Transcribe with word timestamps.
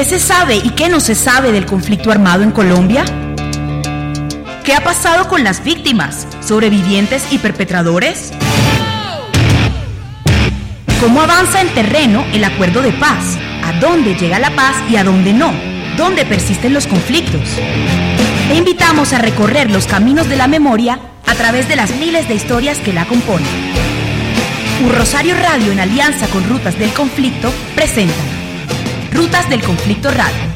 ¿Qué 0.00 0.06
se 0.06 0.18
sabe 0.18 0.56
y 0.56 0.70
qué 0.70 0.88
no 0.88 0.98
se 0.98 1.14
sabe 1.14 1.52
del 1.52 1.66
conflicto 1.66 2.10
armado 2.10 2.42
en 2.42 2.52
Colombia? 2.52 3.04
¿Qué 4.64 4.72
ha 4.72 4.82
pasado 4.82 5.28
con 5.28 5.44
las 5.44 5.62
víctimas, 5.62 6.26
sobrevivientes 6.40 7.30
y 7.30 7.36
perpetradores? 7.36 8.32
¿Cómo 11.02 11.20
avanza 11.20 11.60
en 11.60 11.68
terreno 11.74 12.24
el 12.32 12.44
acuerdo 12.44 12.80
de 12.80 12.92
paz? 12.92 13.36
¿A 13.62 13.74
dónde 13.78 14.14
llega 14.14 14.38
la 14.38 14.56
paz 14.56 14.74
y 14.88 14.96
a 14.96 15.04
dónde 15.04 15.34
no? 15.34 15.52
¿Dónde 15.98 16.24
persisten 16.24 16.72
los 16.72 16.86
conflictos? 16.86 17.46
Te 18.48 18.54
invitamos 18.54 19.12
a 19.12 19.18
recorrer 19.18 19.70
los 19.70 19.86
caminos 19.86 20.30
de 20.30 20.36
la 20.36 20.46
memoria 20.46 20.98
a 21.26 21.34
través 21.34 21.68
de 21.68 21.76
las 21.76 21.94
miles 21.96 22.26
de 22.26 22.36
historias 22.36 22.78
que 22.78 22.94
la 22.94 23.04
componen. 23.04 23.46
Un 24.82 24.94
Rosario 24.94 25.34
Radio 25.34 25.72
en 25.72 25.80
alianza 25.80 26.26
con 26.28 26.48
Rutas 26.48 26.78
del 26.78 26.90
Conflicto 26.94 27.52
presentan 27.74 28.39
Rutas 29.12 29.48
del 29.48 29.62
Conflicto 29.62 30.10
Radio. 30.10 30.50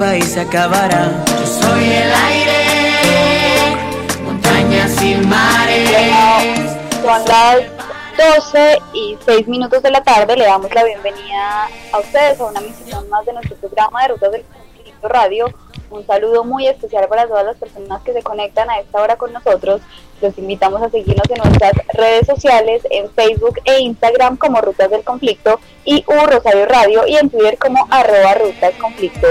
País 0.00 0.32
se 0.32 0.40
acabará. 0.40 1.12
Yo 1.26 1.46
soy 1.46 1.84
el 1.92 2.10
aire, 2.10 3.76
montañas 4.24 5.02
y 5.02 5.14
mares. 5.16 5.90
Son 7.02 7.22
las 7.26 7.58
12 8.16 8.78
y 8.94 9.18
6 9.26 9.46
minutos 9.46 9.82
de 9.82 9.90
la 9.90 10.02
tarde. 10.02 10.38
Le 10.38 10.46
damos 10.46 10.74
la 10.74 10.84
bienvenida 10.84 11.68
a 11.92 11.98
ustedes 11.98 12.40
a 12.40 12.46
una 12.46 12.62
misión 12.62 13.06
más 13.10 13.26
de 13.26 13.34
nuestro 13.34 13.56
programa 13.56 14.00
de 14.00 14.08
Rutas 14.08 14.32
del 14.32 14.44
Conflicto 14.44 15.08
Radio. 15.08 15.52
Un 15.90 16.06
saludo 16.06 16.44
muy 16.44 16.66
especial 16.66 17.06
para 17.06 17.26
todas 17.26 17.44
las 17.44 17.56
personas 17.58 18.00
que 18.00 18.14
se 18.14 18.22
conectan 18.22 18.70
a 18.70 18.78
esta 18.78 19.02
hora 19.02 19.16
con 19.16 19.34
nosotros. 19.34 19.82
Los 20.22 20.38
invitamos 20.38 20.80
a 20.82 20.88
seguirnos 20.88 21.28
en 21.28 21.42
nuestras 21.42 21.72
redes 21.92 22.26
sociales, 22.26 22.86
en 22.90 23.10
Facebook 23.10 23.60
e 23.66 23.80
Instagram 23.80 24.38
como 24.38 24.62
Rutas 24.62 24.88
del 24.88 25.04
Conflicto 25.04 25.60
y 25.84 26.02
U 26.06 26.26
Rosario 26.26 26.64
Radio 26.64 27.06
y 27.06 27.16
en 27.16 27.28
Twitter 27.28 27.58
como 27.58 27.86
arroba 27.90 28.32
Rutas 28.34 28.72
Conflicto. 28.80 29.28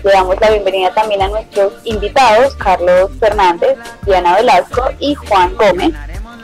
Le 0.04 0.12
damos 0.12 0.40
la 0.40 0.52
bienvenida 0.52 0.94
también 0.94 1.24
a 1.24 1.30
nuestros 1.30 1.74
invitados, 1.84 2.54
Carlos 2.58 3.10
Fernández, 3.20 3.80
Diana 4.04 4.36
Velasco 4.36 4.84
y 5.00 5.16
Juan 5.16 5.56
Gómez. 5.56 5.96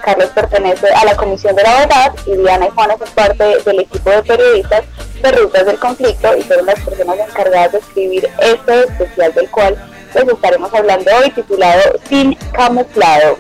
Carlos 0.04 0.30
pertenece 0.34 0.88
a 0.94 1.06
la 1.06 1.16
Comisión 1.16 1.56
de 1.56 1.64
la 1.64 1.80
Verdad 1.80 2.16
y 2.26 2.36
Diana 2.38 2.68
y 2.68 2.70
Juan 2.70 2.90
son 2.98 3.10
parte 3.16 3.44
del 3.64 3.80
equipo 3.80 4.10
de 4.10 4.24
periodistas 4.24 4.84
de 5.22 5.32
Rutas 5.32 5.66
del 5.66 5.80
Conflicto 5.80 6.38
y 6.38 6.42
fueron 6.44 6.66
las 6.66 6.80
personas 6.80 7.18
encargadas 7.20 7.72
de 7.72 7.78
escribir 7.80 8.30
este 8.40 8.80
especial 8.82 9.34
del 9.34 9.50
cual 9.50 9.78
les 10.14 10.28
estaremos 10.28 10.74
hablando 10.74 11.12
hoy 11.16 11.30
titulado 11.32 11.82
Sin 12.08 12.34
Camuflado, 12.54 13.38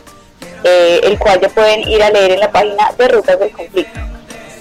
eh, 0.64 1.02
el 1.04 1.18
cual 1.18 1.40
ya 1.42 1.50
pueden 1.50 1.88
ir 1.88 2.04
a 2.04 2.10
leer 2.10 2.32
en 2.32 2.40
la 2.40 2.52
página 2.52 2.92
de 2.98 3.08
Rutas 3.08 3.40
del 3.40 3.52
Conflicto. 3.52 4.00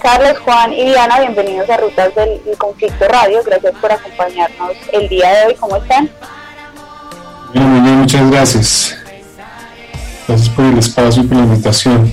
Carlos, 0.01 0.37
Juan 0.45 0.73
y 0.73 0.85
Diana, 0.85 1.19
bienvenidos 1.19 1.69
a 1.69 1.77
Rutas 1.77 2.13
del, 2.15 2.39
Conflicto 2.57 3.07
Radio. 3.07 3.41
Gracias 3.43 3.73
por 3.81 3.91
acompañarnos 3.91 4.73
el 4.93 5.09
día 5.09 5.33
de 5.33 5.47
hoy. 5.47 5.55
¿Cómo 5.55 5.77
están? 5.77 6.09
Bien, 7.53 7.65
muchas 7.65 8.31
gracias. 8.31 9.06
Gracias 10.27 10.49
por 10.49 10.65
el 10.65 10.77
espacio 10.77 11.23
y 11.23 11.27
por 11.27 11.37
la 11.37 11.43
invitación. 11.43 12.11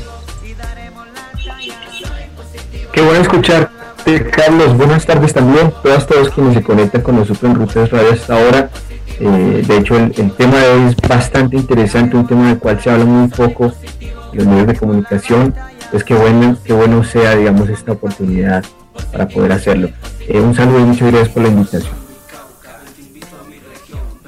Qué 2.92 3.00
bueno 3.00 3.20
escucharte, 3.20 4.30
Carlos. 4.30 4.76
Buenas 4.76 5.04
tardes 5.04 5.34
también. 5.34 5.72
Todas, 5.82 6.06
todos 6.06 6.30
quienes 6.30 6.54
se 6.54 6.62
conectan 6.62 7.02
con 7.02 7.16
nosotros 7.16 7.50
en 7.50 7.56
Rutas 7.56 7.90
Radio 7.90 8.12
hasta 8.12 8.34
ahora. 8.34 8.70
Eh, 9.18 9.64
de 9.66 9.76
hecho, 9.76 9.96
el, 9.96 10.32
tema 10.32 10.58
de 10.58 10.68
hoy 10.68 10.82
es 10.90 10.96
bastante 11.08 11.56
interesante, 11.56 12.16
un 12.16 12.26
tema 12.26 12.48
del 12.48 12.58
cual 12.58 12.80
se 12.80 12.90
habla 12.90 13.04
muy 13.04 13.28
poco 13.28 13.72
en 14.00 14.38
los 14.38 14.46
medios 14.46 14.66
de 14.68 14.76
comunicación. 14.76 15.54
Pues 15.90 16.04
qué 16.04 16.14
bueno, 16.14 16.56
qué 16.64 16.72
bueno 16.72 17.02
sea, 17.02 17.34
digamos, 17.34 17.68
esta 17.68 17.92
oportunidad 17.92 18.64
para 19.10 19.26
poder 19.26 19.52
hacerlo. 19.52 19.88
Eh, 20.28 20.40
un 20.40 20.54
saludo 20.54 20.78
y 20.80 20.84
muchas 20.84 21.10
gracias 21.10 21.30
por 21.30 21.42
la 21.42 21.48
invitación. 21.48 22.03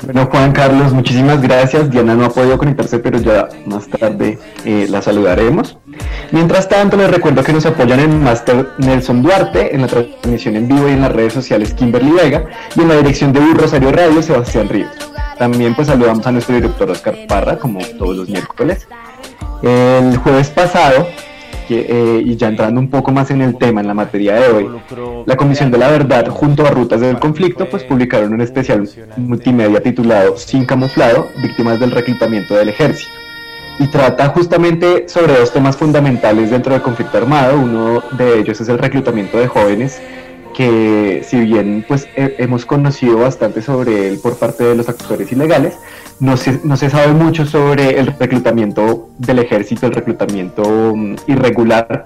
Bueno, 0.07 0.29
Juan 0.31 0.53
Carlos, 0.53 0.93
muchísimas 0.93 1.43
gracias. 1.43 1.91
Diana 1.91 2.15
no 2.15 2.27
ha 2.27 2.31
podido 2.31 2.57
conectarse, 2.57 3.01
pero 3.01 3.19
ya 3.19 3.49
más 3.67 3.89
tarde 3.89 4.39
eh, 4.65 4.87
la 4.89 5.03
saludaremos. 5.03 5.79
Mientras 6.31 6.69
tanto, 6.69 6.97
les 6.97 7.11
recuerdo 7.11 7.43
que 7.43 7.53
nos 7.53 7.67
apoyan 7.67 7.99
en 7.99 8.23
Master 8.23 8.69
Nelson 8.79 9.21
Duarte, 9.21 9.75
en 9.75 9.83
la 9.83 9.89
transmisión 9.89 10.55
en 10.55 10.69
vivo 10.69 10.89
y 10.89 10.93
en 10.93 11.01
las 11.01 11.11
redes 11.11 11.33
sociales 11.33 11.75
Kimberly 11.75 12.13
Vega, 12.13 12.45
y 12.77 12.83
en 12.83 12.89
la 12.89 12.97
dirección 12.99 13.33
de 13.33 13.41
Un 13.41 13.59
Rosario 13.59 13.91
Radio 13.91 14.23
Sebastián 14.23 14.69
Ríos. 14.69 14.93
También 15.41 15.75
pues 15.75 15.89
saludamos 15.89 16.25
a 16.25 16.31
nuestro 16.31 16.55
director 16.55 16.89
Oscar 16.89 17.17
Parra, 17.27 17.59
como 17.59 17.81
todos 17.99 18.17
los 18.17 18.29
miércoles. 18.29 18.87
El 19.65 20.17
jueves 20.19 20.51
pasado, 20.51 21.09
eh, 21.71 22.23
y 22.25 22.37
ya 22.37 22.49
entrando 22.49 22.81
un 22.81 22.89
poco 22.89 23.13
más 23.13 23.31
en 23.31 23.43
el 23.43 23.57
tema, 23.57 23.81
en 23.81 23.87
la 23.87 23.95
materia 23.95 24.35
de 24.35 24.49
hoy, 24.49 24.69
la 25.27 25.37
Comisión 25.37 25.71
de 25.71 25.79
la 25.79 25.91
Verdad 25.91 26.29
junto 26.29 26.67
a 26.67 26.71
Rutas 26.71 27.01
del 27.01 27.19
Conflicto 27.19 27.69
pues 27.69 27.85
publicaron 27.85 28.33
un 28.33 28.41
especial 28.41 28.89
multimedia 29.17 29.83
titulado 29.83 30.37
Sin 30.37 30.65
Camuflado, 30.65 31.29
Víctimas 31.43 31.81
del 31.81 31.91
Reclutamiento 31.91 32.55
del 32.55 32.69
Ejército. 32.69 33.13
Y 33.79 33.89
trata 33.89 34.29
justamente 34.29 35.07
sobre 35.07 35.39
dos 35.39 35.53
temas 35.53 35.77
fundamentales 35.77 36.51
dentro 36.51 36.73
del 36.73 36.81
conflicto 36.81 37.19
armado. 37.19 37.59
Uno 37.61 38.03
de 38.17 38.39
ellos 38.39 38.59
es 38.59 38.69
el 38.71 38.79
reclutamiento 38.79 39.37
de 39.37 39.49
jóvenes 39.49 40.01
que 40.57 41.23
si 41.29 41.39
bien 41.41 41.85
pues 41.87 42.09
hemos 42.17 42.65
conocido 42.65 43.19
bastante 43.19 43.61
sobre 43.61 44.09
él 44.09 44.19
por 44.23 44.39
parte 44.39 44.65
de 44.65 44.75
los 44.75 44.89
actores 44.89 45.31
ilegales, 45.31 45.75
no 46.19 46.39
se, 46.39 46.61
no 46.65 46.79
se 46.79 46.89
sabe 46.89 47.13
mucho 47.13 47.45
sobre 47.45 47.99
el 47.99 48.07
reclutamiento 48.07 49.11
del 49.19 49.41
ejército, 49.41 49.87
el 49.87 49.93
reclutamiento 49.93 50.97
mm, 50.97 51.17
irregular 51.27 52.03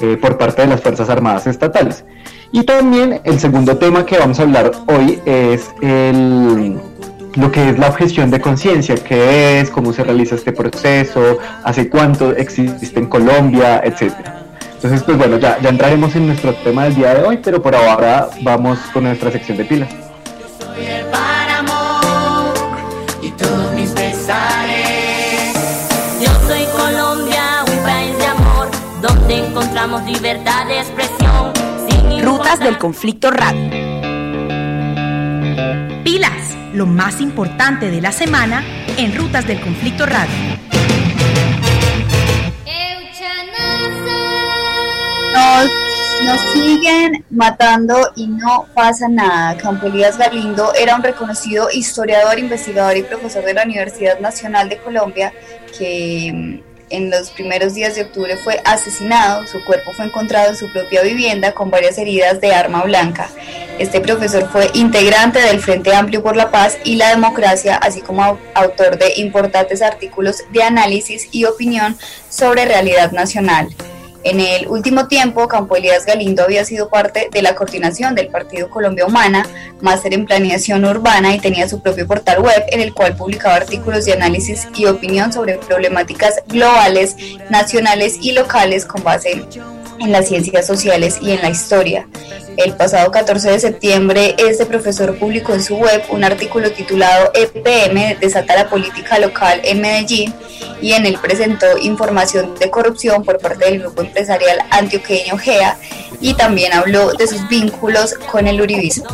eh, 0.00 0.16
por 0.20 0.36
parte 0.36 0.62
de 0.62 0.68
las 0.68 0.80
Fuerzas 0.80 1.08
Armadas 1.08 1.46
Estatales. 1.46 2.04
Y 2.50 2.64
también 2.64 3.20
el 3.22 3.38
segundo 3.38 3.76
tema 3.76 4.04
que 4.04 4.18
vamos 4.18 4.40
a 4.40 4.42
hablar 4.42 4.72
hoy 4.88 5.20
es 5.24 5.70
el, 5.80 6.76
lo 7.36 7.52
que 7.52 7.70
es 7.70 7.78
la 7.78 7.90
objeción 7.90 8.28
de 8.28 8.40
conciencia, 8.40 8.96
qué 8.96 9.60
es, 9.60 9.70
cómo 9.70 9.92
se 9.92 10.02
realiza 10.02 10.34
este 10.34 10.50
proceso, 10.50 11.38
hace 11.62 11.88
cuánto 11.88 12.32
existe 12.32 12.98
en 12.98 13.06
Colombia, 13.06 13.80
etcétera. 13.84 14.43
Entonces, 14.84 15.06
pues 15.06 15.16
bueno, 15.16 15.38
ya, 15.38 15.58
ya 15.62 15.70
entraremos 15.70 16.14
en 16.14 16.26
nuestro 16.26 16.54
tema 16.56 16.84
del 16.84 16.94
día 16.94 17.14
de 17.14 17.22
hoy, 17.22 17.38
pero 17.42 17.62
por 17.62 17.74
ahora 17.74 18.28
vamos 18.42 18.78
con 18.92 19.04
nuestra 19.04 19.30
sección 19.30 19.56
de 19.56 19.64
pilas. 19.64 19.88
Yo 26.20 26.30
soy 26.46 26.66
Colombia, 26.76 27.64
un 27.66 27.82
país 27.82 28.18
de 28.18 28.26
amor, 28.26 28.68
donde 29.00 29.46
encontramos 29.46 30.04
libertad 30.04 30.66
de 30.66 30.78
expresión. 30.80 31.54
Rutas 32.22 32.60
del 32.60 32.76
conflicto 32.76 33.30
radio. 33.30 33.70
Pilas, 36.04 36.54
lo 36.74 36.84
más 36.84 37.22
importante 37.22 37.90
de 37.90 38.02
la 38.02 38.12
semana 38.12 38.62
en 38.98 39.16
Rutas 39.16 39.46
del 39.46 39.62
conflicto 39.62 40.04
radio. 40.04 40.58
Nos, 46.24 46.40
siguen 46.52 47.24
matando 47.30 47.96
y 48.16 48.26
no 48.26 48.66
pasa 48.74 49.08
nada. 49.08 49.56
Campo 49.56 49.86
Elías 49.86 50.18
Galindo 50.18 50.72
era 50.74 50.96
un 50.96 51.02
reconocido 51.02 51.68
historiador, 51.72 52.38
investigador 52.38 52.96
y 52.96 53.02
profesor 53.02 53.44
de 53.44 53.54
la 53.54 53.62
Universidad 53.62 54.18
Nacional 54.18 54.68
de 54.68 54.78
Colombia 54.78 55.32
que 55.78 56.32
mm, 56.32 56.74
en 56.90 57.10
los 57.10 57.30
primeros 57.30 57.74
días 57.74 57.94
de 57.94 58.02
octubre 58.02 58.36
fue 58.36 58.60
asesinado. 58.64 59.46
Su 59.46 59.64
cuerpo 59.64 59.92
fue 59.92 60.06
encontrado 60.06 60.50
en 60.50 60.56
su 60.56 60.72
propia 60.72 61.02
vivienda 61.02 61.52
con 61.52 61.70
varias 61.70 61.98
heridas 61.98 62.40
de 62.40 62.52
arma 62.52 62.82
blanca. 62.82 63.28
Este 63.78 64.00
profesor 64.00 64.48
fue 64.50 64.70
integrante 64.74 65.40
del 65.40 65.60
Frente 65.60 65.94
Amplio 65.94 66.22
por 66.22 66.36
la 66.36 66.50
Paz 66.50 66.78
y 66.84 66.96
la 66.96 67.10
Democracia, 67.10 67.76
así 67.76 68.00
como 68.00 68.38
autor 68.54 68.98
de 68.98 69.14
importantes 69.16 69.82
artículos 69.82 70.42
de 70.52 70.62
análisis 70.62 71.28
y 71.30 71.44
opinión 71.44 71.96
sobre 72.28 72.64
realidad 72.64 73.12
nacional. 73.12 73.68
En 74.24 74.40
el 74.40 74.68
último 74.68 75.06
tiempo, 75.06 75.46
Campo 75.48 75.76
Elías 75.76 76.06
Galindo 76.06 76.42
había 76.42 76.64
sido 76.64 76.88
parte 76.88 77.28
de 77.30 77.42
la 77.42 77.54
coordinación 77.54 78.14
del 78.14 78.28
Partido 78.28 78.70
Colombia 78.70 79.04
Humana, 79.04 79.46
máster 79.82 80.14
en 80.14 80.24
planeación 80.24 80.82
urbana 80.86 81.34
y 81.34 81.40
tenía 81.40 81.68
su 81.68 81.82
propio 81.82 82.06
portal 82.06 82.40
web 82.40 82.64
en 82.68 82.80
el 82.80 82.94
cual 82.94 83.14
publicaba 83.16 83.56
artículos 83.56 84.06
de 84.06 84.14
análisis 84.14 84.66
y 84.74 84.86
opinión 84.86 85.30
sobre 85.30 85.58
problemáticas 85.58 86.42
globales, 86.48 87.16
nacionales 87.50 88.16
y 88.22 88.32
locales 88.32 88.86
con 88.86 89.04
base 89.04 89.32
en 89.32 89.83
las 90.06 90.28
ciencias 90.28 90.66
sociales 90.66 91.18
y 91.20 91.32
en 91.32 91.42
la 91.42 91.50
historia. 91.50 92.06
El 92.56 92.74
pasado 92.76 93.10
14 93.10 93.50
de 93.50 93.58
septiembre, 93.58 94.34
este 94.38 94.66
profesor 94.66 95.16
publicó 95.18 95.54
en 95.54 95.62
su 95.62 95.76
web 95.76 96.02
un 96.10 96.24
artículo 96.24 96.70
titulado 96.72 97.32
EPM 97.34 98.18
desata 98.20 98.54
la 98.54 98.68
política 98.68 99.18
local 99.18 99.60
en 99.64 99.80
Medellín 99.80 100.32
y 100.80 100.92
en 100.92 101.06
él 101.06 101.18
presentó 101.20 101.66
información 101.78 102.54
de 102.58 102.70
corrupción 102.70 103.24
por 103.24 103.38
parte 103.38 103.64
del 103.64 103.80
grupo 103.80 104.02
empresarial 104.02 104.58
antioqueño 104.70 105.36
GEA 105.36 105.78
y 106.20 106.34
también 106.34 106.72
habló 106.72 107.12
de 107.12 107.26
sus 107.26 107.48
vínculos 107.48 108.14
con 108.30 108.46
el 108.46 108.60
uribismo. 108.60 109.06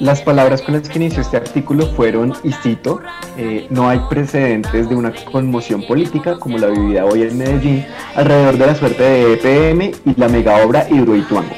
Las 0.00 0.22
palabras 0.22 0.60
con 0.60 0.74
las 0.74 0.88
que 0.88 0.98
inició 0.98 1.22
este 1.22 1.36
artículo 1.36 1.86
fueron, 1.86 2.34
y 2.42 2.50
cito, 2.50 3.00
eh, 3.38 3.68
no 3.70 3.88
hay 3.88 4.00
precedentes 4.10 4.88
de 4.88 4.96
una 4.96 5.12
conmoción 5.30 5.86
política 5.86 6.36
como 6.36 6.58
la 6.58 6.66
vivida 6.66 7.04
hoy 7.04 7.22
en 7.22 7.38
Medellín 7.38 7.86
alrededor 8.16 8.58
de 8.58 8.66
la 8.66 8.74
suerte 8.74 9.02
de 9.04 9.32
EPM 9.34 9.92
y 10.04 10.14
la 10.16 10.28
mega 10.28 10.64
obra 10.66 10.88
Hidroituango. 10.90 11.54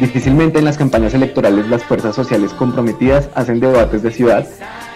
Difícilmente 0.00 0.58
en 0.58 0.64
las 0.64 0.78
campañas 0.78 1.12
electorales 1.12 1.68
las 1.68 1.84
fuerzas 1.84 2.14
sociales 2.14 2.54
comprometidas 2.54 3.28
hacen 3.34 3.60
debates 3.60 4.02
de 4.02 4.10
ciudad 4.10 4.46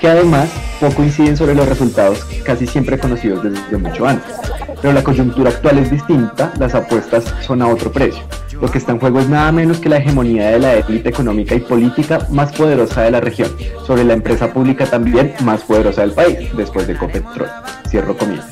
que 0.01 0.09
además 0.09 0.51
poco 0.81 1.03
inciden 1.03 1.37
sobre 1.37 1.55
los 1.55 1.69
resultados 1.69 2.25
casi 2.45 2.67
siempre 2.67 2.99
conocidos 2.99 3.43
desde 3.43 3.77
mucho 3.77 4.07
antes. 4.07 4.35
Pero 4.81 4.95
la 4.95 5.05
coyuntura 5.05 5.51
actual 5.51 5.79
es 5.79 5.91
distinta, 5.91 6.53
las 6.59 6.75
apuestas 6.75 7.25
son 7.43 7.61
a 7.61 7.69
otro 7.69 7.93
precio. 7.93 8.23
Lo 8.61 8.71
que 8.71 8.79
está 8.79 8.93
en 8.93 9.01
juego 9.01 9.21
es 9.21 9.29
nada 9.29 9.51
menos 9.53 9.79
que 9.79 9.89
la 9.89 9.97
hegemonía 9.97 10.51
de 10.51 10.59
la 10.59 10.75
élite 10.75 11.09
económica 11.09 11.55
y 11.55 11.61
política 11.61 12.27
más 12.31 12.53
poderosa 12.53 13.03
de 13.03 13.11
la 13.11 13.21
región, 13.21 13.51
sobre 13.87 14.05
la 14.05 14.13
empresa 14.13 14.53
pública 14.53 14.85
también 14.85 15.33
más 15.43 15.63
poderosa 15.63 16.03
del 16.03 16.13
país, 16.13 16.55
después 16.55 16.87
de 16.87 16.95
Copetrol. 16.95 17.49
Cierro 17.89 18.17
comillas. 18.17 18.47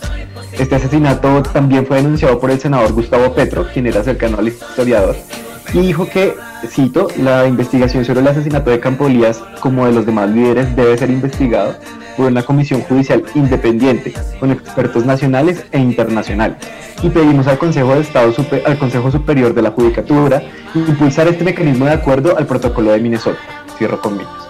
Este 0.52 0.76
asesinato 0.76 1.42
también 1.42 1.86
fue 1.86 1.98
denunciado 1.98 2.40
por 2.40 2.50
el 2.50 2.58
senador 2.58 2.92
Gustavo 2.92 3.34
Petro, 3.34 3.66
quien 3.72 3.86
era 3.86 4.02
cercano 4.02 4.38
al 4.38 4.48
historiador, 4.48 5.14
y 5.74 5.80
dijo 5.80 6.08
que, 6.08 6.34
cito, 6.66 7.08
la 7.18 7.46
investigación 7.46 8.04
sobre 8.04 8.20
el 8.20 8.28
asesinato 8.28 8.70
de 8.70 8.80
Campo 8.80 9.06
Elías, 9.06 9.42
como 9.60 9.86
de 9.86 9.92
los 9.92 10.06
demás 10.06 10.30
líderes, 10.30 10.74
debe 10.74 10.96
ser 10.96 11.10
investigado 11.10 11.76
por 12.18 12.26
una 12.26 12.42
comisión 12.42 12.82
judicial 12.82 13.22
independiente, 13.36 14.12
con 14.40 14.50
expertos 14.50 15.06
nacionales 15.06 15.64
e 15.70 15.78
internacionales. 15.78 16.58
Y 17.00 17.10
pedimos 17.10 17.46
al 17.46 17.58
Consejo 17.58 17.94
de 17.94 18.00
Estado, 18.00 18.34
al 18.66 18.76
Consejo 18.76 19.12
Superior 19.12 19.54
de 19.54 19.62
la 19.62 19.70
Judicatura, 19.70 20.42
impulsar 20.74 21.28
este 21.28 21.44
mecanismo 21.44 21.84
de 21.84 21.92
acuerdo 21.92 22.36
al 22.36 22.46
protocolo 22.46 22.90
de 22.90 22.98
Minnesota. 22.98 23.38
Cierro 23.78 24.00
conmigo. 24.00 24.47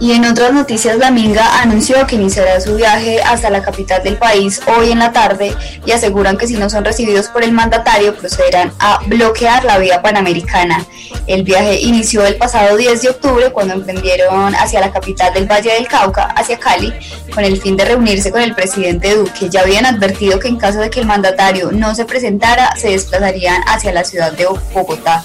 Y 0.00 0.12
en 0.12 0.24
otras 0.24 0.52
noticias, 0.52 0.96
la 0.98 1.10
Minga 1.10 1.60
anunció 1.60 2.06
que 2.06 2.16
iniciará 2.16 2.60
su 2.60 2.76
viaje 2.76 3.20
hasta 3.22 3.50
la 3.50 3.62
capital 3.62 4.02
del 4.02 4.16
país 4.16 4.60
hoy 4.66 4.92
en 4.92 5.00
la 5.00 5.12
tarde 5.12 5.54
y 5.84 5.90
aseguran 5.90 6.36
que 6.36 6.46
si 6.46 6.54
no 6.54 6.70
son 6.70 6.84
recibidos 6.84 7.28
por 7.28 7.42
el 7.42 7.52
mandatario 7.52 8.14
procederán 8.14 8.72
a 8.78 9.00
bloquear 9.06 9.64
la 9.64 9.78
vía 9.78 10.00
panamericana. 10.00 10.86
El 11.26 11.42
viaje 11.42 11.80
inició 11.80 12.24
el 12.26 12.36
pasado 12.36 12.76
10 12.76 13.02
de 13.02 13.10
octubre 13.10 13.50
cuando 13.50 13.74
emprendieron 13.74 14.54
hacia 14.54 14.80
la 14.80 14.92
capital 14.92 15.34
del 15.34 15.50
Valle 15.50 15.72
del 15.74 15.88
Cauca, 15.88 16.24
hacia 16.24 16.58
Cali, 16.58 16.92
con 17.34 17.44
el 17.44 17.60
fin 17.60 17.76
de 17.76 17.84
reunirse 17.84 18.30
con 18.30 18.40
el 18.40 18.54
presidente 18.54 19.14
Duque. 19.14 19.48
Ya 19.50 19.62
habían 19.62 19.86
advertido 19.86 20.38
que 20.38 20.48
en 20.48 20.56
caso 20.56 20.78
de 20.78 20.90
que 20.90 21.00
el 21.00 21.06
mandatario 21.06 21.72
no 21.72 21.94
se 21.94 22.04
presentara, 22.04 22.74
se 22.76 22.90
desplazarían 22.90 23.62
hacia 23.66 23.92
la 23.92 24.04
ciudad 24.04 24.32
de 24.32 24.46
Bogotá. 24.72 25.22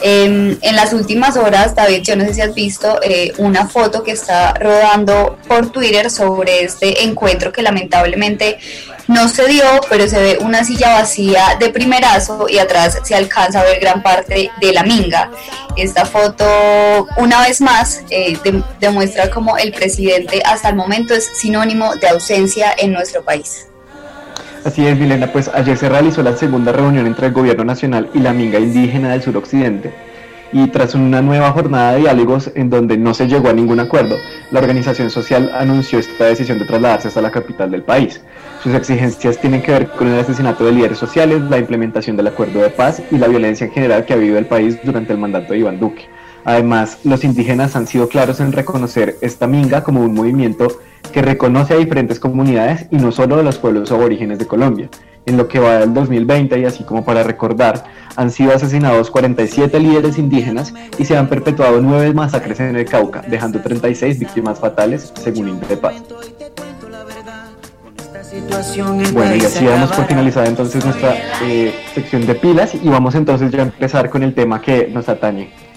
Em, 0.00 0.56
en 0.62 0.76
las 0.76 0.92
últimas 0.92 1.36
horas, 1.36 1.74
David, 1.74 2.02
yo 2.02 2.14
no 2.14 2.24
sé 2.24 2.34
si 2.34 2.40
has 2.40 2.54
visto 2.54 3.00
eh, 3.02 3.32
una 3.38 3.68
foto 3.68 4.04
que 4.04 4.12
está 4.12 4.54
rodando 4.54 5.38
por 5.48 5.70
Twitter 5.70 6.10
sobre 6.10 6.62
este 6.62 7.04
encuentro 7.04 7.52
que 7.52 7.62
lamentablemente 7.62 8.58
no 9.08 9.28
se 9.28 9.48
dio, 9.48 9.64
pero 9.88 10.06
se 10.06 10.20
ve 10.20 10.38
una 10.40 10.62
silla 10.64 10.94
vacía 10.94 11.56
de 11.58 11.70
primerazo 11.70 12.46
y 12.48 12.58
atrás 12.58 12.98
se 13.02 13.14
alcanza 13.14 13.60
a 13.60 13.64
ver 13.64 13.80
gran 13.80 14.02
parte 14.02 14.50
de 14.60 14.72
la 14.72 14.82
minga. 14.82 15.30
Esta 15.76 16.04
foto, 16.04 16.44
una 17.16 17.40
vez 17.42 17.60
más, 17.60 18.02
eh, 18.10 18.38
demuestra 18.80 19.30
como 19.30 19.56
el 19.56 19.72
presidente 19.72 20.42
hasta 20.44 20.68
el 20.68 20.76
momento 20.76 21.14
es 21.14 21.24
sinónimo 21.40 21.96
de 21.96 22.08
ausencia 22.08 22.72
en 22.76 22.92
nuestro 22.92 23.24
país. 23.24 23.67
Así 24.64 24.86
es, 24.86 24.98
Milena, 24.98 25.28
pues 25.32 25.48
ayer 25.48 25.76
se 25.76 25.88
realizó 25.88 26.22
la 26.22 26.36
segunda 26.36 26.72
reunión 26.72 27.06
entre 27.06 27.28
el 27.28 27.32
gobierno 27.32 27.64
nacional 27.64 28.10
y 28.12 28.18
la 28.18 28.32
minga 28.32 28.58
indígena 28.58 29.10
del 29.10 29.22
suroccidente. 29.22 29.92
Y 30.52 30.66
tras 30.68 30.94
una 30.94 31.20
nueva 31.22 31.52
jornada 31.52 31.92
de 31.92 32.00
diálogos 32.00 32.50
en 32.54 32.70
donde 32.70 32.96
no 32.96 33.14
se 33.14 33.28
llegó 33.28 33.48
a 33.48 33.52
ningún 33.52 33.80
acuerdo, 33.80 34.16
la 34.50 34.60
organización 34.60 35.10
social 35.10 35.52
anunció 35.54 35.98
esta 35.98 36.24
decisión 36.24 36.58
de 36.58 36.64
trasladarse 36.64 37.08
hasta 37.08 37.20
la 37.20 37.30
capital 37.30 37.70
del 37.70 37.82
país. 37.82 38.20
Sus 38.62 38.74
exigencias 38.74 39.38
tienen 39.38 39.62
que 39.62 39.72
ver 39.72 39.88
con 39.88 40.08
el 40.08 40.18
asesinato 40.18 40.64
de 40.64 40.72
líderes 40.72 40.98
sociales, 40.98 41.42
la 41.42 41.58
implementación 41.58 42.16
del 42.16 42.26
acuerdo 42.26 42.60
de 42.60 42.70
paz 42.70 43.02
y 43.10 43.18
la 43.18 43.28
violencia 43.28 43.66
en 43.66 43.72
general 43.72 44.04
que 44.04 44.14
ha 44.14 44.16
vivido 44.16 44.38
el 44.38 44.46
país 44.46 44.78
durante 44.82 45.12
el 45.12 45.18
mandato 45.18 45.52
de 45.52 45.60
Iván 45.60 45.78
Duque. 45.78 46.08
Además, 46.48 47.00
los 47.04 47.24
indígenas 47.24 47.76
han 47.76 47.86
sido 47.86 48.08
claros 48.08 48.40
en 48.40 48.52
reconocer 48.52 49.18
esta 49.20 49.46
minga 49.46 49.84
como 49.84 50.00
un 50.00 50.14
movimiento 50.14 50.78
que 51.12 51.20
reconoce 51.20 51.74
a 51.74 51.76
diferentes 51.76 52.18
comunidades 52.18 52.86
y 52.90 52.96
no 52.96 53.12
solo 53.12 53.36
de 53.36 53.42
los 53.42 53.58
pueblos 53.58 53.92
aborígenes 53.92 54.38
de 54.38 54.46
Colombia. 54.46 54.88
En 55.26 55.36
lo 55.36 55.46
que 55.46 55.58
va 55.58 55.76
del 55.76 55.92
2020 55.92 56.58
y 56.58 56.64
así 56.64 56.84
como 56.84 57.04
para 57.04 57.22
recordar, 57.22 57.84
han 58.16 58.30
sido 58.30 58.54
asesinados 58.54 59.10
47 59.10 59.78
líderes 59.78 60.16
indígenas 60.16 60.72
y 60.96 61.04
se 61.04 61.18
han 61.18 61.28
perpetuado 61.28 61.82
nueve 61.82 62.14
masacres 62.14 62.60
en 62.60 62.74
el 62.74 62.86
Cauca, 62.86 63.20
dejando 63.28 63.60
36 63.60 64.18
víctimas 64.18 64.58
fatales, 64.58 65.12
según 65.20 65.50
Indepaz. 65.50 65.96
Bueno, 69.12 69.36
y 69.36 69.40
así 69.40 69.66
damos 69.66 69.92
por 69.92 70.06
finalizada 70.06 70.46
entonces 70.46 70.82
nuestra 70.82 71.14
eh, 71.42 71.74
sección 71.94 72.26
de 72.26 72.34
pilas 72.34 72.74
y 72.74 72.88
vamos 72.88 73.14
entonces 73.16 73.50
ya 73.50 73.58
a 73.58 73.62
empezar 73.64 74.08
con 74.08 74.22
el 74.22 74.32
tema 74.32 74.62
que 74.62 74.88
nos 74.88 75.10
atañe 75.10 75.67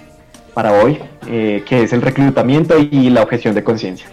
para 0.54 0.72
hoy, 0.72 1.00
eh, 1.28 1.64
que 1.66 1.82
es 1.82 1.92
el 1.92 2.02
reclutamiento 2.02 2.78
y 2.78 3.10
la 3.10 3.22
objeción 3.22 3.54
de 3.54 3.64
conciencia. 3.64 4.06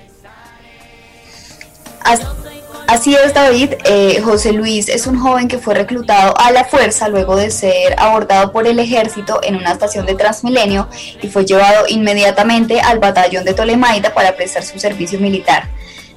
Así 2.90 3.14
es, 3.14 3.36
David. 3.36 3.74
Eh, 3.86 4.20
José 4.24 4.52
Luis 4.52 4.90
es 4.90 5.06
un 5.06 5.20
joven 5.20 5.48
que 5.48 5.60
fue 5.60 5.76
reclutado 5.76 6.36
a 6.40 6.50
la 6.50 6.66
fuerza 6.66 7.08
luego 7.08 7.36
de 7.36 7.52
ser 7.52 7.94
abordado 8.00 8.52
por 8.52 8.66
el 8.66 8.80
ejército 8.80 9.42
en 9.44 9.56
una 9.56 9.74
estación 9.74 10.08
de 10.08 10.16
Transmilenio 10.16 10.90
y 11.22 11.28
fue 11.28 11.46
llevado 11.46 11.86
inmediatamente 11.88 12.82
al 12.82 12.98
batallón 12.98 13.46
de 13.46 13.54
Tolemaida 13.54 14.12
para 14.16 14.36
prestar 14.36 14.64
su 14.64 14.80
servicio 14.80 15.20
militar. 15.20 15.70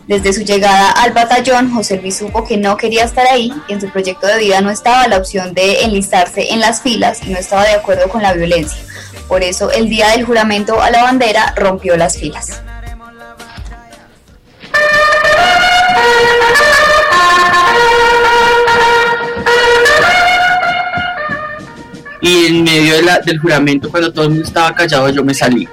Desde 0.06 0.32
su 0.32 0.44
llegada 0.44 0.92
al 0.92 1.12
batallón, 1.12 1.70
José 1.74 1.98
Luis 1.98 2.16
supo 2.16 2.42
que 2.42 2.56
no 2.56 2.78
quería 2.78 3.04
estar 3.04 3.26
ahí 3.26 3.52
y 3.68 3.72
en 3.74 3.80
su 3.80 3.90
proyecto 3.90 4.26
de 4.26 4.38
vida 4.38 4.62
no 4.62 4.70
estaba 4.70 5.06
la 5.08 5.18
opción 5.18 5.52
de 5.52 5.82
enlistarse 5.82 6.54
en 6.54 6.60
las 6.60 6.80
filas 6.80 7.20
y 7.22 7.30
no 7.30 7.38
estaba 7.38 7.64
de 7.64 7.74
acuerdo 7.74 8.08
con 8.08 8.22
la 8.22 8.32
violencia. 8.32 8.82
Por 9.32 9.42
eso, 9.42 9.70
el 9.70 9.88
día 9.88 10.10
del 10.10 10.26
juramento 10.26 10.82
a 10.82 10.90
la 10.90 11.04
bandera 11.04 11.54
rompió 11.56 11.96
las 11.96 12.18
filas. 12.18 12.60
y 22.20 22.46
en 22.46 22.62
medio 22.62 22.94
del 23.24 23.38
juramento, 23.38 23.90
cuando 23.90 24.12
todo 24.12 24.26
el 24.26 24.30
mundo 24.32 24.46
estaba 24.46 24.74
callado, 24.74 25.08
yo 25.08 25.24
me 25.24 25.32
salí. 25.32 25.66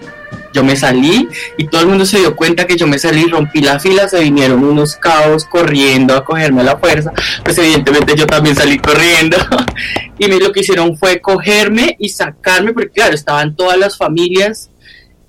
Yo 0.53 0.63
me 0.63 0.75
salí 0.75 1.27
y 1.57 1.67
todo 1.67 1.81
el 1.81 1.87
mundo 1.87 2.05
se 2.05 2.19
dio 2.19 2.35
cuenta 2.35 2.65
que 2.65 2.75
yo 2.75 2.87
me 2.87 2.97
salí, 2.99 3.25
rompí 3.25 3.61
la 3.61 3.79
fila, 3.79 4.07
se 4.07 4.19
vinieron 4.19 4.63
unos 4.63 4.95
cabos 4.95 5.45
corriendo 5.45 6.15
a 6.15 6.25
cogerme 6.25 6.61
a 6.61 6.65
la 6.65 6.77
fuerza, 6.77 7.11
pues 7.43 7.57
evidentemente 7.57 8.15
yo 8.15 8.25
también 8.25 8.55
salí 8.55 8.77
corriendo 8.79 9.37
y 10.17 10.27
lo 10.27 10.51
que 10.51 10.61
hicieron 10.61 10.97
fue 10.97 11.21
cogerme 11.21 11.95
y 11.99 12.09
sacarme, 12.09 12.73
porque 12.73 12.89
claro, 12.89 13.13
estaban 13.13 13.55
todas 13.55 13.77
las 13.77 13.97
familias 13.97 14.69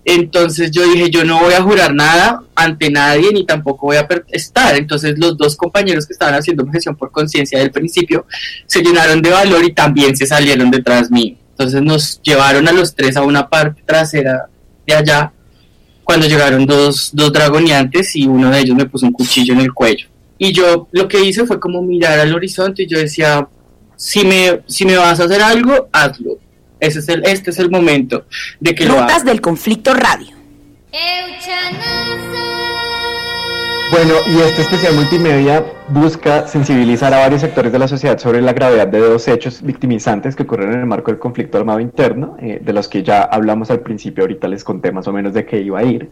entonces 0.04 0.70
yo 0.70 0.82
dije, 0.84 1.10
yo 1.10 1.24
no 1.24 1.40
voy 1.40 1.52
a 1.52 1.62
jurar 1.62 1.94
nada 1.94 2.42
ante 2.54 2.90
nadie 2.90 3.32
ni 3.32 3.44
tampoco 3.44 3.86
voy 3.86 3.96
a 3.96 4.08
estar. 4.30 4.76
Entonces 4.76 5.18
los 5.18 5.36
dos 5.36 5.56
compañeros 5.56 6.06
que 6.06 6.14
estaban 6.14 6.34
haciendo 6.34 6.62
objeción 6.62 6.96
por 6.96 7.10
conciencia 7.10 7.58
del 7.58 7.70
principio 7.70 8.26
se 8.66 8.82
llenaron 8.82 9.20
de 9.22 9.30
valor 9.30 9.64
y 9.64 9.72
también 9.72 10.16
se 10.16 10.26
salieron 10.26 10.70
detrás 10.70 11.10
mío. 11.10 11.36
Entonces 11.50 11.82
nos 11.82 12.20
llevaron 12.22 12.66
a 12.66 12.72
los 12.72 12.94
tres 12.94 13.16
a 13.16 13.22
una 13.22 13.48
parte 13.48 13.82
trasera 13.84 14.48
de 14.90 14.96
allá 14.96 15.32
cuando 16.04 16.26
llegaron 16.26 16.66
dos, 16.66 17.10
dos 17.12 17.32
dragoneantes 17.32 18.16
y 18.16 18.26
uno 18.26 18.50
de 18.50 18.60
ellos 18.60 18.76
me 18.76 18.86
puso 18.86 19.06
un 19.06 19.12
cuchillo 19.12 19.54
en 19.54 19.60
el 19.60 19.72
cuello. 19.72 20.08
Y 20.38 20.52
yo 20.52 20.88
lo 20.92 21.06
que 21.06 21.24
hice 21.24 21.46
fue 21.46 21.60
como 21.60 21.82
mirar 21.82 22.18
al 22.18 22.34
horizonte 22.34 22.82
y 22.82 22.86
yo 22.86 22.98
decía, 22.98 23.46
si 23.96 24.24
me, 24.24 24.60
si 24.66 24.84
me 24.84 24.96
vas 24.96 25.20
a 25.20 25.24
hacer 25.24 25.42
algo, 25.42 25.88
hazlo 25.92 26.38
ese 26.80 27.00
es 27.00 27.08
el, 27.08 27.24
este 27.24 27.50
es 27.50 27.58
el 27.58 27.70
momento 27.70 28.24
de 28.58 28.74
que 28.74 28.86
Rutas 28.86 29.24
del 29.24 29.40
Conflicto 29.40 29.92
Radio. 29.94 30.34
Bueno, 33.90 34.14
y 34.28 34.38
este 34.38 34.62
especial 34.62 34.94
multimedia 34.94 35.64
busca 35.88 36.46
sensibilizar 36.46 37.12
a 37.12 37.18
varios 37.18 37.40
sectores 37.40 37.72
de 37.72 37.78
la 37.80 37.88
sociedad 37.88 38.18
sobre 38.18 38.40
la 38.40 38.52
gravedad 38.52 38.86
de 38.86 39.00
dos 39.00 39.26
hechos 39.26 39.62
victimizantes 39.62 40.36
que 40.36 40.44
ocurren 40.44 40.72
en 40.72 40.80
el 40.80 40.86
marco 40.86 41.10
del 41.10 41.18
conflicto 41.18 41.58
armado 41.58 41.80
interno, 41.80 42.36
eh, 42.40 42.60
de 42.62 42.72
los 42.72 42.86
que 42.86 43.02
ya 43.02 43.22
hablamos 43.22 43.68
al 43.72 43.80
principio, 43.80 44.22
ahorita 44.22 44.46
les 44.46 44.62
conté 44.62 44.92
más 44.92 45.08
o 45.08 45.12
menos 45.12 45.34
de 45.34 45.44
qué 45.44 45.60
iba 45.60 45.80
a 45.80 45.82
ir. 45.82 46.08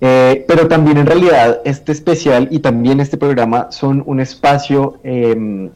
Eh, 0.00 0.44
pero 0.48 0.66
también 0.66 0.98
en 0.98 1.06
realidad 1.06 1.60
este 1.64 1.92
especial 1.92 2.48
y 2.50 2.58
también 2.58 2.98
este 2.98 3.16
programa 3.16 3.70
son 3.70 4.02
un 4.04 4.18
espacio 4.18 4.98
em, 5.04 5.70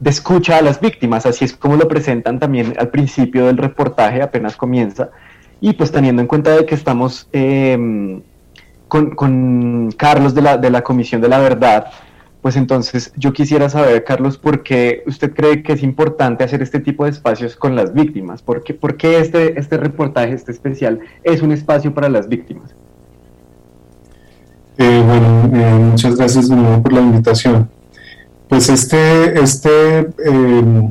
de 0.00 0.10
escucha 0.10 0.58
a 0.58 0.62
las 0.62 0.80
víctimas, 0.80 1.24
así 1.24 1.44
es 1.44 1.52
como 1.54 1.76
lo 1.76 1.86
presentan 1.86 2.40
también 2.40 2.74
al 2.78 2.88
principio 2.88 3.46
del 3.46 3.58
reportaje, 3.58 4.22
apenas 4.22 4.56
comienza, 4.56 5.10
y 5.60 5.74
pues 5.74 5.92
teniendo 5.92 6.20
en 6.20 6.26
cuenta 6.26 6.56
de 6.56 6.66
que 6.66 6.74
estamos 6.74 7.28
em, 8.92 9.10
con, 9.10 9.90
Carlos 9.96 10.34
de 10.34 10.42
la, 10.42 10.56
de 10.56 10.70
la 10.70 10.82
Comisión 10.82 11.20
de 11.20 11.28
la 11.28 11.38
Verdad, 11.38 11.86
pues 12.42 12.56
entonces 12.56 13.12
yo 13.16 13.32
quisiera 13.32 13.68
saber, 13.68 14.04
Carlos, 14.04 14.38
¿por 14.38 14.62
qué 14.62 15.02
usted 15.06 15.34
cree 15.34 15.62
que 15.62 15.72
es 15.72 15.82
importante 15.82 16.44
hacer 16.44 16.62
este 16.62 16.80
tipo 16.80 17.04
de 17.04 17.10
espacios 17.10 17.56
con 17.56 17.74
las 17.74 17.92
víctimas? 17.92 18.42
¿Por 18.42 18.62
qué, 18.62 18.74
por 18.74 18.96
qué 18.96 19.18
este, 19.18 19.58
este 19.58 19.76
reportaje, 19.76 20.32
este 20.32 20.52
especial, 20.52 21.00
es 21.24 21.42
un 21.42 21.52
espacio 21.52 21.92
para 21.92 22.08
las 22.08 22.28
víctimas? 22.28 22.74
Eh, 24.78 25.02
bueno, 25.04 25.50
eh, 25.52 25.78
muchas 25.90 26.16
gracias 26.16 26.48
de 26.48 26.54
nuevo 26.54 26.82
por 26.82 26.92
la 26.92 27.00
invitación. 27.00 27.68
Pues 28.48 28.68
este, 28.68 29.40
este 29.40 30.08
em, 30.24 30.90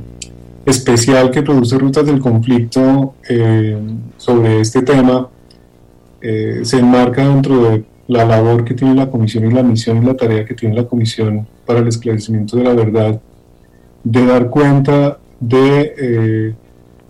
especial 0.66 1.32
que 1.32 1.42
produce 1.42 1.78
Rutas 1.78 2.06
del 2.06 2.20
Conflicto 2.20 3.16
em, 3.30 4.00
sobre 4.18 4.60
este 4.60 4.82
tema 4.82 5.30
eh, 6.28 6.66
se 6.66 6.80
enmarca 6.80 7.28
dentro 7.28 7.70
de 7.70 7.84
la 8.08 8.26
labor 8.26 8.66
que 8.66 8.74
tiene 8.74 8.96
la 8.96 9.10
Comisión 9.10 9.50
y 9.50 9.54
la 9.54 9.64
misión 9.64 10.02
y 10.02 10.06
la 10.06 10.16
tarea 10.16 10.46
que 10.46 10.54
tiene 10.54 10.76
la 10.76 10.88
Comisión 10.88 11.48
para 11.66 11.80
el 11.80 11.88
esclarecimiento 11.88 12.58
de 12.58 12.64
la 12.64 12.74
verdad, 12.74 13.22
de 14.04 14.26
dar 14.26 14.50
cuenta 14.50 15.18
de 15.40 15.94
eh, 15.98 16.56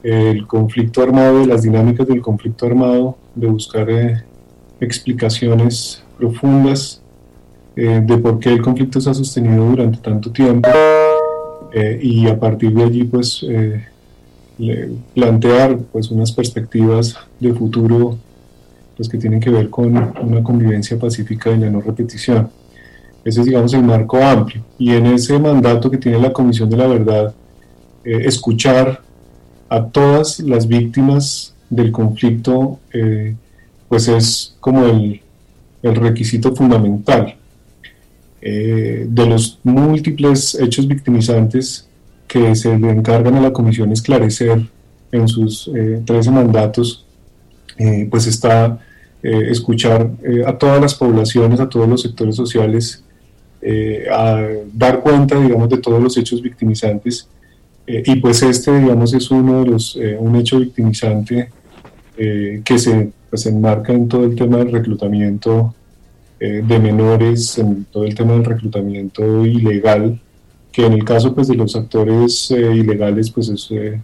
el 0.04 0.48
conflicto 0.48 1.02
armado, 1.02 1.40
de 1.40 1.48
las 1.48 1.64
dinámicas 1.64 2.08
del 2.08 2.22
conflicto 2.22 2.66
armado, 2.66 3.18
de 3.36 3.48
buscar 3.48 3.90
eh, 3.90 4.24
explicaciones 4.80 6.04
profundas 6.18 7.02
eh, 7.80 8.02
de 8.04 8.18
por 8.18 8.40
qué 8.40 8.50
el 8.50 8.62
conflicto 8.64 9.00
se 9.00 9.12
ha 9.12 9.14
sostenido 9.14 9.64
durante 9.64 10.00
tanto 10.00 10.32
tiempo 10.32 10.68
eh, 11.72 12.00
y 12.02 12.28
a 12.28 12.40
partir 12.40 12.74
de 12.74 12.84
allí 12.84 13.04
pues 13.04 13.46
eh, 13.48 13.86
plantear 15.14 15.78
pues 15.92 16.10
unas 16.10 16.32
perspectivas 16.32 17.16
de 17.40 17.54
futuro 17.54 18.18
pues, 18.98 19.08
que 19.08 19.18
tienen 19.18 19.40
que 19.40 19.50
ver 19.50 19.70
con 19.70 19.96
una 19.96 20.44
convivencia 20.44 21.00
pacífica 21.00 21.52
y 21.52 21.60
la 21.60 21.70
no 21.70 21.80
repetición. 21.80 22.50
Ese 23.24 23.42
es 23.42 23.46
digamos 23.46 23.74
el 23.74 23.84
marco 23.84 24.18
amplio 24.18 24.64
y 24.78 24.92
en 24.92 25.06
ese 25.08 25.38
mandato 25.38 25.90
que 25.92 25.98
tiene 25.98 26.20
la 26.20 26.34
Comisión 26.34 26.70
de 26.70 26.78
la 26.78 26.88
Verdad 26.88 27.36
escuchar 28.04 29.02
a 29.68 29.84
todas 29.84 30.40
las 30.40 30.66
víctimas 30.66 31.54
del 31.70 31.92
conflicto 31.92 32.80
pues 33.90 34.08
es 34.08 34.56
como 34.62 34.86
el, 34.86 35.20
el 35.84 35.96
requisito 35.96 36.56
fundamental 36.56 37.36
eh, 38.42 39.08
de 39.10 39.26
los 39.26 39.60
múltiples 39.64 40.56
hechos 40.56 40.88
victimizantes 40.88 41.88
que 42.28 42.56
se 42.56 42.78
le 42.78 42.92
encargan 42.92 43.36
a 43.36 43.42
la 43.42 43.54
comisión 43.54 43.92
esclarecer 43.92 44.68
en 45.12 45.28
sus 45.28 45.72
13 46.06 46.12
eh, 46.12 46.32
mandatos, 46.32 47.06
eh, 47.78 48.08
pues 48.10 48.28
está 48.28 48.80
escuchar 49.30 50.10
a 50.46 50.58
todas 50.58 50.80
las 50.80 50.96
poblaciones, 50.96 51.60
a 51.60 51.68
todos 51.68 51.88
los 51.90 52.02
sectores 52.02 52.36
sociales, 52.36 53.04
a 54.12 54.48
dar 54.74 55.02
cuenta, 55.02 55.40
digamos, 55.40 55.70
de 55.70 55.80
todos 55.80 56.02
los 56.02 56.18
hechos 56.18 56.42
victimizantes. 56.42 57.28
y 57.86 58.16
pues 58.18 58.42
este, 58.44 58.80
digamos, 58.80 59.14
es 59.14 59.30
uno 59.30 59.64
de 59.64 59.72
los, 59.72 59.98
un 60.20 60.36
hecho 60.38 60.60
victimizante 60.60 61.50
que 62.16 62.80
se 62.80 63.12
pues, 63.30 63.46
enmarca 63.46 63.94
en 63.94 64.08
todo 64.08 64.24
el 64.24 64.36
tema 64.36 64.58
del 64.58 64.72
reclutamiento 64.72 65.74
eh, 66.40 66.62
de 66.64 66.78
menores, 66.80 67.58
en 67.58 67.86
todo 67.86 68.04
el 68.04 68.14
tema 68.14 68.34
del 68.34 68.46
reclutamiento 68.46 69.44
ilegal, 69.44 70.20
que 70.72 70.86
en 70.86 70.94
el 70.94 71.04
caso 71.04 71.34
pues, 71.34 71.48
de 71.48 71.56
los 71.56 71.76
actores 71.76 72.52
eh, 72.52 72.76
ilegales, 72.76 73.32
pues 73.32 73.50
es, 73.50 73.68
eh, 73.72 74.00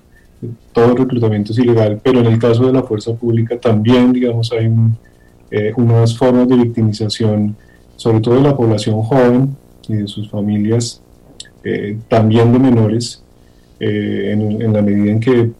todo 0.72 0.96
reclutamiento 0.96 1.52
es 1.54 1.60
ilegal, 1.60 2.02
pero 2.04 2.22
en 2.22 2.26
el 2.26 2.40
caso 2.40 2.66
de 2.66 2.74
la 2.74 2.82
fuerza 2.82 3.14
pública 3.14 3.60
también, 3.60 4.12
digamos, 4.12 4.52
hay 4.52 4.68
unas 5.78 6.18
formas 6.18 6.48
de 6.48 6.56
victimización, 6.56 7.56
sobre 7.96 8.22
todo 8.22 8.36
de 8.36 8.42
la 8.42 8.56
población 8.56 9.04
joven 9.04 9.56
y 9.88 9.96
de 9.96 10.08
sus 10.08 10.30
familias, 10.30 11.02
también 12.08 12.52
de 12.52 12.60
menores, 12.60 13.24
en, 13.80 14.62
en, 14.62 14.74
la 14.74 14.82
medida 14.82 15.12
en 15.12 15.20
que 15.20 15.52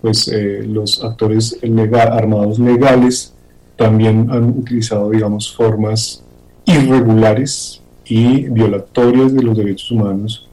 pues, 0.00 0.30
los 0.66 1.02
actores 1.02 1.58
legal, 1.62 2.12
armados 2.12 2.58
legales 2.58 3.34
también 3.80 4.30
han 4.30 4.50
utilizado, 4.50 5.10
digamos, 5.10 5.54
formas 5.54 6.22
irregulares 6.66 7.80
y 8.04 8.48
violatorias 8.48 9.32
de 9.32 9.42
los 9.42 9.56
derechos 9.56 9.90
humanos 9.90 10.48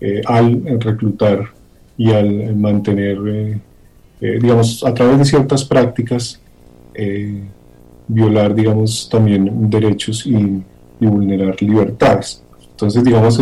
eh, 0.00 0.20
al 0.26 0.78
reclutar 0.78 1.40
y 1.96 2.12
al 2.12 2.54
mantener, 2.54 3.18
eh, 3.26 3.60
eh, 4.20 4.38
digamos, 4.40 4.84
a 4.84 4.94
través 4.94 5.18
de 5.18 5.24
ciertas 5.24 5.64
prácticas, 5.64 6.40
violar, 8.08 8.54
digamos, 8.54 9.08
también 9.10 9.70
derechos 9.70 10.26
y, 10.26 10.62
vulnerar 11.00 11.62
libertades. 11.62 12.42
Entonces, 12.70 13.04
digamos, 13.04 13.40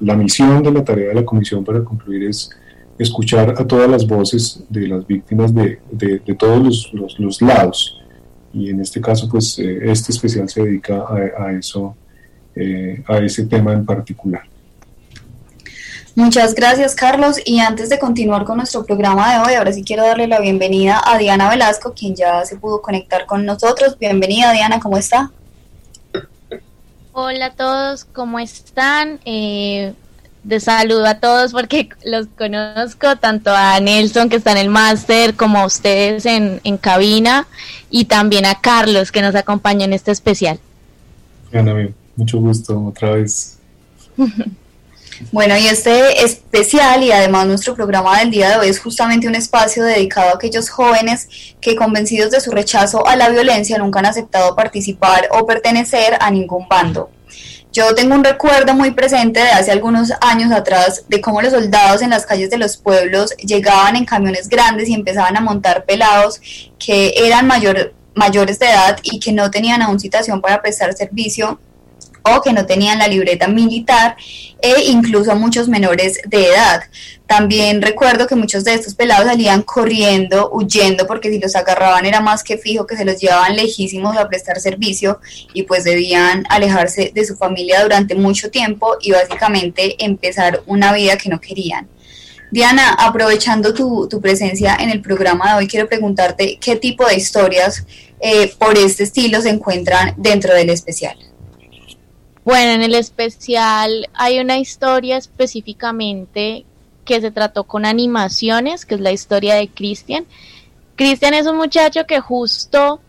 la 0.00 0.14
misión 0.14 0.62
de 0.62 0.70
la 0.70 0.84
tarea 0.84 1.08
de 1.08 1.14
la 1.14 1.24
Comisión 1.24 1.64
para 1.64 1.82
concluir 1.82 2.24
es 2.24 2.50
escuchar 2.98 3.54
a 3.56 3.66
todas 3.66 3.88
las 3.88 4.06
voces 4.06 4.62
de 4.68 4.88
las 4.88 5.06
víctimas 5.06 5.54
de, 5.54 5.78
de, 5.90 6.18
todos 6.34 6.92
los, 6.92 7.18
los 7.18 7.40
lados 7.40 7.98
y 8.54 8.70
en 8.70 8.80
este 8.80 9.00
caso 9.00 9.28
pues 9.28 9.58
eh, 9.58 9.90
este 9.90 10.12
especial 10.12 10.48
se 10.48 10.62
dedica 10.62 11.04
a, 11.36 11.52
eso, 11.52 11.96
eh, 12.54 13.02
a 13.06 13.18
ese 13.18 13.46
tema 13.46 13.72
en 13.72 13.84
particular. 13.84 14.42
Muchas 16.16 16.54
gracias 16.54 16.94
Carlos 16.94 17.38
y 17.44 17.58
antes 17.58 17.88
de 17.88 17.98
continuar 17.98 18.44
con 18.44 18.58
nuestro 18.58 18.84
programa 18.84 19.32
de 19.32 19.40
hoy, 19.40 19.54
ahora 19.54 19.72
sí 19.72 19.82
quiero 19.82 20.04
darle 20.04 20.28
la 20.28 20.38
bienvenida 20.38 21.02
a 21.04 21.18
Diana 21.18 21.50
Velasco, 21.50 21.92
quien 21.92 22.14
ya 22.14 22.44
se 22.44 22.56
pudo 22.56 22.80
conectar 22.80 23.26
con 23.26 23.44
nosotros. 23.44 23.98
Bienvenida 23.98 24.52
Diana, 24.52 24.78
¿cómo 24.78 24.96
está? 24.96 25.32
Hola 27.12 27.46
a 27.46 27.50
todos, 27.50 28.04
¿cómo 28.04 28.38
están? 28.38 29.18
Eh, 29.24 29.92
de 30.44 30.60
saludo 30.60 31.04
a 31.06 31.18
todos 31.18 31.50
porque 31.50 31.88
los 32.04 32.28
conozco, 32.38 33.16
tanto 33.16 33.50
a 33.50 33.80
Nelson 33.80 34.28
que 34.28 34.36
está 34.36 34.52
en 34.52 34.58
el 34.58 34.68
máster, 34.68 35.34
como 35.34 35.58
a 35.58 35.66
ustedes 35.66 36.26
en, 36.26 36.60
en, 36.62 36.78
cabina, 36.78 37.48
y 37.90 38.04
también 38.04 38.46
a 38.46 38.60
Carlos 38.60 39.10
que 39.10 39.20
nos 39.20 39.34
acompaña 39.34 39.84
en 39.84 39.92
este 39.92 40.12
especial. 40.12 40.60
Bien, 41.50 41.92
mucho 42.14 42.38
gusto 42.38 42.84
otra 42.86 43.12
vez. 43.12 43.58
Bueno, 45.32 45.56
y 45.56 45.66
este 45.66 46.24
especial 46.24 47.02
y 47.02 47.12
además 47.12 47.46
nuestro 47.46 47.74
programa 47.74 48.18
del 48.18 48.30
día 48.30 48.50
de 48.50 48.56
hoy 48.56 48.68
es 48.68 48.80
justamente 48.80 49.28
un 49.28 49.34
espacio 49.34 49.84
dedicado 49.84 50.30
a 50.30 50.34
aquellos 50.34 50.70
jóvenes 50.70 51.28
que 51.60 51.76
convencidos 51.76 52.30
de 52.30 52.40
su 52.40 52.50
rechazo 52.50 53.06
a 53.06 53.14
la 53.16 53.28
violencia 53.28 53.78
nunca 53.78 54.00
han 54.00 54.06
aceptado 54.06 54.56
participar 54.56 55.28
o 55.30 55.46
pertenecer 55.46 56.16
a 56.20 56.30
ningún 56.30 56.66
bando. 56.68 57.10
Yo 57.72 57.94
tengo 57.94 58.14
un 58.14 58.22
recuerdo 58.22 58.74
muy 58.74 58.92
presente 58.92 59.40
de 59.40 59.48
hace 59.48 59.72
algunos 59.72 60.12
años 60.20 60.52
atrás 60.52 61.04
de 61.08 61.20
cómo 61.20 61.42
los 61.42 61.52
soldados 61.52 62.02
en 62.02 62.10
las 62.10 62.24
calles 62.24 62.50
de 62.50 62.58
los 62.58 62.76
pueblos 62.76 63.32
llegaban 63.36 63.96
en 63.96 64.04
camiones 64.04 64.48
grandes 64.48 64.88
y 64.88 64.94
empezaban 64.94 65.36
a 65.36 65.40
montar 65.40 65.84
pelados 65.84 66.40
que 66.78 67.14
eran 67.16 67.46
mayor, 67.46 67.92
mayores 68.14 68.58
de 68.60 68.66
edad 68.66 68.98
y 69.02 69.18
que 69.18 69.32
no 69.32 69.50
tenían 69.50 69.82
aún 69.82 69.98
citación 69.98 70.40
para 70.40 70.62
prestar 70.62 70.92
servicio 70.94 71.58
o 72.24 72.40
que 72.40 72.52
no 72.52 72.66
tenían 72.66 72.98
la 72.98 73.08
libreta 73.08 73.46
militar 73.48 74.16
e 74.60 74.84
incluso 74.86 75.34
muchos 75.36 75.68
menores 75.68 76.20
de 76.26 76.48
edad. 76.48 76.82
También 77.26 77.80
recuerdo 77.80 78.26
que 78.26 78.34
muchos 78.34 78.64
de 78.64 78.74
estos 78.74 78.94
pelados 78.94 79.26
salían 79.26 79.62
corriendo, 79.62 80.50
huyendo, 80.52 81.06
porque 81.06 81.30
si 81.30 81.38
los 81.38 81.54
agarraban 81.56 82.04
era 82.06 82.20
más 82.20 82.42
que 82.42 82.58
fijo 82.58 82.86
que 82.86 82.96
se 82.96 83.04
los 83.04 83.18
llevaban 83.20 83.56
lejísimos 83.56 84.16
a 84.16 84.28
prestar 84.28 84.60
servicio 84.60 85.20
y 85.52 85.62
pues 85.62 85.84
debían 85.84 86.44
alejarse 86.48 87.12
de 87.14 87.24
su 87.24 87.36
familia 87.36 87.82
durante 87.82 88.14
mucho 88.14 88.50
tiempo 88.50 88.96
y 89.00 89.12
básicamente 89.12 90.02
empezar 90.04 90.62
una 90.66 90.92
vida 90.92 91.16
que 91.16 91.28
no 91.28 91.40
querían. 91.40 91.88
Diana, 92.50 92.90
aprovechando 92.90 93.74
tu, 93.74 94.08
presencia 94.20 94.76
en 94.78 94.90
el 94.90 95.00
programa 95.00 95.50
de 95.50 95.58
hoy, 95.58 95.66
quiero 95.66 95.88
preguntarte 95.88 96.58
qué 96.60 96.76
tipo 96.76 97.04
de 97.04 97.16
historias 97.16 97.84
eh, 98.20 98.52
por 98.58 98.78
este 98.78 99.02
estilo 99.02 99.40
se 99.40 99.50
encuentran 99.50 100.14
dentro 100.18 100.54
del 100.54 100.70
especial. 100.70 101.16
Bueno, 102.44 102.72
en 102.72 102.82
el 102.82 102.94
especial 102.94 104.10
hay 104.12 104.38
una 104.38 104.58
historia 104.58 105.16
específicamente 105.16 106.66
que 107.06 107.20
se 107.20 107.30
trató 107.30 107.64
con 107.64 107.86
animaciones, 107.86 108.84
que 108.84 108.96
es 108.96 109.00
la 109.00 109.12
historia 109.12 109.54
de 109.54 109.68
Cristian. 109.68 110.26
Cristian 110.96 111.32
es 111.32 111.46
un 111.46 111.56
muchacho 111.56 112.06
que 112.06 112.20
justo 112.20 113.00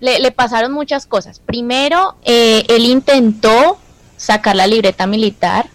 le, 0.00 0.30
pasaron 0.30 0.72
muchas 0.72 1.06
cosas. 1.06 1.38
Primero, 1.38 2.16
eh, 2.24 2.64
él 2.68 2.86
intentó 2.86 3.78
sacar 4.16 4.56
la 4.56 4.66
libreta 4.66 5.06
militar, 5.06 5.66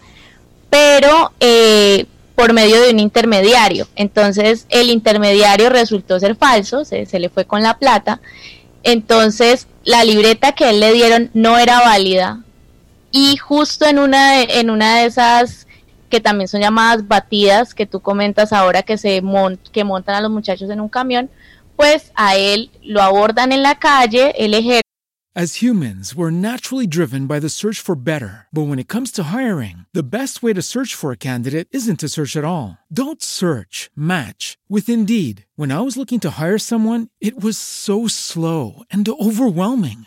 pero 0.68 1.32
eh, 1.38 2.06
por 2.34 2.52
medio 2.52 2.80
de 2.80 2.90
un 2.90 2.98
intermediario. 2.98 3.86
Entonces, 3.94 4.66
el 4.70 4.90
intermediario 4.90 5.70
resultó 5.70 6.18
ser 6.18 6.34
falso, 6.34 6.84
se, 6.84 7.06
se 7.06 7.20
le 7.20 7.28
fue 7.28 7.44
con 7.44 7.62
la 7.62 7.78
plata. 7.78 8.20
Entonces, 8.82 9.68
la 9.84 10.02
libreta 10.02 10.52
que 10.52 10.70
él 10.70 10.80
le 10.80 10.92
dieron 10.92 11.30
no 11.32 11.58
era 11.58 11.80
válida 11.80 12.44
y 13.16 13.36
justo 13.36 13.86
en 13.86 14.00
una 14.00 14.32
de, 14.32 14.68
una 14.68 14.98
de 14.98 15.06
esas 15.06 15.68
que 16.10 16.18
también 16.18 16.48
son 16.48 16.60
llamadas 16.60 17.06
batidas 17.06 17.72
que 17.72 17.86
tú 17.86 18.00
comentas 18.00 18.52
ahora 18.52 18.82
que 18.82 18.98
se 18.98 19.22
que 19.72 19.84
montan 19.84 20.16
a 20.16 20.20
los 20.20 20.32
muchachos 20.32 20.68
en 20.68 20.80
un 20.80 20.88
camión, 20.88 21.30
pues 21.76 22.10
a 22.16 22.34
él 22.34 22.72
lo 22.82 23.00
abordan 23.00 23.52
en 23.52 23.62
la 23.62 23.76
calle, 23.76 24.34
el 24.36 24.54
ejército 24.54 24.84
As 25.36 25.56
humans, 25.56 26.14
we're 26.14 26.30
naturally 26.30 26.86
driven 26.86 27.26
by 27.26 27.40
the 27.40 27.48
search 27.48 27.80
for 27.80 27.96
better. 27.96 28.46
But 28.52 28.68
when 28.68 28.78
it 28.78 28.86
comes 28.86 29.10
to 29.12 29.34
hiring, 29.34 29.84
the 29.92 30.08
best 30.08 30.44
way 30.44 30.52
to 30.52 30.62
search 30.62 30.94
for 30.94 31.10
a 31.10 31.16
candidate 31.16 31.66
isn't 31.72 31.98
to 31.98 32.08
search 32.08 32.36
at 32.36 32.44
all. 32.44 32.78
Don't 32.86 33.20
search, 33.20 33.90
match 33.96 34.56
with 34.68 34.88
Indeed. 34.88 35.44
When 35.56 35.72
I 35.72 35.80
was 35.80 35.96
looking 35.96 36.20
to 36.20 36.38
hire 36.38 36.58
someone, 36.58 37.08
it 37.20 37.42
was 37.42 37.58
so 37.58 38.06
slow 38.06 38.84
and 38.92 39.08
overwhelming. 39.08 40.06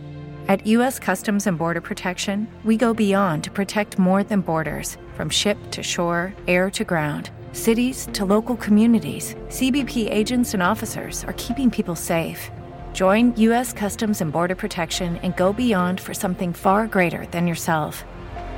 At 0.47 0.65
U.S. 0.67 0.99
Customs 0.99 1.47
and 1.47 1.57
Border 1.57 1.81
Protection, 1.81 2.47
we 2.65 2.75
go 2.75 2.93
beyond 2.93 3.45
to 3.45 3.51
protect 3.51 3.97
more 3.97 4.23
than 4.23 4.41
borders 4.41 4.97
from 5.15 5.29
ship 5.29 5.57
to 5.71 5.81
shore, 5.83 6.33
air 6.47 6.69
to 6.71 6.83
ground, 6.83 7.29
cities 7.53 8.09
to 8.13 8.25
local 8.25 8.57
communities. 8.57 9.35
CBP 9.47 10.11
agents 10.11 10.53
and 10.53 10.61
officers 10.61 11.23
are 11.23 11.33
keeping 11.37 11.71
people 11.71 11.95
safe. 11.95 12.51
Join 12.91 13.33
U.S. 13.37 13.71
Customs 13.71 14.19
and 14.21 14.31
Border 14.31 14.55
Protection 14.55 15.17
and 15.17 15.35
go 15.37 15.53
beyond 15.53 16.01
for 16.01 16.15
something 16.15 16.53
far 16.53 16.87
greater 16.87 17.27
than 17.27 17.47
yourself. 17.47 18.03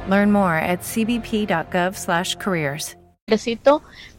Learn 0.07 0.31
more 0.31 0.55
at 0.55 0.81
cbp.gov/careers. 0.81 2.95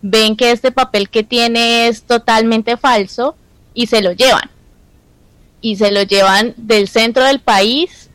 Ven 0.02 0.36
que 0.36 0.50
este 0.50 0.70
papel 0.70 1.10
que 1.10 1.22
tiene 1.22 1.88
es 1.88 2.02
totalmente 2.02 2.76
falso 2.76 3.36
y 3.74 3.86
se 3.86 4.00
lo 4.00 4.12
llevan. 4.12 4.53
Y 5.64 5.76
se 5.76 5.90
lo 5.90 6.02
llevan 6.02 6.52
del 6.58 6.88
centro 6.88 7.24
del 7.24 7.40
país 7.40 8.10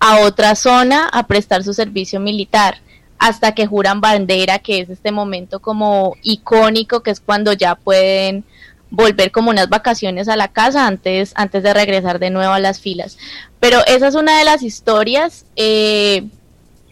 a 0.00 0.20
otra 0.20 0.54
zona 0.54 1.08
a 1.08 1.26
prestar 1.26 1.64
su 1.64 1.72
servicio 1.72 2.20
militar 2.20 2.82
hasta 3.18 3.54
que 3.54 3.66
juran 3.66 4.02
bandera, 4.02 4.58
que 4.58 4.80
es 4.80 4.90
este 4.90 5.10
momento 5.10 5.60
como 5.60 6.14
icónico, 6.22 7.02
que 7.02 7.10
es 7.10 7.20
cuando 7.20 7.54
ya 7.54 7.74
pueden 7.74 8.44
volver 8.90 9.32
como 9.32 9.48
unas 9.48 9.70
vacaciones 9.70 10.28
a 10.28 10.36
la 10.36 10.48
casa 10.48 10.86
antes, 10.86 11.32
antes 11.36 11.62
de 11.62 11.72
regresar 11.72 12.18
de 12.18 12.28
nuevo 12.28 12.52
a 12.52 12.60
las 12.60 12.80
filas. 12.80 13.16
Pero 13.60 13.78
esa 13.86 14.06
es 14.06 14.14
una 14.14 14.38
de 14.38 14.44
las 14.44 14.62
historias. 14.62 15.46
Eh, 15.56 16.28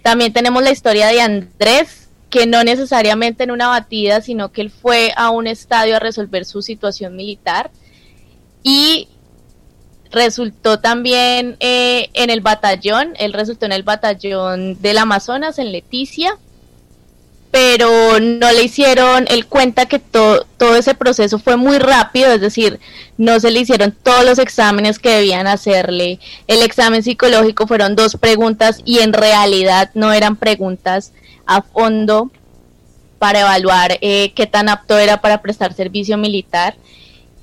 también 0.03 0.33
tenemos 0.33 0.63
la 0.63 0.71
historia 0.71 1.09
de 1.09 1.21
Andrés, 1.21 2.09
que 2.31 2.47
no 2.47 2.65
necesariamente 2.65 3.45
en 3.45 3.51
una 3.51 3.69
batida, 3.69 4.23
sino 4.23 4.53
que 4.53 4.63
él 4.63 4.71
fue 4.71 5.13
a 5.19 5.29
un 5.29 5.47
estadio 5.47 5.97
a 5.97 6.01
resolver 6.01 6.47
su 6.47 6.63
situación 6.63 7.15
militar. 7.15 7.71
Y 8.63 9.09
resultó 10.11 10.79
también 10.81 11.57
eh, 11.61 12.11
en 12.15 12.31
el 12.31 12.41
batallón, 12.41 13.15
él 13.19 13.33
resultó 13.33 13.67
en 13.67 13.73
el 13.73 13.83
batallón 13.83 14.81
del 14.81 14.99
Amazonas, 14.99 15.59
en 15.59 15.73
Leticia, 15.73 16.37
pero 17.51 18.21
no 18.21 18.53
le 18.53 18.63
hicieron, 18.63 19.27
él 19.29 19.47
cuenta 19.47 19.87
que 19.87 19.99
todo 19.99 20.77
ese 20.77 20.95
proceso 20.95 21.39
fue 21.39 21.57
muy 21.57 21.79
rápido, 21.79 22.33
es 22.33 22.41
decir, 22.41 22.79
no 23.17 23.41
se 23.41 23.51
le 23.51 23.61
hicieron 23.61 23.93
todos 24.03 24.25
los 24.25 24.39
exámenes 24.39 24.99
que 24.99 25.11
debían 25.11 25.47
hacerle, 25.47 26.21
el 26.47 26.63
examen 26.63 27.03
psicológico 27.03 27.67
fueron 27.67 27.97
dos 27.97 28.17
preguntas 28.17 28.81
y 28.85 29.01
en 29.01 29.13
realidad 29.13 29.91
no 29.95 30.13
eran 30.13 30.37
preguntas 30.37 31.13
a 31.47 31.63
fondo 31.63 32.31
para 33.19 33.41
evaluar 33.41 33.99
eh, 34.01 34.33
qué 34.35 34.47
tan 34.47 34.69
apto 34.69 34.99
era 34.99 35.21
para 35.21 35.43
prestar 35.43 35.73
servicio 35.73 36.17
militar 36.19 36.77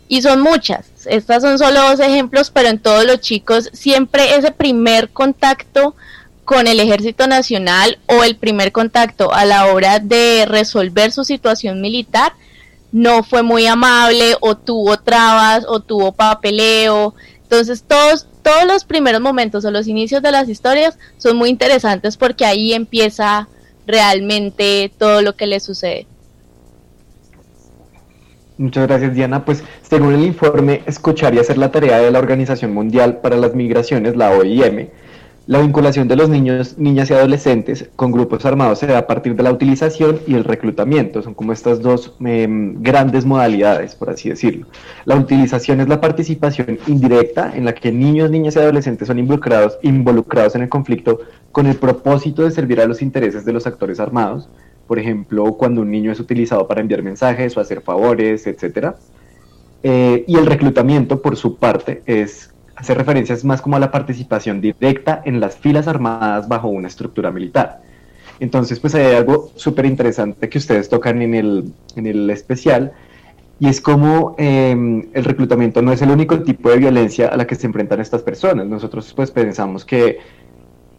y 0.08 0.22
son 0.22 0.42
muchas. 0.42 0.86
Estas 1.06 1.44
son 1.44 1.58
solo 1.58 1.82
dos 1.82 2.00
ejemplos, 2.00 2.52
pero 2.52 2.70
en 2.70 2.80
todos 2.80 3.06
los 3.06 3.22
chicos 3.22 3.70
siempre 3.74 4.36
ese 4.36 4.52
primer 4.52 5.10
contacto 5.10 5.96
con 6.44 6.68
el 6.68 6.80
Ejército 6.80 7.28
Nacional 7.28 7.98
o 8.08 8.24
el 8.24 8.36
primer 8.36 8.72
contacto 8.72 9.34
a 9.34 9.46
la 9.46 9.66
hora 9.68 10.00
de 10.00 10.46
resolver 10.48 11.12
su 11.12 11.24
situación 11.24 11.82
militar 11.82 12.34
no 12.92 13.24
fue 13.24 13.44
muy 13.44 13.66
amable 13.66 14.38
o 14.40 14.56
tuvo 14.56 14.98
trabas 14.98 15.66
o 15.68 15.80
tuvo 15.80 16.12
papeleo. 16.12 17.16
Entonces 17.44 17.84
todos 17.86 18.28
todos 18.46 18.66
los 18.66 18.86
primeros 18.86 19.22
momentos 19.22 19.66
o 19.66 19.72
los 19.72 19.88
inicios 19.88 20.22
de 20.22 20.32
las 20.32 20.48
historias 20.48 21.00
son 21.18 21.36
muy 21.36 21.50
interesantes 21.50 22.16
porque 22.16 22.46
ahí 22.46 22.74
empieza 22.74 23.48
realmente 23.88 24.92
todo 25.00 25.24
lo 25.24 25.36
que 25.36 25.48
le 25.48 25.60
sucede. 25.60 26.06
Muchas 28.58 28.88
gracias, 28.88 29.14
Diana. 29.14 29.44
Pues 29.44 29.64
según 29.82 30.14
el 30.14 30.24
informe 30.24 30.82
Escuchar 30.86 31.34
y 31.34 31.40
hacer 31.40 31.58
la 31.58 31.72
tarea 31.72 31.98
de 32.00 32.12
la 32.12 32.20
Organización 32.20 32.74
Mundial 32.74 33.18
para 33.18 33.36
las 33.36 33.54
Migraciones, 33.54 34.16
la 34.16 34.32
OIM, 34.32 34.88
la 35.48 35.60
vinculación 35.60 36.08
de 36.08 36.16
los 36.16 36.28
niños, 36.28 36.80
niñas 36.80 37.12
y 37.12 37.14
adolescentes 37.14 37.88
con 37.96 38.12
grupos 38.12 38.46
armados 38.46 38.80
se 38.80 38.88
da 38.88 38.98
a 38.98 39.06
partir 39.06 39.36
de 39.36 39.44
la 39.44 39.52
utilización 39.52 40.20
y 40.26 40.34
el 40.34 40.44
reclutamiento. 40.44 41.22
Son 41.22 41.36
como 41.36 41.54
estas 41.54 41.82
dos 41.82 42.16
em, 42.26 42.82
grandes 42.82 43.26
modalidades, 43.26 43.94
por 43.94 44.10
así 44.10 44.30
decirlo. 44.30 44.66
La 45.06 45.16
utilización 45.16 45.82
es 45.82 45.88
la 45.88 46.02
participación 46.02 46.80
indirecta 46.88 47.52
en 47.56 47.66
la 47.66 47.76
que 47.76 47.92
niños, 47.92 48.32
niñas 48.32 48.56
y 48.56 48.60
adolescentes 48.60 49.08
son 49.08 49.20
involucrados, 49.20 49.78
involucrados 49.84 50.56
en 50.56 50.64
el 50.64 50.70
conflicto 50.70 51.20
con 51.52 51.68
el 51.68 51.76
propósito 51.76 52.42
de 52.42 52.50
servir 52.50 52.82
a 52.82 52.88
los 52.88 53.04
intereses 53.04 53.46
de 53.46 53.54
los 53.54 53.68
actores 53.68 54.00
armados. 54.00 54.50
Por 54.88 55.00
ejemplo, 55.00 55.54
cuando 55.54 55.82
un 55.82 55.92
niño 55.92 56.12
es 56.12 56.20
utilizado 56.20 56.68
para 56.68 56.82
enviar 56.82 57.02
mensajes 57.02 57.56
o 57.58 57.60
hacer 57.60 57.82
favores, 57.82 58.46
etc. 58.48 58.94
Eh, 59.84 60.24
y 60.28 60.36
el 60.36 60.46
reclutamiento, 60.46 61.22
por 61.22 61.36
su 61.36 61.58
parte, 61.58 62.04
es 62.06 62.52
hace 62.76 62.94
referencias 62.94 63.44
más 63.46 63.62
como 63.62 63.78
a 63.78 63.80
la 63.80 63.92
participación 63.92 64.62
directa 64.62 65.22
en 65.26 65.40
las 65.40 65.56
filas 65.58 65.88
armadas 65.88 66.48
bajo 66.48 66.68
una 66.68 66.88
estructura 66.88 67.32
militar. 67.32 67.82
Entonces, 68.40 68.80
pues 68.80 68.94
hay 68.96 69.16
algo 69.16 69.52
súper 69.56 69.86
interesante 69.86 70.50
que 70.50 70.58
ustedes 70.58 70.90
tocan 70.90 71.22
en 71.22 71.34
el, 71.36 71.72
en 71.96 72.06
el 72.06 72.30
especial, 72.30 72.92
y 73.60 73.70
es 73.70 73.80
como 73.80 74.36
em, 74.38 75.08
el 75.14 75.24
reclutamiento 75.24 75.82
no 75.82 75.94
es 75.94 76.02
el 76.02 76.12
único 76.12 76.42
tipo 76.42 76.70
de 76.70 76.78
violencia 76.78 77.30
a 77.30 77.38
la 77.38 77.48
que 77.48 77.56
se 77.56 77.68
enfrentan 77.68 78.02
estas 78.02 78.22
personas. 78.22 78.68
Nosotros 78.68 79.14
pues 79.14 79.32
pensamos 79.32 79.86
que 79.86 80.20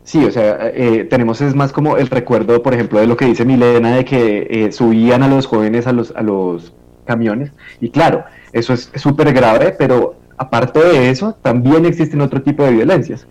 sí, 0.06 0.24
o 0.24 0.30
sea, 0.30 0.70
eh, 0.72 1.04
tenemos 1.10 1.40
es 1.42 1.54
más 1.54 1.72
como 1.72 1.98
el 1.98 2.08
recuerdo, 2.08 2.62
por 2.62 2.72
ejemplo, 2.72 3.00
de 3.00 3.06
lo 3.06 3.16
que 3.16 3.26
dice 3.26 3.44
Milena, 3.44 3.96
de 3.96 4.04
que 4.04 4.46
eh, 4.48 4.72
subían 4.72 5.22
a 5.22 5.28
los 5.28 5.46
jóvenes 5.46 5.86
a 5.86 5.92
los, 5.92 6.14
a 6.16 6.22
los 6.22 6.72
camiones, 7.04 7.52
y 7.80 7.90
claro, 7.90 8.24
eso 8.52 8.72
es 8.72 8.90
súper 8.94 9.32
grave, 9.32 9.74
pero 9.78 10.16
aparte 10.38 10.78
de 10.78 11.10
eso, 11.10 11.36
también 11.42 11.84
existen 11.84 12.20
otro 12.20 12.40
tipo 12.40 12.62
de 12.64 12.72
violencias. 12.72 13.26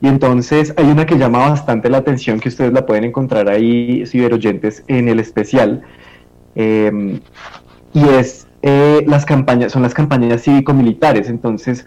Y 0.00 0.08
entonces 0.08 0.74
hay 0.76 0.86
una 0.86 1.06
que 1.06 1.16
llama 1.16 1.38
bastante 1.48 1.88
la 1.88 1.98
atención, 1.98 2.40
que 2.40 2.48
ustedes 2.48 2.72
la 2.72 2.84
pueden 2.84 3.04
encontrar 3.04 3.48
ahí, 3.48 4.04
ciberoyentes, 4.06 4.84
en 4.88 5.08
el 5.08 5.20
especial, 5.20 5.82
em, 6.54 7.20
y 7.94 8.04
es 8.08 8.46
eh, 8.62 9.04
las 9.06 9.24
campañas, 9.24 9.72
son 9.72 9.82
las 9.82 9.94
campañas 9.94 10.42
cívico-militares. 10.42 11.28
Entonces, 11.28 11.86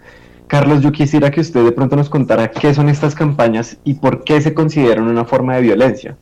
Carlos, 0.50 0.82
yo 0.82 0.90
quisiera 0.90 1.30
que 1.30 1.40
usted 1.40 1.64
de 1.64 1.70
pronto 1.70 1.94
nos 1.94 2.10
contara 2.10 2.50
qué 2.50 2.74
son 2.74 2.88
estas 2.88 3.14
campañas 3.14 3.76
y 3.84 3.94
por 3.94 4.24
qué 4.24 4.40
se 4.40 4.52
consideran 4.52 5.06
una 5.06 5.24
forma 5.24 5.54
de 5.54 5.62
violencia. 5.62 6.16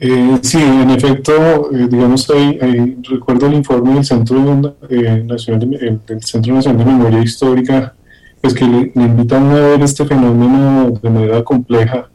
Eh, 0.00 0.36
sí, 0.42 0.58
en 0.60 0.90
efecto, 0.90 1.70
eh, 1.72 1.86
digamos, 1.88 2.28
ahí, 2.28 2.98
recuerdo 3.08 3.46
el 3.46 3.54
informe 3.54 3.94
del 3.94 4.04
Centro, 4.04 4.74
eh, 4.88 5.22
Nacional 5.24 5.70
de, 5.70 5.98
del 6.08 6.22
Centro 6.24 6.54
Nacional 6.54 6.84
de 6.84 6.92
Memoria 6.92 7.22
Histórica, 7.22 7.94
pues 8.40 8.52
que 8.52 8.64
le, 8.64 8.90
invitan 8.96 9.48
a 9.50 9.54
ver 9.54 9.82
este 9.82 10.04
fenómeno 10.04 10.90
de 11.00 11.08
manera 11.08 11.44
compleja. 11.44 12.10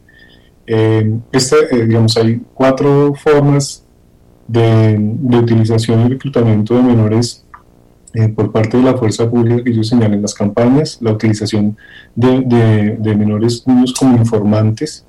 Este, 0.65 1.85
digamos, 1.87 2.17
hay 2.17 2.41
cuatro 2.53 3.13
formas 3.15 3.85
de, 4.49 4.99
utilización 5.29 6.07
y 6.07 6.09
reclutamiento 6.09 6.75
de 6.75 6.81
menores 6.81 7.44
por 8.35 8.51
parte 8.51 8.77
de 8.77 8.83
la 8.83 8.97
fuerza 8.97 9.29
pública 9.29 9.63
que 9.63 9.69
ellos 9.71 9.89
señalan 9.89 10.15
en 10.15 10.21
las 10.21 10.33
campañas, 10.33 10.97
la 11.01 11.11
utilización 11.11 11.77
de, 12.15 12.41
de, 12.41 12.97
de 12.99 13.15
menores 13.15 13.67
niños 13.67 13.93
como 13.93 14.17
informantes, 14.17 15.05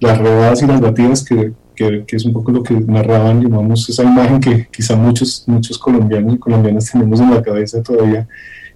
las 0.00 0.18
robadas 0.18 0.62
y 0.62 0.66
las 0.66 0.80
batidas 0.80 1.24
que 1.24 1.52
que, 1.76 2.04
es 2.08 2.24
un 2.24 2.32
poco 2.32 2.50
lo 2.50 2.62
que 2.62 2.74
narraban, 2.74 3.40
digamos, 3.40 3.88
esa 3.88 4.02
imagen 4.02 4.40
que 4.40 4.66
quizá 4.72 4.96
muchos, 4.96 5.44
muchos 5.46 5.78
colombianos 5.78 6.34
y 6.34 6.38
colombianas 6.38 6.90
tenemos 6.90 7.20
en 7.20 7.30
la 7.30 7.42
cabeza 7.42 7.82
todavía, 7.82 8.26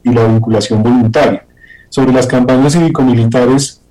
y 0.04 0.12
la 0.12 0.26
vinculación 0.26 0.82
voluntaria. 0.82 1.44
Sobre 1.88 2.12
las 2.12 2.26
campañas 2.26 2.74
cívico-militares, 2.74 3.82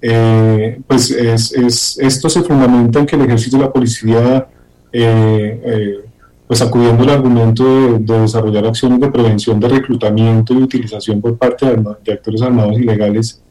eh, 0.00 0.80
pues 0.86 1.10
es, 1.10 1.98
esto 1.98 2.28
se 2.28 2.42
fundamenta 2.42 3.00
en 3.00 3.06
que 3.06 3.16
el 3.16 3.22
ejército 3.22 3.56
y 3.56 3.60
la 3.60 3.72
policía, 3.72 4.46
eh, 4.92 5.60
eh, 5.64 6.04
pues 6.48 6.62
acudiendo 6.62 7.04
al 7.04 7.10
argumento 7.10 7.98
de, 7.98 8.20
desarrollar 8.20 8.66
acciones 8.66 8.98
de 8.98 9.10
prevención 9.10 9.60
de 9.60 9.68
reclutamiento 9.68 10.54
y 10.54 10.62
utilización 10.62 11.20
por 11.20 11.36
parte 11.36 11.66
de, 11.66 11.84
de 12.04 12.12
actores 12.12 12.42
armados 12.42 12.78
ilegales, 12.78 13.42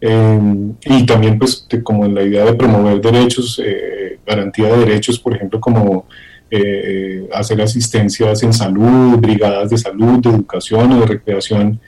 y 0.00 1.06
también 1.06 1.38
pues 1.38 1.66
como 1.82 2.04
en 2.04 2.14
la 2.14 2.22
idea 2.22 2.44
de 2.44 2.54
promover 2.54 3.00
derechos, 3.00 3.60
eh, 3.64 4.18
garantía 4.26 4.68
de 4.68 4.78
derechos, 4.78 5.18
por 5.18 5.34
ejemplo, 5.34 5.60
como 5.60 6.06
eh, 6.50 7.28
hacer 7.32 7.60
asistencias 7.60 8.42
en 8.42 8.52
salud, 8.52 9.16
brigadas 9.18 9.70
de 9.70 9.78
salud, 9.78 10.20
de 10.20 10.30
educación 10.30 10.92
o 10.92 11.00
de 11.00 11.06
recreación, 11.06 11.80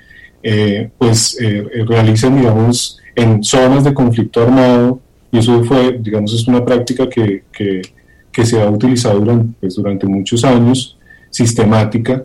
eh, 0.43 0.91
pues 0.97 1.37
realicen, 1.87 2.37
digamos, 2.37 2.99
en 3.15 3.43
zonas 3.43 3.85
de 3.85 3.95
conflicto 3.95 4.43
armado, 4.43 5.01
y 5.31 5.39
eso 5.39 5.63
fue, 5.65 5.99
digamos, 6.01 6.33
es 6.33 6.49
una 6.49 6.65
práctica 6.65 7.09
que, 7.09 7.45
que, 7.53 7.83
que 8.33 8.45
se 8.47 8.61
ha 8.61 8.69
utilizado 8.71 9.21
durante, 9.21 9.55
pues, 9.61 9.75
durante 9.75 10.07
muchos 10.07 10.45
años, 10.45 10.99
sistemática, 11.31 12.25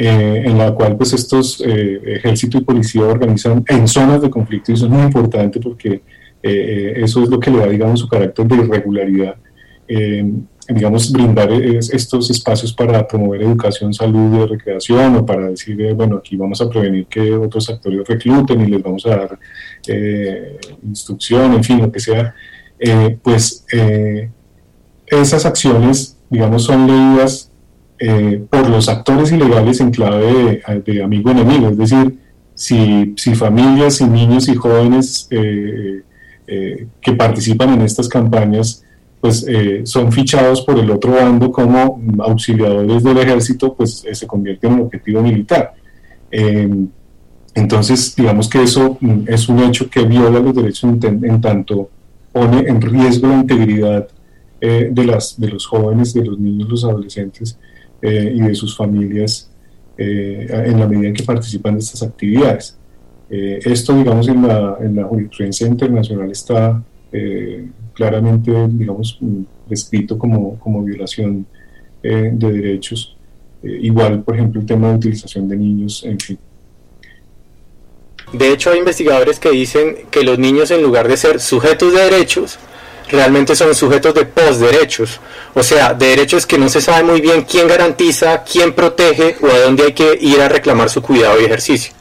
eh, 0.00 0.44
en 0.46 0.56
la 0.56 0.72
cual 0.72 0.96
pues 0.96 1.12
estos 1.12 1.60
eh, 1.60 2.00
ejército 2.04 2.56
y 2.56 2.60
policía 2.60 3.02
organizan 3.02 3.64
en 3.66 3.88
zonas 3.88 4.22
de 4.22 4.30
conflicto 4.30 4.70
y 4.70 4.76
eso 4.76 4.84
es 4.84 4.92
muy 4.92 5.02
importante 5.02 5.58
porque 5.58 6.02
eh, 6.40 6.92
eso 6.98 7.20
es 7.20 7.28
lo 7.28 7.40
que 7.40 7.50
le 7.50 7.58
da 7.58 7.66
digamos 7.66 7.98
su 7.98 8.06
carácter 8.06 8.46
de 8.46 8.56
irregularidad 8.58 9.34
digamos 10.68 11.10
brindar 11.10 11.50
estos 11.50 12.30
espacios 12.30 12.72
para 12.72 13.08
promover 13.08 13.42
educación, 13.42 13.92
salud 13.92 14.44
y 14.44 14.46
recreación 14.46 15.16
o 15.16 15.26
para 15.26 15.48
decir 15.48 15.92
bueno 15.94 16.18
aquí 16.18 16.36
vamos 16.36 16.60
a 16.60 16.70
prevenir 16.70 17.06
que 17.06 17.32
otros 17.34 17.68
actores 17.68 18.06
recluten 18.06 18.60
y 18.60 18.66
les 18.66 18.80
vamos 18.80 19.04
a 19.04 19.16
dar 19.16 19.38
instrucción, 20.84 21.54
en 21.54 21.64
fin, 21.64 21.80
lo 21.80 21.90
que 21.90 21.98
sea 21.98 22.36
pues 23.20 23.66
esas 25.10 25.46
acciones 25.46 26.18
digamos 26.30 26.64
son 26.64 26.86
leídas 26.86 27.50
eh, 27.98 28.44
por 28.48 28.68
los 28.68 28.88
actores 28.88 29.32
ilegales 29.32 29.80
en 29.80 29.90
clave 29.90 30.62
de, 30.84 31.02
amigo-enemigo, 31.02 31.70
es 31.70 31.78
decir, 31.78 32.18
si, 32.54 33.14
si, 33.16 33.34
familias 33.34 34.00
y 34.00 34.04
niños 34.04 34.48
y 34.48 34.54
jóvenes 34.54 35.26
eh, 35.30 36.02
eh, 36.46 36.86
que 37.00 37.12
participan 37.12 37.70
en 37.74 37.82
estas 37.82 38.08
campañas 38.08 38.84
pues 39.20 39.44
son 39.82 40.12
fichados 40.12 40.62
por 40.62 40.78
el 40.78 40.88
otro 40.92 41.10
bando 41.10 41.50
como 41.50 42.00
auxiliadores 42.20 43.02
del 43.02 43.18
ejército, 43.18 43.74
pues 43.74 44.04
se 44.12 44.26
convierten 44.28 44.74
en 44.74 44.80
objetivo 44.82 45.20
militar. 45.20 45.74
entonces, 47.52 48.14
digamos 48.14 48.48
que 48.48 48.62
eso 48.62 48.96
mm, 49.00 49.22
es 49.26 49.48
un 49.48 49.58
hecho 49.58 49.90
que 49.90 50.04
viola 50.04 50.38
los 50.38 50.54
derechos 50.54 50.84
en, 50.84 51.40
tanto 51.40 51.90
pone 52.32 52.60
en 52.68 52.80
riesgo 52.80 53.26
la 53.26 53.38
integridad 53.38 54.06
de, 54.60 55.04
las, 55.04 55.40
de 55.40 55.48
los 55.48 55.66
jóvenes, 55.66 56.14
de 56.14 56.24
los 56.24 56.38
niños, 56.38 56.68
los 56.68 56.84
adolescentes, 56.84 57.58
eh, 58.00 58.32
y 58.32 58.40
de 58.40 58.54
sus 58.54 58.76
familias 58.76 59.50
eh, 59.96 60.46
en 60.66 60.78
la 60.78 60.86
medida 60.86 61.08
en 61.08 61.14
que 61.14 61.24
participan 61.24 61.74
de 61.74 61.80
estas 61.80 62.04
actividades. 62.04 62.78
Eh, 63.28 63.58
esto, 63.64 63.96
digamos, 63.96 64.28
en 64.28 64.46
la, 64.46 64.78
en 64.80 64.94
la 64.94 65.02
jurisprudencia 65.02 65.66
internacional 65.66 66.30
está 66.30 66.80
claramente, 67.94 68.52
digamos, 68.68 69.18
descrito 69.66 70.16
como, 70.18 70.58
como 70.58 70.84
violación 70.84 71.46
de 72.02 72.52
derechos. 72.52 73.16
igual, 73.62 74.22
por 74.22 74.36
ejemplo, 74.36 74.60
el 74.60 74.66
tema 74.66 74.90
de 74.90 74.96
utilización 74.96 75.48
de 75.48 75.56
niños, 75.56 76.04
en 76.04 76.20
fin. 76.20 76.38
De 78.34 78.52
hecho, 78.52 78.70
hay 78.70 78.78
investigadores 78.78 79.40
que 79.40 79.50
dicen 79.50 79.96
que 80.10 80.22
los 80.22 80.38
niños, 80.38 80.70
en 80.70 80.82
lugar 80.82 81.08
de 81.08 81.16
ser 81.16 81.40
sujetos 81.40 81.94
de 81.94 82.02
derechos, 82.02 82.58
realmente 83.10 83.56
son 83.56 83.74
sujetos 83.74 84.14
de 84.14 84.24
posderechos, 84.26 85.20
o 85.54 85.62
sea, 85.62 85.94
de 85.94 86.06
derechos 86.06 86.46
que 86.46 86.58
no 86.58 86.68
se 86.68 86.80
sabe 86.80 87.02
muy 87.04 87.20
bien 87.20 87.42
quién 87.42 87.66
garantiza, 87.66 88.44
quién 88.44 88.72
protege 88.72 89.36
o 89.40 89.46
a 89.48 89.58
dónde 89.60 89.84
hay 89.84 89.92
que 89.92 90.18
ir 90.20 90.40
a 90.40 90.48
reclamar 90.48 90.90
su 90.90 91.02
cuidado 91.02 91.40
y 91.40 91.44
ejercicio. 91.44 91.92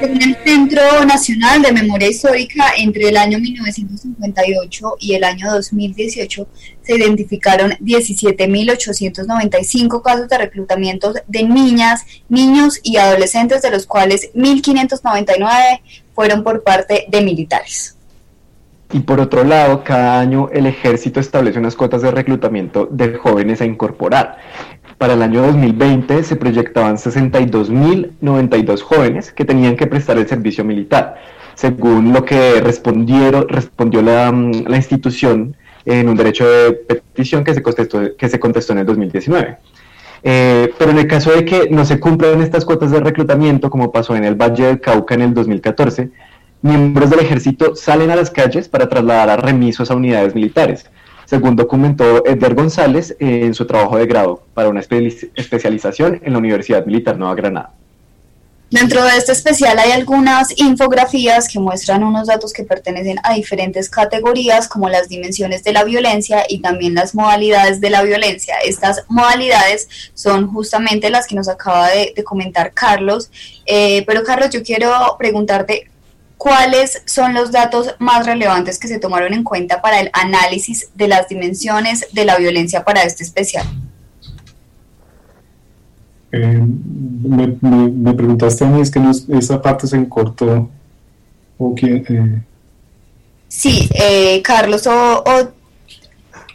Según 0.00 0.22
el 0.22 0.36
Centro 0.42 1.04
Nacional 1.04 1.60
de 1.60 1.72
Memoria 1.72 2.08
Histórica, 2.08 2.72
entre 2.78 3.10
el 3.10 3.18
año 3.18 3.38
1958 3.38 4.96
y 4.98 5.12
el 5.12 5.24
año 5.24 5.52
2018 5.52 6.46
se 6.80 6.96
identificaron 6.96 7.72
17.895 7.72 10.00
casos 10.00 10.26
de 10.28 10.38
reclutamiento 10.38 11.12
de 11.26 11.42
niñas, 11.42 12.06
niños 12.30 12.80
y 12.82 12.96
adolescentes, 12.96 13.60
de 13.60 13.70
los 13.70 13.86
cuales 13.86 14.30
1.599 14.34 15.80
fueron 16.14 16.44
por 16.44 16.64
parte 16.64 17.04
de 17.08 17.20
militares. 17.20 17.94
Y 18.92 19.00
por 19.00 19.20
otro 19.20 19.44
lado, 19.44 19.84
cada 19.84 20.18
año 20.18 20.48
el 20.52 20.66
ejército 20.66 21.20
establece 21.20 21.58
unas 21.58 21.76
cuotas 21.76 22.02
de 22.02 22.10
reclutamiento 22.10 22.88
de 22.90 23.14
jóvenes 23.14 23.60
a 23.60 23.66
incorporar. 23.66 24.38
Para 25.00 25.14
el 25.14 25.22
año 25.22 25.40
2020 25.40 26.22
se 26.24 26.36
proyectaban 26.36 26.96
62.092 26.98 28.82
jóvenes 28.82 29.32
que 29.32 29.46
tenían 29.46 29.74
que 29.74 29.86
prestar 29.86 30.18
el 30.18 30.28
servicio 30.28 30.62
militar, 30.62 31.14
según 31.54 32.12
lo 32.12 32.22
que 32.22 32.60
respondió 32.60 34.02
la, 34.02 34.30
mm, 34.30 34.66
la 34.66 34.76
institución 34.76 35.56
en 35.86 36.06
un 36.06 36.16
derecho 36.16 36.46
de 36.46 36.72
petición 36.72 37.44
que 37.44 37.54
se 37.54 37.62
contestó, 37.62 38.14
que 38.14 38.28
se 38.28 38.38
contestó 38.38 38.74
en 38.74 38.80
el 38.80 38.84
2019. 38.84 39.56
Eh, 40.22 40.74
pero 40.78 40.90
en 40.90 40.98
el 40.98 41.06
caso 41.06 41.32
de 41.32 41.46
que 41.46 41.70
no 41.70 41.86
se 41.86 41.98
cumplan 41.98 42.42
estas 42.42 42.66
cuotas 42.66 42.90
de 42.90 43.00
reclutamiento, 43.00 43.70
como 43.70 43.90
pasó 43.90 44.14
en 44.16 44.24
el 44.24 44.34
Valle 44.34 44.66
del 44.66 44.80
Cauca 44.82 45.14
en 45.14 45.22
el 45.22 45.32
2014, 45.32 46.10
miembros 46.60 47.08
del 47.08 47.20
ejército 47.20 47.74
salen 47.74 48.10
a 48.10 48.16
las 48.16 48.30
calles 48.30 48.68
para 48.68 48.86
trasladar 48.90 49.30
a 49.30 49.36
remisos 49.38 49.90
a 49.90 49.94
unidades 49.94 50.34
militares 50.34 50.90
según 51.30 51.54
documentó 51.54 52.26
Edgar 52.26 52.54
González 52.56 53.14
en 53.20 53.54
su 53.54 53.64
trabajo 53.64 53.96
de 53.96 54.06
grado 54.06 54.42
para 54.52 54.68
una 54.68 54.80
especialización 54.80 56.20
en 56.24 56.32
la 56.32 56.40
Universidad 56.40 56.84
Militar 56.84 57.16
Nueva 57.16 57.36
Granada. 57.36 57.72
Dentro 58.68 59.04
de 59.04 59.16
este 59.16 59.30
especial 59.30 59.78
hay 59.78 59.92
algunas 59.92 60.58
infografías 60.58 61.46
que 61.46 61.60
muestran 61.60 62.02
unos 62.02 62.26
datos 62.26 62.52
que 62.52 62.64
pertenecen 62.64 63.18
a 63.22 63.34
diferentes 63.34 63.88
categorías 63.88 64.66
como 64.66 64.88
las 64.88 65.08
dimensiones 65.08 65.62
de 65.62 65.72
la 65.72 65.84
violencia 65.84 66.44
y 66.48 66.58
también 66.58 66.96
las 66.96 67.14
modalidades 67.14 67.80
de 67.80 67.90
la 67.90 68.02
violencia. 68.02 68.56
Estas 68.64 69.04
modalidades 69.06 69.88
son 70.14 70.52
justamente 70.52 71.10
las 71.10 71.28
que 71.28 71.36
nos 71.36 71.48
acaba 71.48 71.90
de, 71.90 72.12
comentar 72.24 72.72
Carlos. 72.72 73.30
Eh, 73.66 74.02
pero 74.04 74.24
Carlos, 74.24 74.50
yo 74.50 74.64
quiero 74.64 75.14
preguntarte 75.16 75.90
¿cuáles 76.40 77.02
son 77.04 77.34
los 77.34 77.52
datos 77.52 77.96
más 77.98 78.24
relevantes 78.24 78.78
que 78.78 78.88
se 78.88 78.98
tomaron 78.98 79.34
en 79.34 79.44
cuenta 79.44 79.82
para 79.82 80.00
el 80.00 80.10
análisis 80.14 80.88
de 80.94 81.06
las 81.06 81.28
dimensiones 81.28 82.06
de 82.12 82.24
la 82.24 82.38
violencia 82.38 82.82
para 82.82 83.02
este 83.02 83.24
especial? 83.24 83.66
Eh, 86.32 86.62
me, 86.62 88.14
preguntaste 88.14 88.64
a 88.64 88.68
mí, 88.68 88.80
es 88.80 88.90
que 88.90 89.02
esa 89.36 89.60
parte 89.60 89.86
se 89.86 89.96
encortó. 89.96 90.70
¿O 91.58 91.74
eh? 91.76 92.42
Sí, 93.46 93.90
eh, 93.92 94.40
Carlos 94.40 94.86
o, 94.86 95.22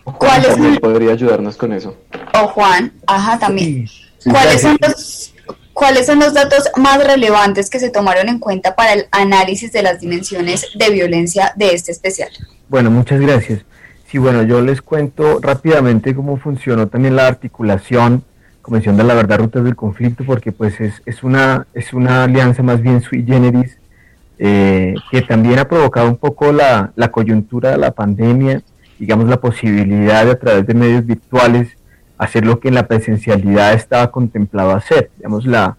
¿cuáles 0.04 0.80
podría 0.80 1.12
ayudarnos 1.12 1.58
con 1.58 1.74
eso. 1.74 1.96
O 2.34 2.48
Juan, 2.48 2.92
ajá, 3.06 3.38
también. 3.38 3.88
¿Cuáles 4.24 4.64
son 4.64 4.80
los 4.82 5.35
¿Cuáles 5.76 6.06
son 6.06 6.20
los 6.20 6.34
datos 6.34 6.70
más 6.78 7.06
relevantes 7.06 7.70
que 7.70 7.80
se 7.80 7.90
tomaron 7.90 8.30
en 8.30 8.40
cuenta 8.40 8.78
para 8.78 8.94
el 8.94 9.08
análisis 9.12 9.74
de 9.74 9.84
las 9.84 10.00
dimensiones 10.00 10.68
de 10.74 10.90
violencia 10.90 11.52
de 11.58 11.74
este 11.74 11.92
especial? 11.92 12.30
Bueno, 12.70 12.90
muchas 12.90 13.20
gracias. 13.20 13.60
Sí, 14.08 14.18
bueno, 14.18 14.44
yo 14.44 14.62
les 14.62 14.82
cuento 14.82 15.40
rápidamente 15.42 16.16
cómo 16.16 16.38
funcionó 16.38 16.88
también 16.88 17.18
la 17.18 17.28
articulación, 17.28 18.24
Convención 18.62 18.96
de 18.96 19.04
la 19.04 19.16
Verdad, 19.16 19.40
Rutas 19.40 19.66
del 19.66 19.76
Conflicto, 19.76 20.24
porque 20.24 20.54
pues 20.54 20.80
es, 20.80 21.02
es, 21.06 21.24
una, 21.24 21.68
es 21.74 21.92
una 21.92 22.24
alianza 22.24 22.64
más 22.64 22.82
bien 22.82 23.02
sui 23.02 23.26
generis, 23.26 23.78
eh, 24.40 24.96
que 25.12 25.24
también 25.24 25.60
ha 25.60 25.68
provocado 25.68 26.08
un 26.08 26.16
poco 26.16 26.54
la, 26.54 26.94
la 26.96 27.12
coyuntura 27.12 27.72
de 27.72 27.78
la 27.80 27.92
pandemia, 27.92 28.62
digamos 28.98 29.28
la 29.28 29.42
posibilidad 29.42 30.24
de 30.24 30.32
a 30.32 30.40
través 30.40 30.66
de 30.66 30.74
medios 30.74 31.06
virtuales 31.06 31.75
hacer 32.18 32.46
lo 32.46 32.60
que 32.60 32.70
en 32.70 32.76
la 32.76 32.88
presencialidad 32.88 33.74
estaba 33.74 34.12
contemplado 34.12 34.72
hacer. 34.72 35.12
Digamos, 35.18 35.46
la, 35.46 35.78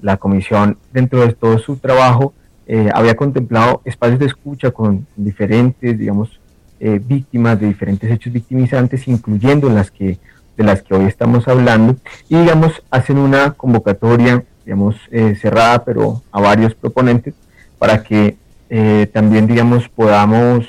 la 0.00 0.16
comisión, 0.16 0.78
dentro 0.92 1.20
de 1.26 1.32
todo 1.32 1.58
su 1.58 1.76
trabajo, 1.76 2.32
eh, 2.66 2.90
había 2.92 3.14
contemplado 3.14 3.80
espacios 3.84 4.18
de 4.18 4.26
escucha 4.26 4.70
con 4.72 5.06
diferentes, 5.16 5.96
digamos, 5.96 6.40
eh, 6.80 7.00
víctimas 7.02 7.58
de 7.60 7.68
diferentes 7.68 8.10
hechos 8.10 8.32
victimizantes, 8.32 9.06
incluyendo 9.08 9.68
las 9.68 9.90
que 9.90 10.18
de 10.56 10.64
las 10.64 10.82
que 10.82 10.94
hoy 10.94 11.04
estamos 11.04 11.46
hablando, 11.48 11.96
y 12.30 12.38
digamos, 12.38 12.82
hacen 12.90 13.18
una 13.18 13.50
convocatoria, 13.50 14.42
digamos, 14.64 14.96
eh, 15.10 15.34
cerrada, 15.34 15.84
pero 15.84 16.22
a 16.32 16.40
varios 16.40 16.74
proponentes, 16.74 17.34
para 17.78 18.02
que 18.02 18.36
también, 19.12 19.46
digamos, 19.46 19.88
podamos, 19.88 20.66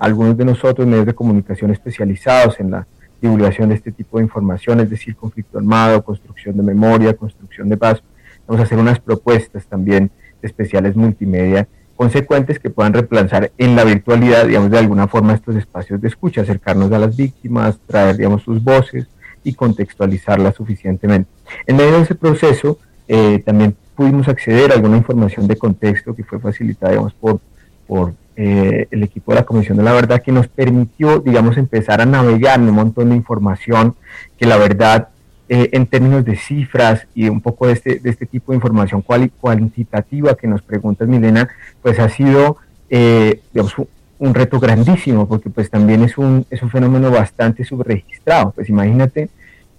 algunos 0.00 0.38
de 0.38 0.44
nosotros, 0.46 0.86
medios 0.86 1.04
de 1.04 1.14
comunicación 1.14 1.70
especializados 1.70 2.58
en 2.60 2.70
la 2.70 2.86
divulgación 3.20 3.68
de 3.68 3.74
este 3.74 3.92
tipo 3.92 4.18
de 4.18 4.24
información, 4.24 4.80
es 4.80 4.90
decir, 4.90 5.16
conflicto 5.16 5.58
armado, 5.58 6.02
construcción 6.02 6.56
de 6.56 6.62
memoria, 6.62 7.14
construcción 7.14 7.68
de 7.68 7.76
paz. 7.76 8.02
Vamos 8.46 8.60
a 8.60 8.64
hacer 8.64 8.78
unas 8.78 8.98
propuestas 8.98 9.66
también 9.66 10.10
especiales 10.42 10.96
multimedia 10.96 11.68
consecuentes 12.00 12.58
que 12.58 12.70
puedan 12.70 12.94
reemplazar 12.94 13.52
en 13.58 13.76
la 13.76 13.84
virtualidad, 13.84 14.46
digamos, 14.46 14.70
de 14.70 14.78
alguna 14.78 15.06
forma 15.06 15.34
estos 15.34 15.54
espacios 15.54 16.00
de 16.00 16.08
escucha, 16.08 16.40
acercarnos 16.40 16.90
a 16.92 16.98
las 16.98 17.14
víctimas, 17.14 17.78
traer, 17.86 18.16
digamos, 18.16 18.42
sus 18.42 18.64
voces 18.64 19.06
y 19.44 19.52
contextualizarlas 19.52 20.54
suficientemente. 20.54 21.28
En 21.66 21.76
medio 21.76 21.98
de 21.98 22.00
ese 22.04 22.14
proceso, 22.14 22.78
eh, 23.06 23.42
también 23.44 23.76
pudimos 23.94 24.28
acceder 24.28 24.70
a 24.70 24.76
alguna 24.76 24.96
información 24.96 25.46
de 25.46 25.56
contexto 25.56 26.14
que 26.14 26.24
fue 26.24 26.40
facilitada, 26.40 26.92
digamos, 26.92 27.12
por, 27.12 27.38
por 27.86 28.14
eh, 28.36 28.86
el 28.90 29.02
equipo 29.02 29.32
de 29.32 29.40
la 29.40 29.44
Comisión 29.44 29.76
de 29.76 29.82
la 29.82 29.92
Verdad 29.92 30.22
que 30.22 30.32
nos 30.32 30.48
permitió, 30.48 31.18
digamos, 31.18 31.56
empezar 31.58 32.00
a 32.00 32.06
navegar 32.06 32.60
un 32.60 32.70
montón 32.70 33.10
de 33.10 33.16
información 33.16 33.96
que 34.38 34.46
la 34.46 34.56
verdad, 34.56 35.08
eh, 35.48 35.68
en 35.72 35.86
términos 35.86 36.24
de 36.24 36.36
cifras 36.36 37.06
y 37.14 37.28
un 37.28 37.40
poco 37.40 37.66
de 37.66 37.74
este, 37.74 37.98
de 37.98 38.08
este 38.08 38.26
tipo 38.26 38.52
de 38.52 38.56
información 38.56 39.02
cuantitativa 39.02 40.36
que 40.36 40.46
nos 40.46 40.62
preguntas, 40.62 41.08
Milena, 41.08 41.48
pues 41.82 41.98
ha 41.98 42.08
sido, 42.08 42.56
eh, 42.88 43.40
digamos, 43.52 43.74
un 44.18 44.34
reto 44.34 44.60
grandísimo, 44.60 45.28
porque 45.28 45.50
pues 45.50 45.68
también 45.68 46.02
es 46.02 46.16
un, 46.16 46.46
es 46.50 46.62
un 46.62 46.70
fenómeno 46.70 47.10
bastante 47.10 47.64
subregistrado. 47.64 48.52
Pues 48.52 48.68
imagínate 48.68 49.28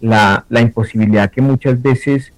la, 0.02 0.46
la 0.50 0.62
imposibilidad 0.62 1.32
que 1.32 1.42
muchas 1.42 1.82
veces 1.82 2.34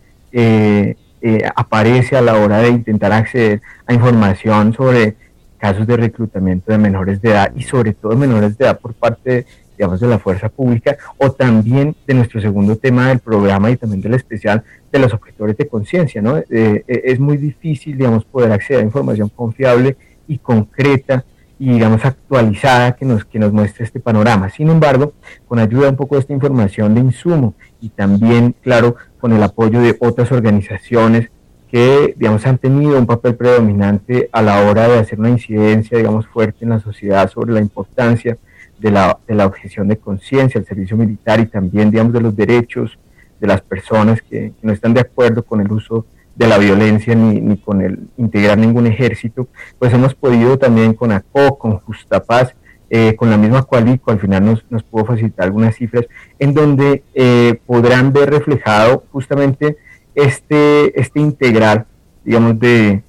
aparece 1.55 2.17
a 2.17 2.21
la 2.21 2.35
hora 2.35 2.57
de 2.59 2.69
intentar 2.69 3.11
acceder 3.13 3.61
a 3.85 3.93
información 3.93 4.73
sobre 4.73 5.15
casos 5.63 5.87
de 5.87 5.95
reclutamiento 5.95 6.73
de 6.73 6.77
menores 6.77 7.21
de 7.21 7.29
edad 7.29 7.49
y 7.55 7.63
sobre 7.63 7.93
todo 7.93 8.17
menores 8.17 8.57
de 8.57 8.65
edad 8.65 8.77
por 8.77 8.93
parte, 8.93 9.45
digamos, 9.77 10.01
de 10.01 10.07
la 10.07 10.19
fuerza 10.19 10.49
pública 10.49 10.97
o 11.17 11.31
también 11.31 11.95
de 12.05 12.13
nuestro 12.15 12.41
segundo 12.41 12.75
tema 12.75 13.07
del 13.07 13.19
programa 13.19 13.71
y 13.71 13.77
también 13.77 14.01
del 14.01 14.15
especial 14.15 14.61
de 14.91 14.99
los 14.99 15.13
objetores 15.13 15.55
de 15.55 15.65
conciencia, 15.69 16.21
¿no? 16.21 16.37
Eh, 16.37 16.43
eh, 16.49 16.83
es 17.05 17.17
muy 17.17 17.37
difícil, 17.37 17.97
digamos, 17.97 18.25
poder 18.25 18.51
acceder 18.51 18.81
a 18.81 18.83
información 18.83 19.29
confiable 19.29 19.95
y 20.27 20.37
concreta 20.37 21.23
y 21.57 21.71
digamos 21.71 22.03
actualizada 22.03 22.97
que 22.97 23.05
nos, 23.05 23.23
que 23.23 23.39
nos 23.39 23.53
muestre 23.53 23.85
este 23.85 24.01
panorama. 24.01 24.49
Sin 24.49 24.69
embargo, 24.69 25.13
con 25.47 25.59
ayuda 25.59 25.87
un 25.87 25.95
poco 25.95 26.15
de 26.15 26.21
esta 26.21 26.33
información 26.33 26.93
de 26.93 26.99
insumo 26.99 27.53
y 27.79 27.87
también, 27.87 28.53
claro, 28.61 28.97
con 29.21 29.31
el 29.31 29.41
apoyo 29.41 29.79
de 29.79 29.95
otras 30.01 30.29
organizaciones 30.33 31.29
que, 31.73 32.13
digamos, 32.15 32.45
han 32.45 32.59
tenido 32.59 32.99
un 32.99 33.07
papel 33.07 33.33
predominante 33.33 34.29
a 34.31 34.43
la 34.43 34.61
hora 34.63 34.87
de 34.87 34.99
hacer 34.99 35.19
una 35.19 35.31
incidencia, 35.31 35.97
digamos, 35.97 36.27
fuerte 36.27 36.59
en 36.61 36.69
la 36.69 36.79
sociedad 36.79 37.27
sobre 37.31 37.51
la 37.51 37.61
importancia 37.61 38.37
de 38.77 38.91
la, 38.91 39.17
de 39.27 39.33
la 39.33 39.47
objeción 39.47 39.87
de 39.87 39.97
conciencia, 39.97 40.59
el 40.59 40.67
servicio 40.67 40.95
militar 40.95 41.39
y 41.39 41.47
también, 41.47 41.89
digamos, 41.89 42.13
de 42.13 42.21
los 42.21 42.35
derechos 42.35 42.99
de 43.39 43.47
las 43.47 43.61
personas 43.61 44.21
que, 44.21 44.53
no 44.61 44.71
están 44.71 44.93
de 44.93 44.99
acuerdo 44.99 45.41
con 45.41 45.61
el 45.61 45.71
uso 45.71 46.05
de 46.35 46.45
la 46.45 46.59
violencia 46.59 47.15
ni, 47.15 47.41
ni, 47.41 47.57
con 47.57 47.81
el 47.81 48.01
integrar 48.17 48.59
ningún 48.59 48.85
ejército, 48.85 49.47
pues 49.79 49.91
hemos 49.95 50.13
podido 50.13 50.59
también 50.59 50.93
con 50.93 51.11
ACO, 51.11 51.57
con 51.57 51.79
Justa 51.79 52.21
Paz, 52.21 52.53
eh, 52.91 53.15
con 53.15 53.31
la 53.31 53.37
misma 53.37 53.63
Cualico, 53.63 54.11
al 54.11 54.19
final 54.19 54.45
nos, 54.45 54.63
nos 54.69 54.83
pudo 54.83 55.05
facilitar 55.05 55.45
algunas 55.45 55.75
cifras 55.75 56.05
en 56.37 56.53
donde 56.53 57.01
eh, 57.15 57.59
podrán 57.65 58.13
ver 58.13 58.29
reflejado 58.29 59.05
justamente 59.11 59.77
este, 60.15 60.99
este 60.99 61.19
integral, 61.19 61.85
digamos, 62.23 62.59
de, 62.59 63.01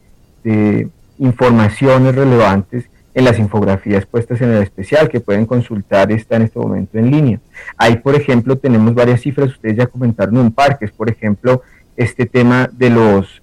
informaciones 1.19 2.15
relevantes 2.15 2.85
en 3.15 3.25
las 3.25 3.39
infografías 3.39 4.05
puestas 4.05 4.43
en 4.43 4.51
el 4.51 4.63
especial 4.63 5.09
que 5.09 5.21
pueden 5.21 5.47
consultar 5.47 6.13
está 6.13 6.37
en 6.37 6.43
este 6.43 6.59
momento 6.59 6.99
en 6.99 7.11
línea. 7.11 7.41
Ahí, 7.79 7.97
por 7.97 8.15
ejemplo, 8.15 8.59
tenemos 8.59 8.95
varias 8.95 9.23
cifras, 9.23 9.51
ustedes 9.51 9.77
ya 9.77 9.87
comentaron 9.87 10.37
un 10.37 10.53
par, 10.53 10.79
que 10.79 10.85
es, 10.85 10.93
por 10.93 11.09
ejemplo, 11.09 11.63
este 11.97 12.27
tema 12.27 12.69
de 12.73 12.91
los, 12.91 13.41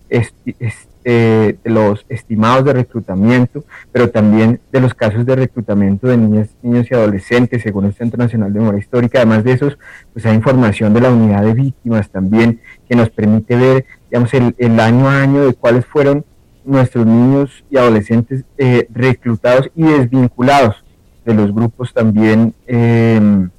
eh, 1.03 1.55
de 1.63 1.69
los 1.69 2.05
estimados 2.09 2.65
de 2.65 2.73
reclutamiento, 2.73 3.63
pero 3.91 4.09
también 4.09 4.59
de 4.71 4.79
los 4.79 4.93
casos 4.93 5.25
de 5.25 5.35
reclutamiento 5.35 6.07
de 6.07 6.17
niñas, 6.17 6.49
niños 6.61 6.87
y 6.91 6.93
adolescentes, 6.93 7.63
según 7.63 7.85
el 7.85 7.93
Centro 7.93 8.17
Nacional 8.17 8.53
de 8.53 8.59
Memoria 8.59 8.79
Histórica. 8.79 9.19
Además 9.19 9.43
de 9.43 9.53
esos, 9.53 9.77
pues 10.13 10.25
hay 10.25 10.35
información 10.35 10.93
de 10.93 11.01
la 11.01 11.11
unidad 11.11 11.43
de 11.43 11.53
víctimas 11.53 12.09
también, 12.09 12.61
que 12.87 12.95
nos 12.95 13.09
permite 13.09 13.55
ver, 13.55 13.85
digamos, 14.09 14.33
el, 14.33 14.53
el 14.57 14.79
año 14.79 15.09
a 15.09 15.21
año 15.21 15.45
de 15.45 15.53
cuáles 15.53 15.85
fueron 15.85 16.23
nuestros 16.63 17.05
niños 17.05 17.63
y 17.69 17.77
adolescentes 17.77 18.43
eh, 18.57 18.87
reclutados 18.93 19.69
y 19.75 19.83
desvinculados 19.83 20.83
de 21.25 21.33
los 21.33 21.53
grupos 21.53 21.93
también, 21.93 22.53
em, 22.67 23.49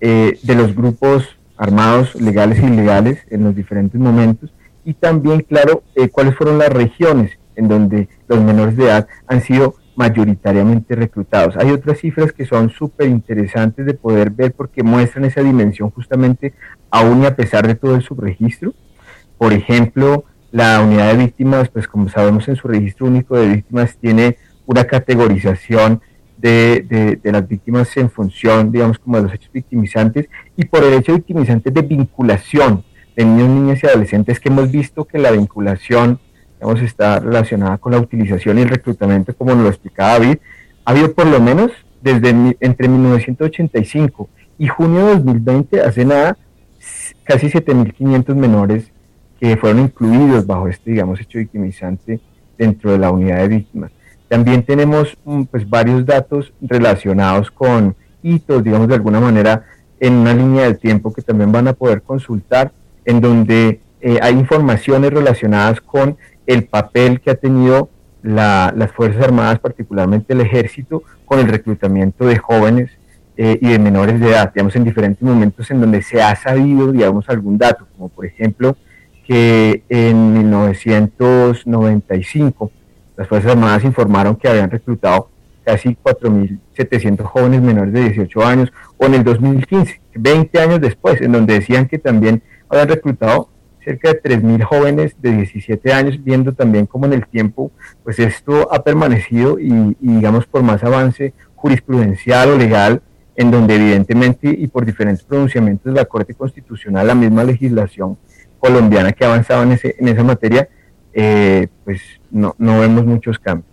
eh, 0.00 0.38
de 0.42 0.54
los 0.54 0.74
grupos 0.74 1.28
armados 1.56 2.14
legales 2.14 2.58
e 2.58 2.66
ilegales 2.66 3.18
en 3.30 3.44
los 3.44 3.54
diferentes 3.54 4.00
momentos 4.00 4.50
y 4.90 4.94
también, 4.94 5.42
claro, 5.42 5.84
eh, 5.94 6.08
cuáles 6.08 6.34
fueron 6.34 6.58
las 6.58 6.68
regiones 6.68 7.38
en 7.54 7.68
donde 7.68 8.08
los 8.26 8.42
menores 8.42 8.76
de 8.76 8.86
edad 8.86 9.06
han 9.28 9.40
sido 9.40 9.76
mayoritariamente 9.94 10.96
reclutados. 10.96 11.56
Hay 11.56 11.70
otras 11.70 12.00
cifras 12.00 12.32
que 12.32 12.44
son 12.44 12.70
súper 12.70 13.08
interesantes 13.08 13.86
de 13.86 13.94
poder 13.94 14.30
ver 14.30 14.52
porque 14.52 14.82
muestran 14.82 15.26
esa 15.26 15.42
dimensión 15.44 15.90
justamente 15.90 16.54
aún 16.90 17.22
y 17.22 17.26
a 17.26 17.36
pesar 17.36 17.68
de 17.68 17.76
todo 17.76 17.94
el 17.94 18.02
subregistro. 18.02 18.74
Por 19.38 19.52
ejemplo, 19.52 20.24
la 20.50 20.80
unidad 20.80 21.12
de 21.12 21.18
víctimas, 21.18 21.68
pues 21.68 21.86
como 21.86 22.08
sabemos 22.08 22.48
en 22.48 22.56
su 22.56 22.66
registro 22.66 23.06
único 23.06 23.38
de 23.38 23.46
víctimas 23.46 23.96
tiene 23.96 24.38
una 24.66 24.82
categorización 24.84 26.00
de, 26.36 27.16
de, 27.22 27.32
las 27.32 27.46
víctimas 27.46 27.96
en 27.96 28.10
función, 28.10 28.72
digamos, 28.72 28.98
como 28.98 29.18
de 29.18 29.22
los 29.22 29.34
hechos 29.34 29.52
victimizantes 29.52 30.28
y 30.56 30.64
por 30.64 30.82
el 30.82 30.94
hecho 30.94 31.14
victimizante 31.14 31.70
de 31.70 31.82
vinculación 31.82 32.82
de 33.16 33.24
niños, 33.24 33.48
niñas 33.48 33.82
y 33.82 33.86
adolescentes 33.86 34.40
que 34.40 34.48
hemos 34.48 34.70
visto 34.70 35.04
que 35.04 35.18
la 35.18 35.30
vinculación, 35.30 36.18
digamos, 36.54 36.82
está 36.82 37.20
relacionada 37.20 37.78
con 37.78 37.92
la 37.92 37.98
utilización 37.98 38.58
y 38.58 38.62
el 38.62 38.68
reclutamiento, 38.68 39.34
como 39.34 39.54
nos 39.54 39.64
lo 39.64 39.68
explicaba 39.68 40.18
David, 40.18 40.38
ha 40.84 40.90
habido 40.90 41.12
por 41.12 41.26
lo 41.26 41.40
menos 41.40 41.72
desde 42.00 42.56
entre 42.60 42.88
1985 42.88 44.28
y 44.58 44.68
junio 44.68 45.06
de 45.06 45.14
2020, 45.14 45.80
hace 45.80 46.04
nada, 46.04 46.36
casi 47.24 47.48
7.500 47.48 48.34
menores 48.34 48.90
que 49.38 49.56
fueron 49.56 49.82
incluidos 49.82 50.46
bajo 50.46 50.68
este, 50.68 50.90
digamos, 50.90 51.20
hecho 51.20 51.38
victimizante 51.38 52.20
dentro 52.58 52.92
de 52.92 52.98
la 52.98 53.10
unidad 53.10 53.38
de 53.38 53.48
víctimas. 53.48 53.90
También 54.28 54.62
tenemos 54.62 55.16
mm, 55.24 55.44
pues, 55.44 55.68
varios 55.68 56.04
datos 56.04 56.52
relacionados 56.60 57.50
con 57.50 57.96
hitos, 58.22 58.62
digamos, 58.62 58.88
de 58.88 58.94
alguna 58.94 59.18
manera, 59.18 59.64
en 59.98 60.14
una 60.14 60.34
línea 60.34 60.64
del 60.64 60.78
tiempo 60.78 61.12
que 61.12 61.22
también 61.22 61.50
van 61.50 61.68
a 61.68 61.72
poder 61.72 62.02
consultar, 62.02 62.70
en 63.10 63.20
donde 63.20 63.80
eh, 64.00 64.18
hay 64.22 64.34
informaciones 64.34 65.12
relacionadas 65.12 65.80
con 65.80 66.16
el 66.46 66.62
papel 66.64 67.20
que 67.20 67.30
ha 67.30 67.34
tenido 67.34 67.90
las 68.22 68.92
Fuerzas 68.92 69.24
Armadas, 69.24 69.58
particularmente 69.58 70.32
el 70.32 70.42
Ejército, 70.42 71.02
con 71.24 71.40
el 71.40 71.48
reclutamiento 71.48 72.26
de 72.26 72.38
jóvenes 72.38 72.92
eh, 73.36 73.58
y 73.60 73.68
de 73.68 73.78
menores 73.78 74.18
de 74.20 74.28
edad, 74.28 74.52
digamos, 74.52 74.74
en 74.76 74.84
diferentes 74.84 75.22
momentos 75.22 75.70
en 75.70 75.80
donde 75.80 76.02
se 76.02 76.22
ha 76.22 76.36
sabido, 76.36 76.92
digamos, 76.92 77.28
algún 77.28 77.58
dato, 77.58 77.86
como 77.96 78.08
por 78.08 78.26
ejemplo 78.26 78.76
que 79.26 79.82
en 79.88 80.34
1995 80.34 82.70
las 83.16 83.26
Fuerzas 83.28 83.52
Armadas 83.52 83.84
informaron 83.84 84.36
que 84.36 84.48
habían 84.48 84.70
reclutado 84.70 85.30
casi 85.64 85.96
4.700 86.02 87.22
jóvenes 87.22 87.62
menores 87.62 87.92
de 87.92 88.00
18 88.00 88.44
años, 88.44 88.72
o 88.98 89.06
en 89.06 89.14
el 89.14 89.22
2015, 89.24 90.00
20 90.14 90.60
años 90.60 90.80
después, 90.80 91.20
en 91.20 91.32
donde 91.32 91.54
decían 91.54 91.86
que 91.86 91.98
también 91.98 92.42
habían 92.70 92.88
reclutado 92.88 93.48
cerca 93.84 94.12
de 94.12 94.22
3.000 94.22 94.62
jóvenes 94.62 95.16
de 95.20 95.32
17 95.32 95.92
años, 95.92 96.22
viendo 96.22 96.52
también 96.52 96.86
cómo 96.86 97.06
en 97.06 97.14
el 97.14 97.26
tiempo, 97.26 97.72
pues 98.04 98.18
esto 98.18 98.72
ha 98.72 98.82
permanecido 98.82 99.58
y, 99.58 99.96
digamos 100.00 100.46
por 100.46 100.62
más 100.62 100.84
avance 100.84 101.34
jurisprudencial 101.56 102.50
o 102.50 102.56
legal, 102.56 103.02
en 103.36 103.50
donde 103.50 103.76
evidentemente 103.76 104.48
y 104.48 104.66
por 104.66 104.84
diferentes 104.84 105.24
pronunciamientos 105.24 105.92
de 105.92 105.98
la 105.98 106.04
Corte 106.04 106.34
Constitucional, 106.34 107.06
la 107.06 107.14
misma 107.14 107.42
legislación 107.42 108.18
colombiana 108.58 109.12
que 109.12 109.24
ha 109.24 109.28
avanzado 109.28 109.62
en, 109.62 109.72
ese, 109.72 109.96
en 109.98 110.08
esa 110.08 110.22
materia, 110.22 110.68
eh, 111.12 111.68
pues 111.84 112.00
no, 112.30 112.54
no 112.58 112.80
vemos 112.80 113.04
muchos 113.06 113.38
cambios. 113.38 113.70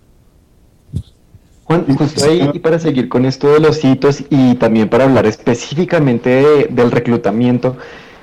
Juan, 1.65 1.86
justo 1.97 2.23
ahí, 2.23 2.49
y 2.53 2.60
para 2.60 2.79
seguir 2.79 3.10
con 3.10 3.25
esto 3.25 3.51
de 3.51 3.60
los 3.60 3.83
hitos 3.83 4.23
y 4.29 4.55
también 4.55 4.88
para 4.88 5.03
hablar 5.03 5.25
específicamente 5.25 6.67
del 6.69 6.91
reclutamiento, 6.91 7.75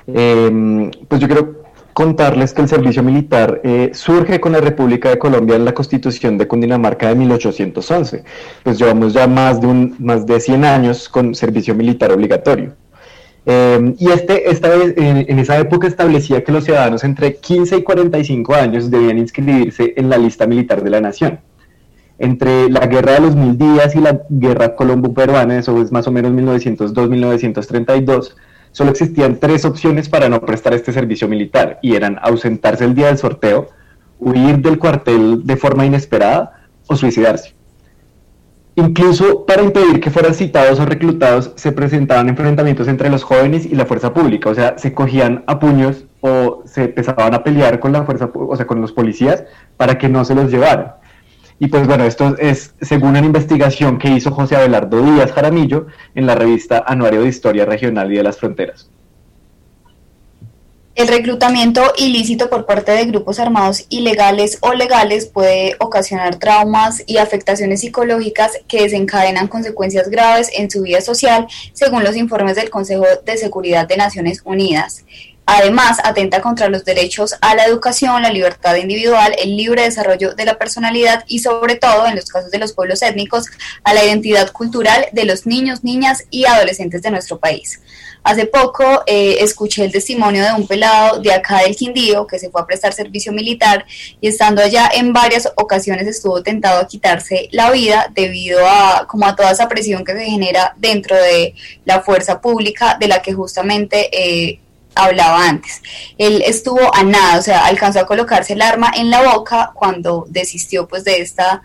em, 0.06 0.90
pues 1.08 1.20
yo 1.20 1.26
quiero 1.26 1.64
contarles 1.94 2.52
que 2.52 2.62
el 2.62 2.68
servicio 2.68 3.02
militar 3.02 3.60
eh, 3.62 3.90
surge 3.94 4.40
con 4.40 4.52
la 4.52 4.60
República 4.60 5.08
de 5.08 5.18
Colombia 5.18 5.56
en 5.56 5.64
la 5.64 5.72
Constitución 5.72 6.36
de 6.36 6.48
Cundinamarca 6.48 7.08
de 7.08 7.14
1811. 7.14 8.24
Pues 8.64 8.78
llevamos 8.78 9.14
ya 9.14 9.28
más 9.28 9.60
de, 9.60 9.68
un, 9.68 9.94
más 10.00 10.26
de 10.26 10.40
100 10.40 10.64
años 10.64 11.08
con 11.08 11.34
servicio 11.34 11.74
militar 11.74 12.12
obligatorio. 12.12 12.74
Em, 13.46 13.94
y 13.98 14.10
este, 14.10 14.50
esta 14.50 14.70
vez, 14.70 14.94
en, 14.96 15.38
esa 15.38 15.58
época 15.58 15.86
establecía 15.86 16.42
que 16.42 16.50
los 16.50 16.64
ciudadanos 16.64 17.04
entre 17.04 17.36
15 17.36 17.76
y 17.76 17.82
45 17.82 18.54
años 18.54 18.90
debían 18.90 19.18
inscribirse 19.18 19.92
en 19.96 20.08
la 20.08 20.16
lista 20.18 20.46
militar 20.46 20.82
de 20.82 20.90
la 20.90 21.00
nación. 21.00 21.40
Entre 22.18 22.70
la 22.70 22.86
guerra 22.86 23.14
de 23.14 23.20
los 23.20 23.36
mil 23.36 23.58
días 23.58 23.94
y 23.94 24.00
la 24.00 24.22
guerra 24.30 24.74
colombo-peruana, 24.76 25.58
eso 25.58 25.80
es 25.82 25.92
más 25.92 26.06
o 26.06 26.12
menos 26.12 26.32
1902-1932, 26.32 28.34
solo 28.74 28.90
existían 28.90 29.38
tres 29.38 29.64
opciones 29.64 30.08
para 30.08 30.28
no 30.28 30.40
prestar 30.40 30.74
este 30.74 30.92
servicio 30.92 31.28
militar, 31.28 31.78
y 31.80 31.94
eran 31.94 32.18
ausentarse 32.20 32.84
el 32.84 32.96
día 32.96 33.06
del 33.06 33.18
sorteo, 33.18 33.68
huir 34.18 34.58
del 34.58 34.80
cuartel 34.80 35.46
de 35.46 35.56
forma 35.56 35.87
inesperada 35.87 36.66
o 36.88 36.96
suicidarse. 36.96 37.54
Incluso 38.74 39.46
para 39.46 39.62
impedir 39.62 40.00
que 40.00 40.10
fueran 40.10 40.34
citados 40.34 40.80
o 40.80 40.87
reclutados, 40.87 41.52
se 41.54 41.70
presentaban 41.70 42.28
enfrentamientos 42.28 42.88
entre 42.88 43.10
los 43.10 43.22
jóvenes 43.22 43.64
y 43.64 43.76
la 43.76 43.87
fuerza 43.87 44.12
pública, 44.12 44.50
o 44.50 44.54
sea, 44.56 44.76
se 44.76 44.92
cogían 44.92 45.44
a 45.46 45.60
puños 45.60 46.06
o 46.20 46.62
se 46.64 46.87
empezaban 46.87 47.32
a 47.32 47.44
pelear 47.44 47.78
con 47.78 47.92
la 47.92 48.02
fuerza, 48.02 48.28
o 48.34 48.56
sea, 48.56 48.66
con 48.66 48.80
los 48.80 48.90
policías 48.90 49.44
para 49.76 49.98
que 49.98 50.08
no 50.08 50.24
se 50.24 50.34
los 50.34 50.50
llevaran. 50.50 50.94
Y 51.64 51.68
pues 51.68 51.87
bueno, 51.87 52.05
esto 52.05 52.37
es 52.38 52.74
según 52.83 53.16
una 53.16 53.20
investigación 53.20 53.98
que 53.98 54.11
hizo 54.11 54.31
José 54.31 54.55
Abelardo 54.55 55.00
Díaz 55.00 55.33
Jaramillo 55.33 55.87
en 56.14 56.27
la 56.27 56.35
revista 56.35 56.85
Anuario 56.87 57.22
de 57.22 57.31
Historia 57.31 57.64
Regional 57.64 58.12
y 58.12 58.16
de 58.18 58.22
las 58.22 58.37
Fronteras. 58.37 58.90
El 60.94 61.09
reclutamiento 61.09 61.81
ilícito 61.96 62.50
por 62.50 62.66
parte 62.66 62.92
de 62.92 63.07
grupos 63.07 63.40
armados 63.40 63.87
ilegales 63.88 64.59
o 64.61 64.74
legales 64.74 65.24
puede 65.24 65.74
ocasionar 65.81 66.37
traumas 66.37 67.03
y 67.07 67.16
afectaciones 67.16 67.81
psicológicas 67.81 68.53
que 68.68 68.83
desencadenan 68.83 69.48
consecuencias 69.48 70.11
graves 70.11 70.50
en 70.55 70.70
su 70.70 70.83
vida 70.83 71.00
social, 71.00 71.46
según 71.72 72.05
los 72.05 72.14
informes 72.14 72.57
del 72.57 72.68
Consejo 72.68 73.07
de 73.24 73.38
Seguridad 73.38 73.88
de 73.88 73.96
Naciones 73.96 74.42
Unidas. 74.44 75.03
Además, 75.46 75.98
atenta 76.02 76.40
contra 76.40 76.68
los 76.68 76.85
derechos 76.85 77.35
a 77.40 77.54
la 77.54 77.66
educación, 77.66 78.22
la 78.22 78.30
libertad 78.30 78.76
individual, 78.76 79.35
el 79.38 79.57
libre 79.57 79.83
desarrollo 79.83 80.35
de 80.35 80.44
la 80.46 80.59
personalidad 80.59 81.24
y 81.26 81.40
sobre 81.40 81.76
todo, 81.76 82.07
en 82.07 82.16
los 82.16 82.26
casos 82.26 82.50
de 82.50 82.59
los 82.59 82.72
pueblos 82.72 83.02
étnicos, 83.02 83.46
a 83.83 83.92
la 83.92 84.04
identidad 84.04 84.50
cultural 84.52 85.07
de 85.12 85.24
los 85.24 85.46
niños, 85.46 85.85
niñas 85.85 86.24
y 86.30 86.46
adolescentes 86.46 87.02
de 87.02 87.11
nuestro 87.11 87.38
país. 87.38 87.80
Hace 88.24 88.46
poco 88.46 89.02
eh, 89.07 89.37
escuché 89.40 89.85
el 89.85 89.92
testimonio 89.92 90.42
de 90.42 90.52
un 90.52 90.66
pelado 90.66 91.20
de 91.20 91.30
acá 91.30 91.59
del 91.59 91.76
Quindío 91.76 92.26
que 92.26 92.38
se 92.38 92.48
fue 92.48 92.62
a 92.62 92.66
prestar 92.66 92.94
servicio 92.94 93.35
militar 93.35 93.85
y 94.18 94.28
estando 94.28 94.62
allá 94.62 94.90
en 94.94 95.12
varias 95.12 95.52
ocasiones 95.57 96.07
estuvo 96.07 96.42
tentado 96.42 96.80
a 96.80 96.87
quitarse 96.87 97.50
la 97.52 97.70
vida 97.70 98.11
debido 98.14 98.66
a 98.66 99.07
como 99.07 99.26
a 99.26 99.37
toda 99.37 99.50
esa 99.50 99.68
presión 99.68 100.07
que 100.07 100.14
se 100.14 100.24
genera 100.24 100.74
dentro 100.78 101.14
de 101.16 101.54
la 101.85 102.00
fuerza 102.00 102.40
pública 102.40 102.96
de 102.98 103.09
la 103.09 103.20
que 103.20 103.35
justamente 103.35 104.09
eh, 104.11 104.61
hablaba 104.94 105.48
antes. 105.48 105.83
Él 106.18 106.42
estuvo 106.46 106.94
a 106.94 107.02
nada, 107.02 107.38
o 107.38 107.42
sea, 107.42 107.66
alcanzó 107.66 108.00
a 108.00 108.07
colocarse 108.07 108.54
el 108.54 108.62
arma 108.62 108.92
en 108.96 109.11
la 109.11 109.22
boca 109.35 109.72
cuando 109.74 110.26
desistió 110.28 110.87
pues 110.88 111.04
de 111.04 111.20
esta 111.20 111.62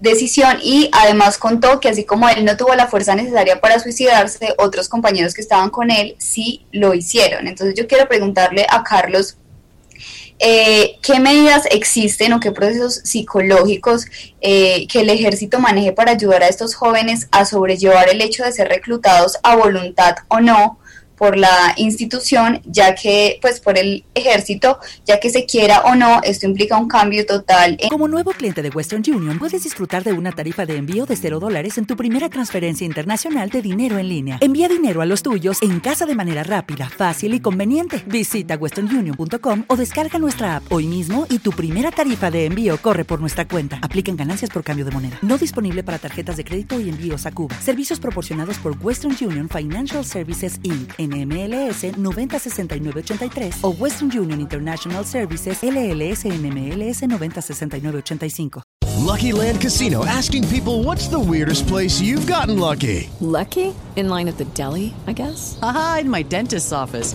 decisión 0.00 0.58
y 0.62 0.90
además 0.92 1.38
contó 1.38 1.80
que 1.80 1.88
así 1.88 2.04
como 2.04 2.28
él 2.28 2.44
no 2.44 2.56
tuvo 2.56 2.74
la 2.74 2.86
fuerza 2.86 3.14
necesaria 3.14 3.60
para 3.60 3.78
suicidarse, 3.80 4.54
otros 4.58 4.88
compañeros 4.88 5.34
que 5.34 5.40
estaban 5.40 5.70
con 5.70 5.90
él 5.90 6.14
sí 6.18 6.66
lo 6.72 6.94
hicieron. 6.94 7.48
Entonces 7.48 7.74
yo 7.74 7.86
quiero 7.88 8.06
preguntarle 8.06 8.66
a 8.68 8.82
Carlos, 8.82 9.36
eh, 10.40 10.98
¿qué 11.00 11.20
medidas 11.20 11.64
existen 11.70 12.32
o 12.32 12.40
qué 12.40 12.50
procesos 12.50 13.00
psicológicos 13.04 14.06
eh, 14.40 14.86
que 14.88 15.00
el 15.00 15.10
ejército 15.10 15.60
maneje 15.60 15.92
para 15.92 16.12
ayudar 16.12 16.42
a 16.42 16.48
estos 16.48 16.74
jóvenes 16.74 17.28
a 17.30 17.44
sobrellevar 17.44 18.08
el 18.08 18.20
hecho 18.20 18.44
de 18.44 18.52
ser 18.52 18.68
reclutados 18.68 19.38
a 19.42 19.56
voluntad 19.56 20.16
o 20.28 20.40
no? 20.40 20.78
Por 21.16 21.36
la 21.36 21.74
institución, 21.76 22.60
ya 22.64 22.94
que, 22.94 23.38
pues 23.40 23.60
por 23.60 23.78
el 23.78 24.04
ejército, 24.14 24.78
ya 25.06 25.20
que 25.20 25.30
se 25.30 25.46
quiera 25.46 25.80
o 25.82 25.94
no, 25.94 26.20
esto 26.22 26.46
implica 26.46 26.76
un 26.76 26.88
cambio 26.88 27.24
total. 27.26 27.78
Como 27.90 28.08
nuevo 28.08 28.32
cliente 28.32 28.62
de 28.62 28.70
Western 28.70 29.02
Union, 29.06 29.38
puedes 29.38 29.62
disfrutar 29.62 30.04
de 30.04 30.12
una 30.12 30.32
tarifa 30.32 30.66
de 30.66 30.76
envío 30.76 31.06
de 31.06 31.16
0 31.16 31.40
dólares 31.40 31.78
en 31.78 31.86
tu 31.86 31.96
primera 31.96 32.28
transferencia 32.28 32.84
internacional 32.84 33.50
de 33.50 33.62
dinero 33.62 33.98
en 33.98 34.08
línea. 34.08 34.38
Envía 34.40 34.68
dinero 34.68 35.00
a 35.02 35.06
los 35.06 35.22
tuyos 35.22 35.62
en 35.62 35.80
casa 35.80 36.06
de 36.06 36.14
manera 36.14 36.42
rápida, 36.42 36.88
fácil 36.88 37.34
y 37.34 37.40
conveniente. 37.40 38.02
Visita 38.06 38.56
westernunion.com 38.56 39.64
o 39.68 39.76
descarga 39.76 40.18
nuestra 40.18 40.56
app 40.56 40.72
hoy 40.72 40.86
mismo 40.86 41.26
y 41.30 41.38
tu 41.38 41.50
primera 41.52 41.90
tarifa 41.90 42.30
de 42.30 42.46
envío 42.46 42.76
corre 42.78 43.04
por 43.04 43.20
nuestra 43.20 43.46
cuenta. 43.46 43.78
Aplican 43.82 44.16
ganancias 44.16 44.50
por 44.50 44.64
cambio 44.64 44.84
de 44.84 44.90
moneda. 44.90 45.18
No 45.22 45.38
disponible 45.38 45.82
para 45.82 45.98
tarjetas 45.98 46.36
de 46.36 46.44
crédito 46.44 46.80
y 46.80 46.88
envíos 46.88 47.26
a 47.26 47.32
Cuba. 47.32 47.54
Servicios 47.60 48.00
proporcionados 48.00 48.58
por 48.58 48.76
Western 48.80 49.16
Union 49.20 49.48
Financial 49.48 50.04
Services 50.04 50.58
Inc 50.62 51.03
NMLS 51.06 51.96
906983 51.96 53.60
o 53.62 53.74
Western 53.80 54.10
Union 54.10 54.40
International 54.40 55.04
Services 55.04 55.62
LLS 55.62 56.24
NMLS 56.24 57.02
906985. 57.06 58.62
Lucky 59.04 59.32
Land 59.32 59.60
Casino 59.60 60.04
asking 60.06 60.48
people 60.48 60.82
what's 60.82 61.08
the 61.08 61.18
weirdest 61.18 61.66
place 61.66 62.00
you've 62.00 62.26
gotten 62.26 62.58
lucky? 62.58 63.10
Lucky? 63.20 63.74
In 63.96 64.08
line 64.08 64.28
at 64.28 64.38
the 64.38 64.46
deli, 64.54 64.94
I 65.06 65.12
guess? 65.12 65.58
Aha, 65.62 65.98
in 66.00 66.10
my 66.10 66.22
dentist's 66.22 66.72
office. 66.72 67.14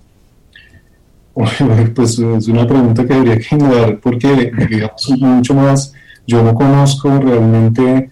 Pues 1.33 2.19
es 2.19 2.47
una 2.47 2.67
pregunta 2.67 3.05
que 3.05 3.13
habría 3.13 3.37
que 3.37 3.99
porque, 4.01 4.51
digamos, 4.69 5.09
mucho 5.19 5.53
más, 5.53 5.93
yo 6.27 6.43
no 6.43 6.53
conozco 6.53 7.09
realmente, 7.19 8.11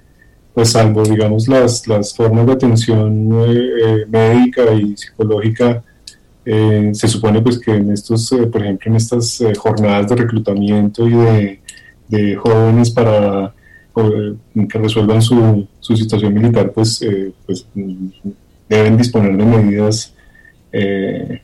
pues 0.53 0.71
salvo, 0.71 1.03
digamos, 1.03 1.47
las, 1.47 1.87
las 1.87 2.15
formas 2.15 2.45
de 2.45 2.53
atención 2.53 3.29
eh, 3.45 4.05
médica 4.07 4.73
y 4.73 4.95
psicológica, 4.95 5.83
eh, 6.45 6.91
se 6.93 7.07
supone 7.07 7.41
pues 7.41 7.59
que 7.59 7.75
en 7.75 7.91
estos, 7.91 8.31
eh, 8.31 8.47
por 8.47 8.61
ejemplo, 8.61 8.89
en 8.89 8.97
estas 8.97 9.43
jornadas 9.57 10.09
de 10.09 10.15
reclutamiento 10.15 11.07
y 11.07 11.59
de, 12.07 12.35
jóvenes 12.37 12.89
para 12.89 13.53
que 13.93 14.79
resuelvan 14.79 15.21
su, 15.21 15.67
su 15.79 15.95
situación 15.95 16.33
militar, 16.33 16.71
pues, 16.71 17.05
pues 17.45 17.67
deben 18.69 18.97
disponer 18.97 19.35
de 19.35 19.45
medidas 19.45 20.13
eh, 20.71 21.41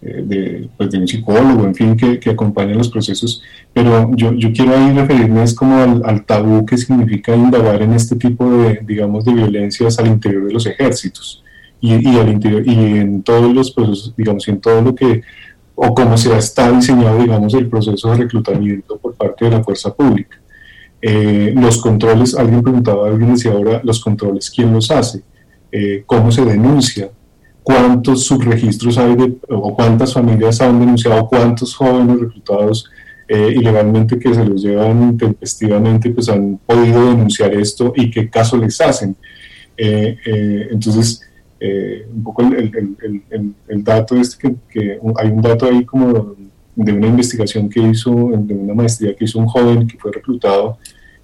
de, 0.00 0.68
pues, 0.76 0.90
de 0.90 0.98
un 0.98 1.08
psicólogo, 1.08 1.64
en 1.64 1.74
fin, 1.74 1.96
que, 1.96 2.18
que 2.18 2.30
acompañen 2.30 2.78
los 2.78 2.88
procesos. 2.88 3.42
Pero 3.72 4.10
yo, 4.14 4.32
yo 4.32 4.52
quiero 4.52 4.76
ahí 4.76 4.92
referirme 4.92 5.42
es 5.42 5.54
como 5.54 5.76
al, 5.76 6.02
al 6.04 6.24
tabú 6.24 6.64
que 6.64 6.76
significa 6.78 7.34
indagar 7.34 7.82
en 7.82 7.92
este 7.92 8.16
tipo 8.16 8.50
de, 8.50 8.80
digamos, 8.84 9.24
de 9.24 9.34
violencias 9.34 9.98
al 9.98 10.08
interior 10.08 10.46
de 10.46 10.52
los 10.52 10.66
ejércitos 10.66 11.42
y, 11.80 11.94
y 11.94 12.18
al 12.18 12.28
interior 12.28 12.62
y 12.66 12.72
en 12.98 13.22
todos 13.22 13.54
los 13.54 13.70
procesos, 13.70 14.14
digamos, 14.16 14.46
en 14.48 14.60
todo 14.60 14.80
lo 14.80 14.94
que 14.94 15.22
o 15.76 15.94
cómo 15.94 16.16
se 16.16 16.34
está 16.36 16.72
diseñado, 16.72 17.18
digamos, 17.18 17.52
el 17.54 17.68
proceso 17.68 18.10
de 18.10 18.16
reclutamiento 18.16 18.96
por 18.96 19.14
parte 19.14 19.44
de 19.44 19.50
la 19.52 19.62
fuerza 19.62 19.94
pública. 19.94 20.38
Eh, 21.02 21.52
los 21.54 21.78
controles, 21.78 22.34
alguien 22.34 22.62
preguntaba, 22.62 23.08
alguien 23.08 23.34
decía 23.34 23.52
ahora, 23.52 23.80
los 23.84 24.00
controles, 24.00 24.50
¿quién 24.50 24.72
los 24.72 24.90
hace? 24.90 25.22
Eh, 25.70 26.02
¿Cómo 26.06 26.32
se 26.32 26.44
denuncia? 26.44 27.10
¿Cuántos 27.66 28.22
subregistros 28.26 28.96
hay 28.96 29.16
de, 29.16 29.38
o 29.48 29.74
cuántas 29.74 30.14
familias 30.14 30.60
han 30.60 30.78
denunciado, 30.78 31.26
cuántos 31.26 31.74
jóvenes 31.74 32.20
reclutados 32.20 32.88
eh, 33.26 33.54
ilegalmente 33.56 34.20
que 34.20 34.32
se 34.32 34.44
los 34.44 34.62
llevan 34.62 35.16
tempestivamente, 35.16 36.10
pues 36.10 36.28
han 36.28 36.60
podido 36.64 37.08
denunciar 37.10 37.52
esto 37.54 37.92
y 37.96 38.08
qué 38.08 38.30
caso 38.30 38.56
les 38.56 38.80
hacen? 38.80 39.16
Eh, 39.76 40.16
eh, 40.24 40.68
entonces, 40.70 41.20
un 42.14 42.22
poco 42.22 42.42
el, 42.42 42.54
el, 42.54 42.96
el, 43.30 43.54
el, 43.66 43.82
dato 43.82 44.14
es 44.14 44.36
que, 44.36 44.54
que, 44.70 45.00
hay 45.16 45.28
un 45.28 45.42
dato 45.42 45.66
ahí 45.66 45.84
como 45.84 46.36
de 46.76 46.92
una 46.92 47.08
investigación 47.08 47.68
que 47.68 47.80
hizo, 47.80 48.30
de 48.32 48.54
una 48.54 48.74
maestría 48.74 49.16
que 49.16 49.24
hizo 49.24 49.40
un 49.40 49.46
joven 49.46 49.88
que 49.88 49.98
fue 49.98 50.12
reclutado, 50.12 50.78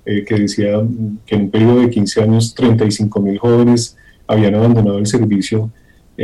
que 0.05 0.35
decía 0.35 0.83
que 1.25 1.37
en 1.37 1.43
un 1.43 1.51
periodo 1.53 1.83
de 1.83 1.91
15 1.91 2.21
años 2.21 2.53
35 2.53 3.21
mil 3.21 3.39
jóvenes 3.39 3.97
habían 4.27 4.57
abandonado 4.57 4.99
el 4.99 5.07
servicio 5.07 5.71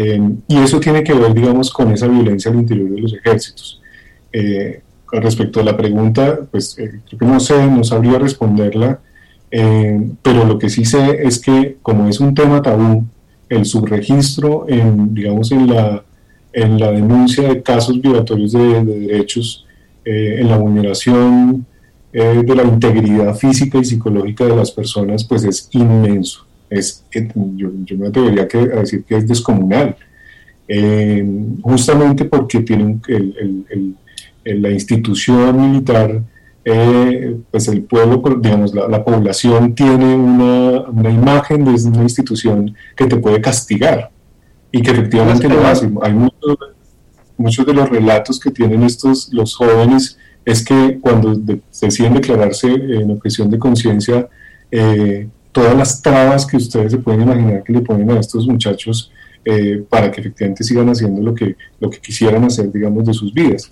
eh, 0.00 0.20
y 0.46 0.56
eso 0.58 0.80
tiene 0.80 1.02
que 1.02 1.14
ver, 1.14 1.34
digamos, 1.34 1.70
con 1.70 1.90
esa 1.92 2.06
violencia 2.06 2.50
al 2.50 2.58
interior 2.58 2.90
de 2.90 3.00
los 3.00 3.12
ejércitos. 3.12 3.80
Eh, 4.32 4.82
respecto 5.10 5.60
a 5.60 5.64
la 5.64 5.76
pregunta, 5.76 6.40
pues 6.50 6.74
creo 6.74 7.18
que 7.18 7.26
no 7.26 7.40
sé, 7.40 7.66
no 7.66 7.82
sabría 7.82 8.18
responderla, 8.18 9.00
pero 9.50 10.44
lo 10.44 10.58
que 10.58 10.68
sí 10.68 10.84
sé 10.84 11.22
es 11.22 11.38
que 11.40 11.78
como 11.80 12.08
es 12.08 12.20
un 12.20 12.34
tema 12.34 12.60
tabú, 12.60 13.06
el 13.48 13.64
subregistro 13.64 14.66
en, 14.68 15.14
digamos, 15.14 15.50
en 15.50 15.66
la, 15.66 16.04
en 16.52 16.78
la 16.78 16.92
denuncia 16.92 17.48
de 17.48 17.62
casos 17.62 17.98
violatorios 18.02 18.52
de, 18.52 18.84
de 18.84 19.00
derechos, 19.00 19.64
eh, 20.10 20.40
en 20.40 20.48
la 20.48 20.56
vulneración 20.56 21.66
eh, 22.14 22.42
de 22.42 22.54
la 22.54 22.62
integridad 22.62 23.34
física 23.34 23.76
y 23.76 23.84
psicológica 23.84 24.46
de 24.46 24.56
las 24.56 24.70
personas, 24.70 25.22
pues 25.22 25.44
es 25.44 25.68
inmenso. 25.72 26.46
Es, 26.70 27.04
yo, 27.12 27.70
yo 27.84 27.96
me 27.96 28.08
atrevería 28.08 28.46
que, 28.46 28.58
a 28.58 28.80
decir 28.80 29.04
que 29.04 29.16
es 29.16 29.26
descomunal, 29.26 29.96
eh, 30.66 31.26
justamente 31.62 32.24
porque 32.26 32.60
tienen 32.60 33.00
el, 33.08 33.64
el, 33.70 33.96
el, 34.44 34.62
la 34.62 34.70
institución 34.70 35.70
militar 35.70 36.22
eh, 36.70 37.36
pues 37.50 37.66
el 37.68 37.82
pueblo, 37.84 38.22
digamos, 38.40 38.74
la, 38.74 38.88
la 38.88 39.02
población 39.02 39.74
tiene 39.74 40.14
una, 40.14 40.82
una, 40.82 41.10
imagen 41.10 41.64
de 41.64 41.70
una 41.88 42.02
institución 42.02 42.76
que 42.94 43.06
te 43.06 43.16
puede 43.16 43.40
castigar 43.40 44.10
y 44.70 44.82
que 44.82 44.90
efectivamente 44.90 45.48
lo 45.48 45.66
hace. 45.66 45.88
Hay 46.02 46.12
muchos, 46.12 46.58
muchos 47.38 47.64
de 47.64 47.72
los 47.72 47.88
relatos 47.88 48.38
que 48.38 48.50
tienen 48.50 48.82
estos 48.82 49.32
los 49.32 49.54
jóvenes 49.56 50.18
es 50.44 50.62
que 50.62 50.98
cuando 51.00 51.34
de, 51.34 51.62
deciden 51.80 52.14
declararse 52.14 52.68
en 52.68 53.12
objeción 53.12 53.50
de 53.50 53.58
conciencia, 53.58 54.28
eh, 54.70 55.26
todas 55.58 55.76
las 55.76 56.00
trabas 56.00 56.46
que 56.46 56.56
ustedes 56.56 56.92
se 56.92 56.98
pueden 56.98 57.22
imaginar 57.22 57.64
que 57.64 57.72
le 57.72 57.80
ponen 57.80 58.10
a 58.12 58.20
estos 58.20 58.46
muchachos 58.46 59.10
eh, 59.44 59.82
para 59.88 60.08
que 60.08 60.20
efectivamente 60.20 60.62
sigan 60.62 60.88
haciendo 60.88 61.20
lo 61.20 61.34
que, 61.34 61.56
lo 61.80 61.90
que 61.90 61.98
quisieran 61.98 62.44
hacer, 62.44 62.70
digamos, 62.70 63.04
de 63.04 63.12
sus 63.12 63.34
vidas. 63.34 63.68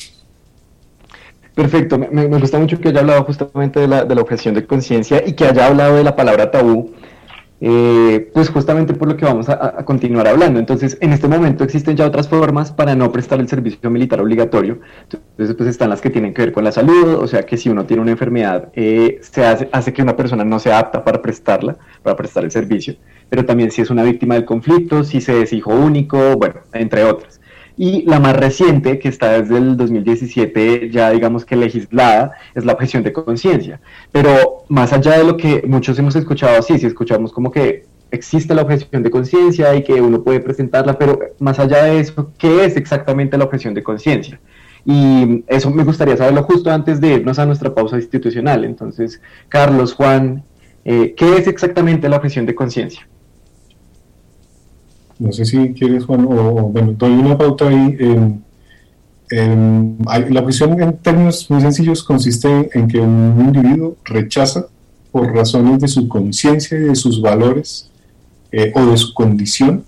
Perfecto, 1.55 1.97
me, 1.97 2.09
me, 2.09 2.41
gusta 2.41 2.59
mucho 2.59 2.81
que 2.81 2.89
haya 2.89 3.01
hablado 3.01 3.23
justamente 3.23 3.79
de 3.79 3.87
la, 3.87 4.05
de 4.05 4.15
la 4.15 4.21
objeción 4.21 4.55
de 4.55 4.67
conciencia 4.67 5.23
y 5.25 5.35
que 5.35 5.45
haya 5.45 5.67
hablado 5.67 5.97
de 5.97 6.03
la 6.03 6.17
palabra 6.17 6.51
tabú, 6.51 6.93
eh, 7.61 8.31
pues 8.35 8.51
justamente 8.51 8.93
por 8.93 9.09
lo 9.09 9.17
que 9.17 9.25
vamos 9.25 9.49
a, 9.49 9.85
continuar 9.85 10.29
hablando. 10.29 10.59
Entonces, 10.59 10.99
en 11.01 11.13
este 11.13 11.29
momento 11.29 11.65
existen 11.65 11.97
ya 11.97 12.07
otras 12.07 12.29
formas 12.29 12.71
para 12.73 12.95
no 12.95 13.11
prestar 13.13 13.41
el 13.41 13.49
servicio 13.49 13.91
militar 13.91 14.21
obligatorio. 14.21 14.81
Entonces, 15.03 15.57
pues 15.57 15.69
están 15.69 15.91
las 15.91 16.01
que 16.01 16.11
tienen 16.11 16.35
que 16.35 16.43
ver 16.43 16.53
con 16.53 16.65
la 16.65 16.73
salud, 16.73 17.15
o 17.15 17.27
sea 17.27 17.45
que 17.45 17.57
si 17.57 17.69
uno 17.69 17.85
tiene 17.87 18.03
una 18.03 18.13
enfermedad, 18.13 18.69
eh, 18.75 19.19
se 19.23 19.45
hace, 19.45 19.69
hace 19.73 19.93
que 19.93 20.03
una 20.03 20.17
persona 20.17 20.45
no 20.45 20.59
sea 20.59 20.79
apta 20.79 21.03
para 21.05 21.23
prestarla, 21.23 21.77
para 22.03 22.17
prestar 22.17 22.45
el 22.45 22.51
servicio, 22.51 22.97
pero 23.29 23.45
también 23.45 23.71
si 23.71 23.83
es 23.83 23.91
una 23.91 24.03
víctima 24.03 24.35
del 24.35 24.45
conflicto, 24.45 25.05
si 25.05 25.21
se 25.21 25.43
es 25.43 25.53
hijo 25.53 25.75
único, 25.75 26.37
bueno, 26.37 26.57
entre 26.73 27.05
otras. 27.05 27.41
Y 27.79 28.03
la 28.07 28.21
más 28.21 28.35
reciente, 28.37 28.99
que 28.99 29.09
está 29.09 29.41
desde 29.41 29.59
el 29.59 29.77
2017 29.77 30.91
ya 30.91 31.11
digamos 31.11 31.45
que 31.45 31.57
legislada, 31.57 32.33
es 32.55 32.65
la 32.65 32.73
objeción 32.73 33.03
de 33.03 33.13
conciencia. 33.13 33.81
Pero 34.13 34.65
más 34.69 34.93
allá 34.93 35.19
de 35.19 35.25
lo 35.25 35.37
que 35.37 35.63
muchos 35.67 35.99
hemos 35.99 36.17
escuchado 36.17 36.59
así, 36.59 36.79
si 36.79 36.87
escuchamos 36.87 37.33
como 37.33 37.51
que 37.51 37.85
existe 38.11 38.55
la 38.55 38.63
objeción 38.63 39.03
de 39.03 39.11
conciencia 39.11 39.75
y 39.75 39.83
que 39.83 40.01
uno 40.01 40.23
puede 40.23 40.41
presentarla, 40.41 40.99
pero 40.99 41.19
más 41.39 41.59
allá 41.59 41.85
de 41.85 42.01
eso, 42.01 42.33
¿qué 42.39 42.65
es 42.65 42.77
exactamente 42.77 43.37
la 43.37 43.45
objeción 43.45 43.75
de 43.75 43.83
conciencia? 43.83 44.41
Y 44.85 45.45
eso 45.49 45.71
me 45.71 45.85
gustaría 45.85 46.17
saberlo 46.17 46.45
justo 46.45 46.71
antes 46.71 47.01
de 47.01 47.15
irnos 47.15 47.39
a 47.39 47.47
nuestra 47.47 47.75
pausa 47.75 47.97
institucional. 47.97 48.65
Entonces, 48.65 49.21
Carlos, 49.49 49.93
Juan, 49.93 50.45
eh, 50.85 51.15
¿qué 51.17 51.37
es 51.37 51.49
exactamente 51.49 52.09
la 52.09 52.17
objeción 52.17 52.47
de 52.47 52.55
conciencia? 52.55 53.07
No 55.19 55.33
sé 55.33 55.45
si 55.45 55.73
quieres, 55.73 56.05
Juan, 56.05 56.27
o, 56.29 56.69
bueno, 56.69 56.93
doy 56.93 57.13
una 57.13 57.39
pauta 57.39 57.69
ahí. 57.69 57.97
Eh, 57.99 58.31
la 59.31 60.41
objeción 60.41 60.81
en 60.81 60.97
términos 60.99 61.51
muy 61.51 61.61
sencillos 61.61 62.05
consiste 62.05 62.71
en 62.75 62.87
que 62.87 63.01
un 63.01 63.35
individuo 63.41 63.97
rechaza 64.05 64.67
por 65.11 65.35
razones 65.35 65.81
de 65.81 65.89
su 65.89 66.09
conciencia 66.09 66.79
y 66.79 66.83
de 66.83 66.95
sus 66.95 67.21
valores 67.21 67.91
eh, 68.53 68.71
o 68.75 68.85
de 68.87 68.97
su 68.97 69.15
condición 69.15 69.83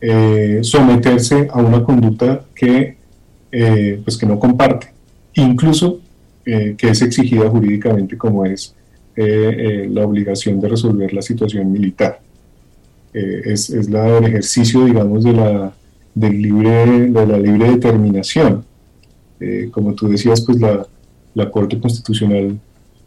eh, 0.00 0.60
someterse 0.62 1.48
a 1.52 1.60
una 1.60 1.84
conducta 1.84 2.44
que, 2.54 2.96
eh, 3.52 4.00
pues 4.02 4.16
que 4.16 4.26
no 4.26 4.38
comparte, 4.38 4.88
incluso 5.34 6.00
que 6.44 6.88
es 6.88 7.02
exigida 7.02 7.46
jurídicamente 7.50 8.16
como 8.16 8.46
es 8.46 8.74
la 9.14 10.06
obligación 10.06 10.58
de 10.62 10.68
resolver 10.68 11.12
la 11.12 11.20
situación 11.20 11.70
militar. 11.70 12.22
Eh, 13.14 13.42
es, 13.46 13.70
es 13.70 13.88
la, 13.88 14.18
el 14.18 14.24
ejercicio, 14.24 14.84
digamos, 14.84 15.24
de 15.24 15.32
la, 15.32 15.72
del 16.14 16.42
libre, 16.42 17.10
de 17.10 17.26
la 17.26 17.38
libre 17.38 17.70
determinación. 17.70 18.64
Eh, 19.40 19.68
como 19.70 19.94
tú 19.94 20.08
decías, 20.08 20.40
pues 20.42 20.58
la, 20.60 20.86
la 21.34 21.50
Corte 21.50 21.78
Constitucional, 21.80 22.58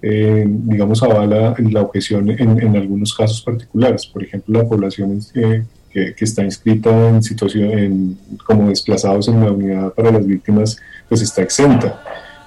eh, 0.02 0.46
digamos, 0.48 1.04
avala 1.04 1.56
la 1.60 1.82
objeción 1.82 2.30
en, 2.32 2.60
en, 2.60 2.76
algunos 2.76 3.14
casos 3.14 3.42
particulares. 3.42 4.06
Por 4.08 4.24
ejemplo, 4.24 4.62
la 4.62 4.68
población 4.68 5.20
que, 5.34 5.64
que, 5.92 6.26
está 6.26 6.44
inscrita 6.44 7.10
en 7.10 7.22
situación 7.22 7.72
en, 7.72 8.18
como 8.46 8.70
desplazados 8.70 9.28
en 9.28 9.42
la 9.42 9.52
unidad 9.52 9.94
para 9.94 10.12
las 10.12 10.26
víctimas, 10.26 10.78
pues 11.08 11.22
está 11.22 11.44
exenta. 11.44 12.02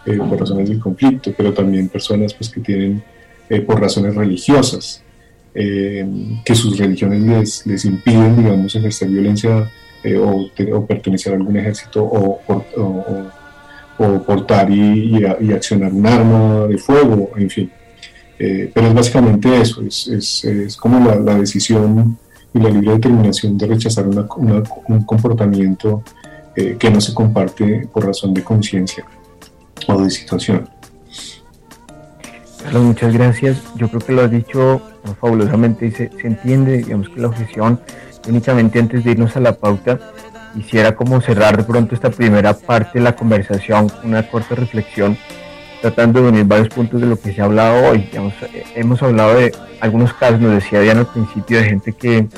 por 0.04 0.40
razones 0.40 0.68
del 0.68 0.80
conflicto, 0.80 1.32
pero 1.36 1.52
también 1.52 1.88
personas 1.88 2.34
pues, 2.34 2.50
que 2.50 2.60
tienen 2.60 3.02
por 3.66 3.78
razones 3.80 4.14
religiosas, 4.14 5.04
que 5.54 6.54
sus 6.54 6.76
religiones 6.76 7.22
les, 7.22 7.66
les, 7.66 7.84
impiden, 7.84 8.36
digamos, 8.36 8.74
ejercer 8.74 9.08
violencia 9.08 9.70
o, 10.20 10.50
o, 10.72 10.86
pertenecer 10.86 11.32
a 11.32 11.36
algún 11.36 11.56
ejército 11.56 12.02
o, 12.02 12.40
o 13.98 14.22
portar 14.24 14.68
y, 14.70 15.16
y, 15.40 15.52
accionar 15.52 15.92
un 15.92 16.06
arma 16.06 16.66
de 16.66 16.76
fuego, 16.76 17.30
en 17.36 17.48
fin. 17.48 17.70
pero 18.36 18.88
es 18.88 18.94
básicamente 18.94 19.60
eso, 19.60 19.82
es, 19.82 20.08
es, 20.08 20.44
es 20.44 20.76
como 20.76 20.98
la, 21.08 21.36
decisión 21.36 22.18
y 22.52 22.58
la 22.58 22.70
libre 22.70 22.94
determinación 22.94 23.56
de 23.56 23.66
rechazar 23.68 24.08
una, 24.08 24.26
un 24.88 25.02
comportamiento 25.04 26.02
que 26.54 26.90
no 26.90 27.00
se 27.00 27.14
comparte 27.14 27.88
por 27.92 28.06
razón 28.06 28.34
de 28.34 28.42
conciencia 28.42 29.04
o 29.86 30.02
de 30.02 30.10
situación. 30.10 30.68
Carlos, 32.64 32.82
muchas 32.82 33.12
gracias. 33.12 33.62
Yo 33.76 33.88
creo 33.88 34.00
que 34.00 34.12
lo 34.12 34.22
has 34.22 34.30
dicho 34.30 34.80
fabulosamente 35.20 35.86
y 35.86 35.90
se, 35.90 36.10
entiende, 36.22 36.78
digamos 36.78 37.10
que 37.10 37.20
la 37.20 37.28
objeción, 37.28 37.78
únicamente 38.26 38.78
antes 38.78 39.04
de 39.04 39.10
irnos 39.10 39.36
a 39.36 39.40
la 39.40 39.52
pauta, 39.52 40.00
quisiera 40.54 40.96
como 40.96 41.20
cerrar 41.20 41.58
de 41.58 41.64
pronto 41.64 41.94
esta 41.94 42.08
primera 42.10 42.54
parte 42.54 42.98
de 42.98 43.04
la 43.04 43.14
conversación, 43.14 43.92
una 44.02 44.26
corta 44.30 44.54
reflexión, 44.54 45.18
tratando 45.82 46.22
de 46.22 46.28
unir 46.30 46.44
varios 46.46 46.68
puntos 46.70 47.02
de 47.02 47.06
lo 47.06 47.20
que 47.20 47.34
se 47.34 47.42
ha 47.42 47.44
hablado 47.44 47.90
hoy. 47.90 47.98
Digamos, 48.10 48.32
eh, 48.54 48.64
hemos 48.74 49.02
hablado 49.02 49.34
de 49.34 49.54
algunos 49.80 50.14
casos, 50.14 50.40
nos 50.40 50.54
decía 50.54 50.80
Diana 50.80 51.00
al 51.00 51.08
principio, 51.08 51.58
de 51.58 51.64
gente 51.64 51.92
que, 51.92 52.28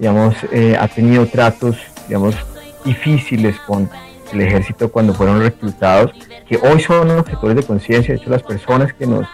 digamos, 0.00 0.34
eh, 0.50 0.76
ha 0.76 0.88
tenido 0.88 1.24
tratos, 1.26 1.76
digamos, 2.08 2.34
difíciles 2.84 3.56
con 3.60 3.88
el 4.32 4.40
ejército 4.40 4.90
cuando 4.90 5.14
fueron 5.14 5.40
reclutados, 5.40 6.10
que 6.48 6.56
hoy 6.56 6.80
son 6.80 7.10
objetores 7.12 7.56
de 7.56 7.62
conciencia, 7.62 8.12
de 8.12 8.20
hecho 8.20 8.30
las 8.30 8.42
personas 8.42 8.92
que 8.92 9.06
nos 9.06 9.26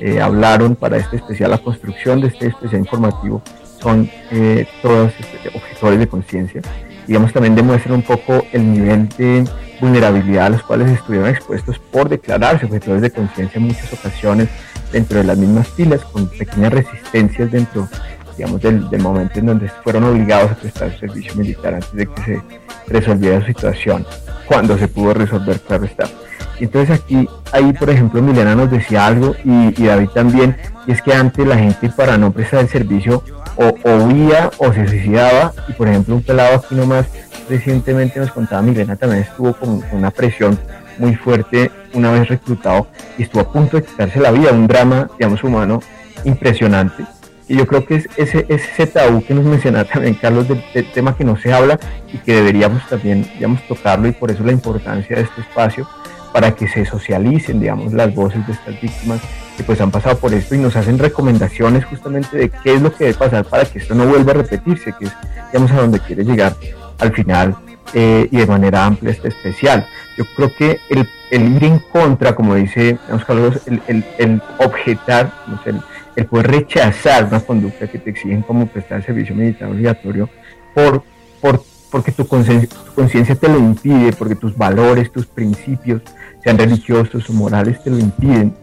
eh, 0.00 0.20
hablaron 0.20 0.76
para 0.76 0.96
este 0.96 1.16
especial, 1.16 1.50
la 1.50 1.58
construcción 1.58 2.20
de 2.20 2.28
este 2.28 2.48
especial 2.48 2.80
informativo, 2.80 3.42
son 3.80 4.10
eh, 4.30 4.66
todos 4.82 5.12
este, 5.18 5.56
objetores 5.56 5.98
de 5.98 6.06
conciencia. 6.08 6.62
Digamos, 7.06 7.32
también 7.32 7.54
demuestran 7.54 7.94
un 7.94 8.02
poco 8.02 8.44
el 8.52 8.72
nivel 8.72 9.08
de 9.10 9.44
vulnerabilidad 9.80 10.46
a 10.46 10.50
los 10.50 10.62
cuales 10.62 10.90
estuvieron 10.90 11.28
expuestos 11.28 11.78
por 11.78 12.08
declararse 12.08 12.66
objetores 12.66 13.00
de 13.00 13.10
conciencia 13.10 13.58
en 13.58 13.66
muchas 13.66 13.92
ocasiones 13.92 14.48
dentro 14.92 15.18
de 15.18 15.24
las 15.24 15.38
mismas 15.38 15.68
filas, 15.68 16.02
con 16.04 16.28
pequeñas 16.28 16.72
resistencias 16.72 17.50
dentro 17.50 17.88
digamos, 18.38 18.62
del, 18.62 18.88
del, 18.88 19.02
momento 19.02 19.40
en 19.40 19.46
donde 19.46 19.68
fueron 19.82 20.04
obligados 20.04 20.52
a 20.52 20.54
prestar 20.54 20.96
servicio 20.98 21.34
militar 21.34 21.74
antes 21.74 21.92
de 21.92 22.06
que 22.06 22.22
se 22.22 22.42
resolviera 22.86 23.40
su 23.40 23.48
situación, 23.48 24.06
cuando 24.46 24.78
se 24.78 24.86
pudo 24.86 25.12
resolver, 25.12 25.60
claro 25.60 25.84
está. 25.84 26.06
Y 26.60 26.64
entonces 26.64 27.00
aquí, 27.00 27.28
ahí 27.52 27.72
por 27.72 27.90
ejemplo, 27.90 28.22
Milena 28.22 28.54
nos 28.54 28.70
decía 28.70 29.06
algo 29.06 29.34
y, 29.44 29.72
David 29.84 30.08
también, 30.10 30.56
y 30.86 30.92
es 30.92 31.02
que 31.02 31.12
antes 31.14 31.46
la 31.46 31.58
gente 31.58 31.88
para 31.90 32.16
no 32.16 32.32
prestar 32.32 32.60
el 32.60 32.68
servicio 32.68 33.24
o, 33.56 33.74
huía 33.90 34.50
o 34.58 34.72
se 34.72 34.86
suicidaba, 34.86 35.52
y 35.68 35.72
por 35.72 35.88
ejemplo 35.88 36.14
un 36.14 36.22
pelado 36.22 36.56
aquí 36.56 36.76
nomás 36.76 37.06
recientemente 37.48 38.20
nos 38.20 38.30
contaba 38.30 38.62
Milena 38.62 38.94
también 38.94 39.22
estuvo 39.22 39.52
con 39.54 39.82
una 39.90 40.10
presión 40.12 40.56
muy 40.98 41.16
fuerte 41.16 41.72
una 41.92 42.12
vez 42.12 42.28
reclutado 42.28 42.86
y 43.16 43.22
estuvo 43.22 43.42
a 43.42 43.52
punto 43.52 43.78
de 43.78 43.82
quitarse 43.82 44.20
la 44.20 44.30
vida, 44.30 44.52
un 44.52 44.68
drama, 44.68 45.10
digamos, 45.18 45.42
humano 45.42 45.80
impresionante 46.24 47.04
y 47.48 47.56
yo 47.56 47.66
creo 47.66 47.84
que 47.84 47.96
es 47.96 48.08
ese, 48.16 48.46
ese 48.48 48.86
tabú 48.86 49.24
que 49.24 49.34
nos 49.34 49.44
mencionaba 49.44 49.84
también 49.84 50.14
Carlos 50.14 50.46
del, 50.48 50.62
tema 50.92 51.16
que 51.16 51.24
no 51.24 51.36
se 51.36 51.52
habla 51.52 51.80
y 52.12 52.18
que 52.18 52.34
deberíamos 52.34 52.86
también 52.88 53.28
digamos, 53.34 53.66
tocarlo 53.66 54.08
y 54.08 54.12
por 54.12 54.30
eso 54.30 54.44
la 54.44 54.52
importancia 54.52 55.16
de 55.16 55.22
este 55.22 55.40
espacio 55.40 55.88
para 56.32 56.54
que 56.54 56.68
se 56.68 56.84
socialicen 56.84 57.60
digamos, 57.60 57.92
las 57.94 58.14
voces 58.14 58.46
de 58.46 58.52
estas 58.52 58.80
víctimas 58.80 59.20
que 59.56 59.64
pues 59.64 59.80
han 59.80 59.90
pasado 59.90 60.18
por 60.18 60.32
esto 60.34 60.54
y 60.54 60.58
nos 60.58 60.76
hacen 60.76 60.98
recomendaciones 60.98 61.84
justamente 61.86 62.36
de 62.36 62.50
qué 62.50 62.74
es 62.74 62.82
lo 62.82 62.94
que 62.94 63.04
debe 63.04 63.16
pasar 63.16 63.44
para 63.44 63.64
que 63.64 63.78
esto 63.78 63.94
no 63.94 64.06
vuelva 64.06 64.32
a 64.32 64.34
repetirse, 64.36 64.94
que 64.98 65.06
es 65.06 65.12
digamos, 65.50 65.72
a 65.72 65.80
donde 65.80 65.98
quiere 66.00 66.24
llegar 66.24 66.54
al 66.98 67.12
final 67.12 67.56
eh, 67.94 68.28
y 68.30 68.36
de 68.36 68.46
manera 68.46 68.84
amplia 68.84 69.12
este 69.12 69.28
especial. 69.28 69.86
Yo 70.16 70.24
creo 70.36 70.54
que 70.54 70.78
el, 70.90 71.08
el 71.30 71.56
ir 71.56 71.64
en 71.64 71.78
contra, 71.78 72.34
como 72.34 72.54
dice 72.54 72.98
Carlos, 73.26 73.60
el, 73.66 73.80
el, 73.88 74.04
el 74.18 74.42
objetar, 74.58 75.32
el, 75.64 75.80
el 76.16 76.26
poder 76.26 76.50
rechazar 76.50 77.24
una 77.24 77.40
conducta 77.40 77.86
que 77.86 77.98
te 77.98 78.10
exigen 78.10 78.42
como 78.42 78.66
prestar 78.66 79.04
servicio 79.04 79.34
militar 79.34 79.68
obligatorio 79.68 80.28
por, 80.74 81.02
por, 81.40 81.62
porque 81.90 82.12
tu 82.12 82.26
conciencia 82.26 83.34
te 83.34 83.48
lo 83.48 83.58
impide, 83.58 84.12
porque 84.12 84.36
tus 84.36 84.56
valores, 84.56 85.10
tus 85.10 85.26
principios, 85.26 86.02
sean 86.42 86.58
religiosos 86.58 87.28
o 87.28 87.32
morales, 87.32 87.82
te 87.82 87.90
lo 87.90 87.98
impiden, 87.98 88.54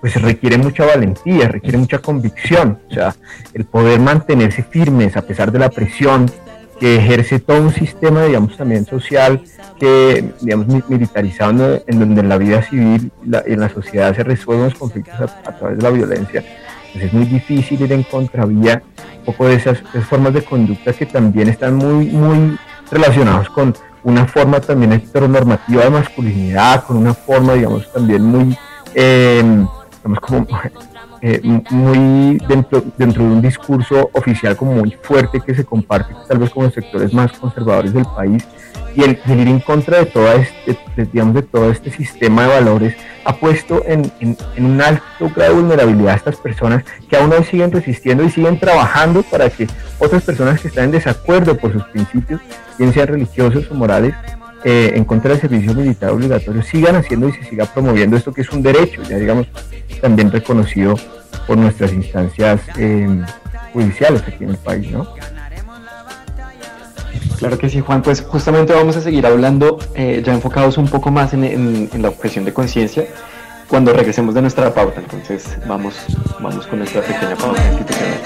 pues 0.00 0.20
requiere 0.20 0.58
mucha 0.58 0.84
valentía, 0.84 1.48
requiere 1.48 1.78
mucha 1.78 1.98
convicción. 1.98 2.78
O 2.90 2.94
sea, 2.94 3.14
el 3.54 3.64
poder 3.64 4.00
mantenerse 4.00 4.62
firmes 4.62 5.16
a 5.16 5.22
pesar 5.22 5.50
de 5.50 5.58
la 5.58 5.70
presión 5.70 6.30
que 6.78 6.96
ejerce 6.96 7.38
todo 7.38 7.62
un 7.62 7.72
sistema, 7.72 8.24
digamos, 8.24 8.56
también 8.56 8.84
social, 8.84 9.42
que, 9.78 10.32
digamos, 10.40 10.66
militarizado, 10.88 11.82
en 11.86 11.98
donde 11.98 12.20
en 12.20 12.28
la 12.28 12.36
vida 12.36 12.62
civil 12.62 13.12
y 13.24 13.52
en 13.52 13.60
la 13.60 13.68
sociedad 13.68 14.14
se 14.14 14.24
resuelven 14.24 14.66
los 14.66 14.74
conflictos 14.74 15.14
a 15.20 15.56
través 15.56 15.78
de 15.78 15.82
la 15.82 15.90
violencia 15.90 16.44
pues 16.94 17.06
es 17.06 17.12
muy 17.12 17.24
difícil 17.24 17.82
ir 17.82 17.92
en 17.92 18.04
contravía 18.04 18.80
un 19.18 19.24
poco 19.24 19.48
de 19.48 19.56
esas, 19.56 19.78
formas 20.08 20.32
de 20.32 20.44
conducta 20.44 20.92
que 20.92 21.06
también 21.06 21.48
están 21.48 21.74
muy, 21.74 22.06
muy 22.06 22.56
relacionados 22.88 23.50
con 23.50 23.74
una 24.04 24.26
forma 24.26 24.60
también 24.60 24.92
heteronormativa 24.92 25.82
de 25.82 25.90
masculinidad, 25.90 26.84
con 26.84 26.98
una 26.98 27.12
forma, 27.12 27.54
digamos, 27.54 27.92
también 27.92 28.22
muy, 28.22 28.56
em, 28.94 29.66
digamos, 29.96 30.20
como 30.20 30.46
eh, 31.26 31.40
muy 31.70 32.36
dentro, 32.46 32.84
dentro 32.98 33.24
de 33.24 33.30
un 33.30 33.40
discurso 33.40 34.10
oficial 34.12 34.58
como 34.58 34.74
muy 34.74 34.90
fuerte 35.00 35.40
que 35.40 35.54
se 35.54 35.64
comparte 35.64 36.14
tal 36.28 36.36
vez 36.36 36.50
con 36.50 36.64
los 36.64 36.74
sectores 36.74 37.14
más 37.14 37.32
conservadores 37.32 37.94
del 37.94 38.04
país 38.04 38.46
y 38.94 39.04
el, 39.04 39.18
ir 39.26 39.48
en 39.48 39.60
contra 39.60 40.00
de, 40.00 40.04
toda 40.04 40.34
este, 40.34 40.76
digamos, 41.10 41.34
de 41.34 41.40
todo 41.40 41.70
este 41.70 41.90
sistema 41.90 42.42
de 42.42 42.48
valores 42.48 42.94
ha 43.24 43.34
puesto 43.36 43.82
en, 43.86 44.12
un 44.58 44.82
alto 44.82 45.30
grado 45.34 45.54
de 45.54 45.60
vulnerabilidad 45.62 46.12
a 46.12 46.16
estas 46.16 46.36
personas 46.36 46.84
que 47.08 47.16
aún 47.16 47.32
hoy 47.32 47.42
siguen 47.44 47.72
resistiendo 47.72 48.22
y 48.22 48.30
siguen 48.30 48.60
trabajando 48.60 49.22
para 49.22 49.48
que 49.48 49.66
otras 49.98 50.22
personas 50.24 50.60
que 50.60 50.68
están 50.68 50.84
en 50.84 50.90
desacuerdo 50.90 51.56
por 51.56 51.72
sus 51.72 51.84
principios, 51.84 52.42
bien 52.78 52.92
sean 52.92 53.06
religiosos 53.06 53.70
o 53.70 53.74
morales, 53.74 54.14
eh, 54.64 54.92
en 54.94 55.04
contra 55.04 55.32
del 55.32 55.40
servicio 55.40 55.74
militar 55.74 56.10
obligatorio, 56.10 56.62
sigan 56.62 56.96
haciendo 56.96 57.28
y 57.28 57.32
se 57.32 57.44
siga 57.44 57.66
promoviendo 57.66 58.16
esto 58.16 58.32
que 58.32 58.40
es 58.40 58.50
un 58.50 58.62
derecho, 58.62 59.02
ya 59.02 59.18
digamos, 59.18 59.46
también 60.00 60.30
reconocido 60.30 60.94
por 61.46 61.58
nuestras 61.58 61.92
instancias 61.92 62.60
eh, 62.78 63.06
judiciales 63.72 64.22
aquí 64.26 64.44
en 64.44 64.50
el 64.50 64.56
país, 64.56 64.90
¿no? 64.90 65.06
Claro 67.38 67.58
que 67.58 67.68
sí, 67.68 67.80
Juan. 67.80 68.00
Pues 68.02 68.22
justamente 68.22 68.72
vamos 68.72 68.96
a 68.96 69.00
seguir 69.02 69.26
hablando, 69.26 69.78
eh, 69.94 70.22
ya 70.24 70.32
enfocados 70.32 70.78
un 70.78 70.88
poco 70.88 71.10
más 71.10 71.34
en, 71.34 71.90
la 72.00 72.08
objeción 72.08 72.44
de 72.44 72.54
conciencia, 72.54 73.04
cuando 73.68 73.92
regresemos 73.92 74.34
de 74.34 74.42
nuestra 74.42 74.72
pauta. 74.72 75.00
Entonces, 75.00 75.58
vamos, 75.66 75.94
vamos 76.40 76.66
con 76.66 76.78
nuestra 76.78 77.02
pequeña 77.02 77.36
pauta 77.36 77.62
institucional. 77.66 78.20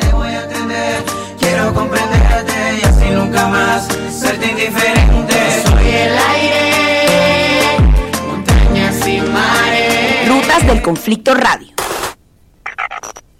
Quiero 1.40 1.74
comprenderte 1.74 2.52
y 2.80 2.86
así 2.86 3.10
nunca 3.10 3.48
más 3.48 3.88
serte 4.08 4.50
indiferente. 4.50 5.47
Soy 5.88 5.96
el 5.96 6.18
aire, 6.18 7.78
montañas 8.26 9.08
y 9.08 9.20
mares. 9.22 10.28
Rutas 10.28 10.66
del 10.66 10.82
Conflicto 10.82 11.32
Radio. 11.32 11.68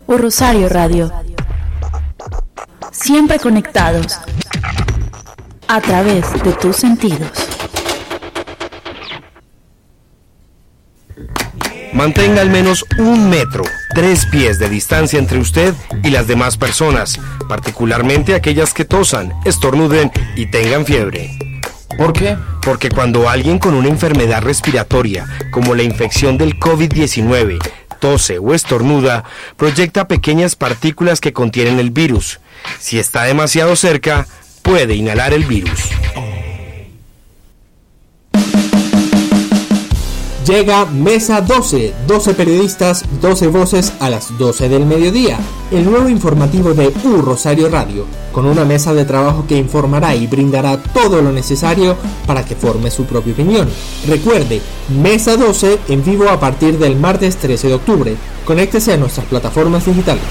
O 0.06 0.16
Rosario 0.16 0.70
Radio. 0.70 1.12
Siempre 2.90 3.38
conectados 3.38 4.18
a 5.66 5.80
través 5.82 6.24
de 6.42 6.52
tus 6.54 6.76
sentidos. 6.76 7.30
Mantenga 11.92 12.40
al 12.40 12.48
menos 12.48 12.86
un 12.98 13.28
metro, 13.28 13.64
tres 13.94 14.24
pies 14.24 14.58
de 14.58 14.70
distancia 14.70 15.18
entre 15.18 15.38
usted 15.38 15.74
y 16.02 16.08
las 16.08 16.26
demás 16.26 16.56
personas, 16.56 17.20
particularmente 17.46 18.34
aquellas 18.34 18.72
que 18.72 18.86
tosan, 18.86 19.34
estornuden 19.44 20.10
y 20.34 20.46
tengan 20.46 20.86
fiebre. 20.86 21.38
¿Por 21.96 22.12
qué? 22.12 22.36
Porque 22.62 22.90
cuando 22.90 23.28
alguien 23.28 23.58
con 23.58 23.74
una 23.74 23.88
enfermedad 23.88 24.42
respiratoria, 24.42 25.26
como 25.50 25.74
la 25.74 25.82
infección 25.82 26.38
del 26.38 26.58
COVID-19, 26.58 27.58
tose 27.98 28.38
o 28.38 28.54
estornuda, 28.54 29.24
proyecta 29.56 30.06
pequeñas 30.06 30.54
partículas 30.54 31.20
que 31.20 31.32
contienen 31.32 31.78
el 31.78 31.90
virus. 31.90 32.40
Si 32.78 32.98
está 32.98 33.24
demasiado 33.24 33.74
cerca, 33.76 34.26
puede 34.62 34.94
inhalar 34.94 35.32
el 35.32 35.44
virus. 35.44 35.90
Llega 40.48 40.86
Mesa 40.86 41.42
12, 41.42 41.92
12 42.06 42.32
periodistas, 42.32 43.04
12 43.20 43.48
voces 43.48 43.92
a 44.00 44.08
las 44.08 44.38
12 44.38 44.70
del 44.70 44.86
mediodía, 44.86 45.38
el 45.70 45.84
nuevo 45.84 46.08
informativo 46.08 46.72
de 46.72 46.88
U 47.04 47.20
Rosario 47.20 47.68
Radio, 47.68 48.06
con 48.32 48.46
una 48.46 48.64
mesa 48.64 48.94
de 48.94 49.04
trabajo 49.04 49.44
que 49.46 49.58
informará 49.58 50.14
y 50.14 50.26
brindará 50.26 50.82
todo 50.82 51.20
lo 51.20 51.32
necesario 51.32 51.98
para 52.26 52.46
que 52.46 52.56
forme 52.56 52.90
su 52.90 53.04
propia 53.04 53.34
opinión. 53.34 53.68
Recuerde, 54.06 54.62
Mesa 55.02 55.36
12 55.36 55.80
en 55.88 56.02
vivo 56.02 56.30
a 56.30 56.40
partir 56.40 56.78
del 56.78 56.96
martes 56.96 57.36
13 57.36 57.68
de 57.68 57.74
octubre. 57.74 58.16
Conéctese 58.46 58.94
a 58.94 58.96
nuestras 58.96 59.26
plataformas 59.26 59.84
digitales. 59.84 60.24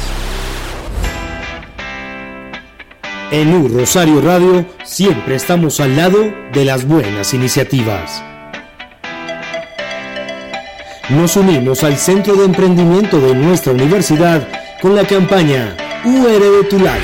En 3.30 3.53
U 3.53 3.68
Rosario 3.68 4.20
Radio 4.22 4.65
siempre 4.84 5.36
estamos 5.36 5.80
al 5.80 5.95
lado 5.95 6.18
de 6.53 6.65
las 6.65 6.88
buenas 6.88 7.36
iniciativas. 7.36 8.24
Nos 11.10 11.38
unimos 11.38 11.86
al 11.86 11.97
Centro 11.97 12.36
de 12.36 12.43
Emprendimiento 12.43 13.22
de 13.22 13.34
nuestra 13.34 13.72
universidad 13.72 14.45
con 14.82 14.93
la 14.93 15.05
campaña 15.05 15.74
UR 16.03 16.39
de 16.39 16.64
tu 16.70 16.78
lado, 16.80 16.99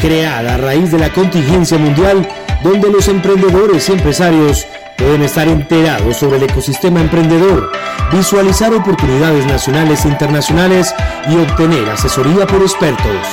creada 0.00 0.54
a 0.54 0.58
raíz 0.58 0.92
de 0.92 1.00
la 1.00 1.12
contingencia 1.12 1.78
mundial 1.78 2.28
donde 2.62 2.92
los 2.92 3.08
emprendedores 3.08 3.88
y 3.88 3.92
empresarios 3.94 4.68
pueden 4.96 5.22
estar 5.22 5.48
enterados 5.48 6.18
sobre 6.18 6.36
el 6.36 6.44
ecosistema 6.44 7.00
emprendedor, 7.00 7.72
visualizar 8.12 8.72
oportunidades 8.72 9.46
nacionales 9.46 10.04
e 10.04 10.08
internacionales 10.08 10.94
y 11.28 11.38
obtener 11.38 11.88
asesoría 11.90 12.46
por 12.46 12.62
expertos. 12.62 13.26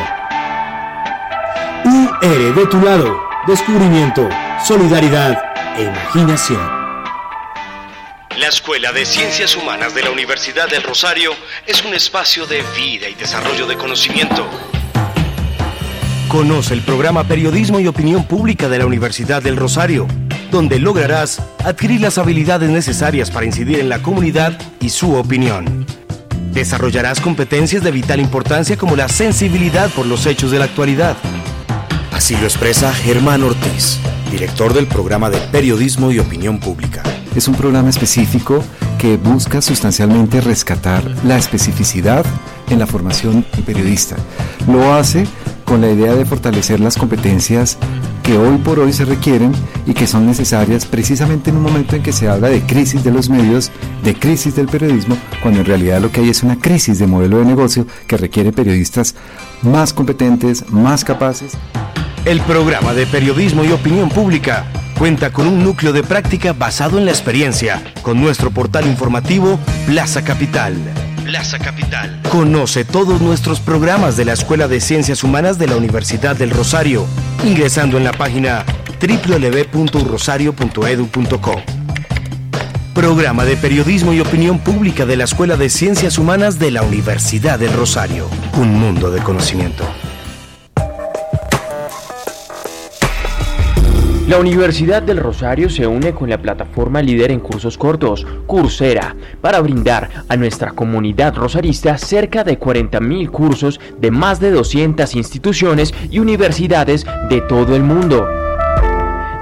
UR 1.86 2.56
de 2.56 2.66
tu 2.68 2.80
lado, 2.82 3.22
descubrimiento, 3.48 4.30
solidaridad 4.64 5.42
e 5.78 5.84
imaginación. 5.84 6.79
La 8.40 8.48
Escuela 8.48 8.94
de 8.94 9.06
Ciencias 9.06 9.58
Humanas 9.58 9.94
de 9.94 10.02
la 10.02 10.12
Universidad 10.12 10.70
del 10.70 10.82
Rosario 10.82 11.32
es 11.68 11.84
un 11.84 11.94
espacio 11.94 12.48
de 12.48 12.64
vida 12.74 13.10
y 13.10 13.14
desarrollo 13.16 13.68
de 13.68 13.76
conocimiento. 13.76 14.50
Conoce 16.30 16.74
el 16.74 16.82
programa 16.82 17.26
Periodismo 17.26 17.82
y 17.82 17.88
Opinión 17.88 18.24
Pública 18.24 18.70
de 18.70 18.78
la 18.78 18.86
Universidad 18.86 19.44
del 19.44 19.58
Rosario, 19.58 20.08
donde 20.52 20.80
lograrás 20.80 21.42
adquirir 21.66 22.00
las 22.00 22.18
habilidades 22.18 22.70
necesarias 22.70 23.30
para 23.30 23.46
incidir 23.46 23.78
en 23.78 23.90
la 23.90 24.02
comunidad 24.02 24.58
y 24.80 24.88
su 24.88 25.16
opinión. 25.16 25.86
Desarrollarás 26.54 27.20
competencias 27.20 27.84
de 27.84 27.92
vital 27.92 28.22
importancia 28.22 28.78
como 28.78 28.96
la 28.96 29.10
sensibilidad 29.10 29.90
por 29.90 30.06
los 30.06 30.26
hechos 30.26 30.52
de 30.52 30.60
la 30.60 30.66
actualidad. 30.66 31.18
Así 32.14 32.38
lo 32.38 32.46
expresa 32.46 32.94
Germán 32.94 33.44
Ortiz, 33.44 34.00
director 34.32 34.74
del 34.74 34.88
programa 34.88 35.30
de 35.30 35.40
Periodismo 35.40 36.10
y 36.10 36.20
Opinión 36.20 36.62
Pública 36.62 37.04
es 37.36 37.48
un 37.48 37.56
programa 37.56 37.90
específico 37.90 38.64
que 38.98 39.18
busca 39.18 39.62
sustancialmente 39.62 40.42
rescatar 40.42 41.04
la 41.24 41.38
especificidad 41.38 42.26
en 42.70 42.80
la 42.80 42.88
formación 42.88 43.46
periodista. 43.66 44.16
Lo 44.68 44.94
hace 44.94 45.26
con 45.66 45.82
la 45.82 45.92
idea 45.92 46.16
de 46.16 46.26
fortalecer 46.26 46.80
las 46.80 46.98
competencias 46.98 47.78
que 48.24 48.38
hoy 48.38 48.58
por 48.58 48.80
hoy 48.80 48.92
se 48.92 49.06
requieren 49.06 49.52
y 49.86 49.94
que 49.94 50.08
son 50.08 50.26
necesarias 50.26 50.86
precisamente 50.86 51.50
en 51.50 51.58
un 51.58 51.64
momento 51.64 51.96
en 51.96 52.04
que 52.04 52.12
se 52.12 52.28
habla 52.28 52.50
de 52.50 52.62
crisis 52.62 53.04
de 53.04 53.12
los 53.12 53.30
medios, 53.30 53.72
de 54.04 54.14
crisis 54.16 54.56
del 54.56 54.68
periodismo, 54.68 55.18
cuando 55.42 55.62
en 55.62 55.66
realidad 55.66 56.02
lo 56.02 56.12
que 56.12 56.22
hay 56.22 56.30
es 56.30 56.44
una 56.44 56.60
crisis 56.60 57.00
de 57.00 57.08
modelo 57.08 57.40
de 57.40 57.46
negocio 57.46 57.86
que 58.08 58.18
requiere 58.18 58.52
periodistas 58.52 59.16
más 59.62 59.94
competentes, 59.94 60.70
más 60.72 61.04
capaces. 61.04 61.54
El 62.26 62.42
programa 62.42 62.94
de 62.94 63.06
periodismo 63.06 63.64
y 63.64 63.72
opinión 63.72 64.10
pública 64.10 64.66
cuenta 65.00 65.32
con 65.32 65.48
un 65.48 65.64
núcleo 65.64 65.94
de 65.94 66.04
práctica 66.04 66.52
basado 66.52 66.98
en 66.98 67.06
la 67.06 67.12
experiencia, 67.12 67.82
con 68.02 68.20
nuestro 68.20 68.52
portal 68.52 68.86
informativo 68.86 69.58
Plaza 69.86 70.26
Capital. 70.26 70.76
Plaza 71.24 71.58
Capital. 71.58 72.20
Conoce 72.30 72.84
todos 72.84 73.22
nuestros 73.22 73.62
programas 73.62 74.18
de 74.18 74.26
la 74.26 74.34
Escuela 74.34 74.68
de 74.68 74.82
Ciencias 74.82 75.24
Humanas 75.24 75.58
de 75.58 75.68
la 75.68 75.78
Universidad 75.78 76.36
del 76.36 76.50
Rosario, 76.50 77.06
ingresando 77.46 77.98
en 77.98 78.04
la 78.04 78.12
página 78.12 78.66
www.rosario.edu.co. 79.00 81.62
Programa 82.94 83.46
de 83.46 83.56
Periodismo 83.56 84.12
y 84.12 84.20
Opinión 84.20 84.60
Pública 84.60 85.06
de 85.06 85.16
la 85.16 85.24
Escuela 85.24 85.56
de 85.56 85.70
Ciencias 85.70 86.18
Humanas 86.18 86.60
de 86.60 86.72
la 86.72 86.82
Universidad 86.82 87.58
del 87.58 87.72
Rosario. 87.72 88.28
Un 88.58 88.78
mundo 88.78 89.12
de 89.12 89.22
conocimiento. 89.22 89.86
La 94.30 94.38
Universidad 94.38 95.02
del 95.02 95.18
Rosario 95.18 95.72
se 95.72 95.88
une 95.88 96.14
con 96.14 96.30
la 96.30 96.40
plataforma 96.40 97.02
líder 97.02 97.32
en 97.32 97.40
cursos 97.40 97.80
cortos, 97.80 98.28
Coursera, 98.46 99.16
para 99.42 99.60
brindar 99.60 100.08
a 100.30 100.38
nuestra 100.38 100.70
comunidad 100.70 101.34
rosarista 101.34 101.98
cerca 101.98 102.44
de 102.44 102.60
40.000 102.60 103.32
cursos 103.32 103.80
de 104.00 104.12
más 104.12 104.40
de 104.40 104.52
200 104.52 105.16
instituciones 105.16 105.96
y 106.12 106.20
universidades 106.20 107.08
de 107.28 107.42
todo 107.42 107.76
el 107.76 107.82
mundo. 107.82 108.28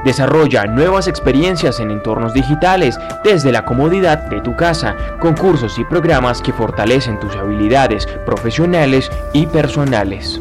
Desarrolla 0.06 0.66
nuevas 0.68 1.10
experiencias 1.10 1.82
en 1.82 1.92
entornos 1.92 2.34
digitales 2.34 2.98
desde 3.26 3.52
la 3.52 3.66
comodidad 3.66 4.30
de 4.30 4.40
tu 4.40 4.56
casa, 4.56 4.96
con 5.20 5.36
cursos 5.36 5.78
y 5.80 5.84
programas 5.84 6.42
que 6.42 6.54
fortalecen 6.54 7.20
tus 7.20 7.36
habilidades 7.36 8.08
profesionales 8.26 9.12
y 9.34 9.48
personales. 9.48 10.40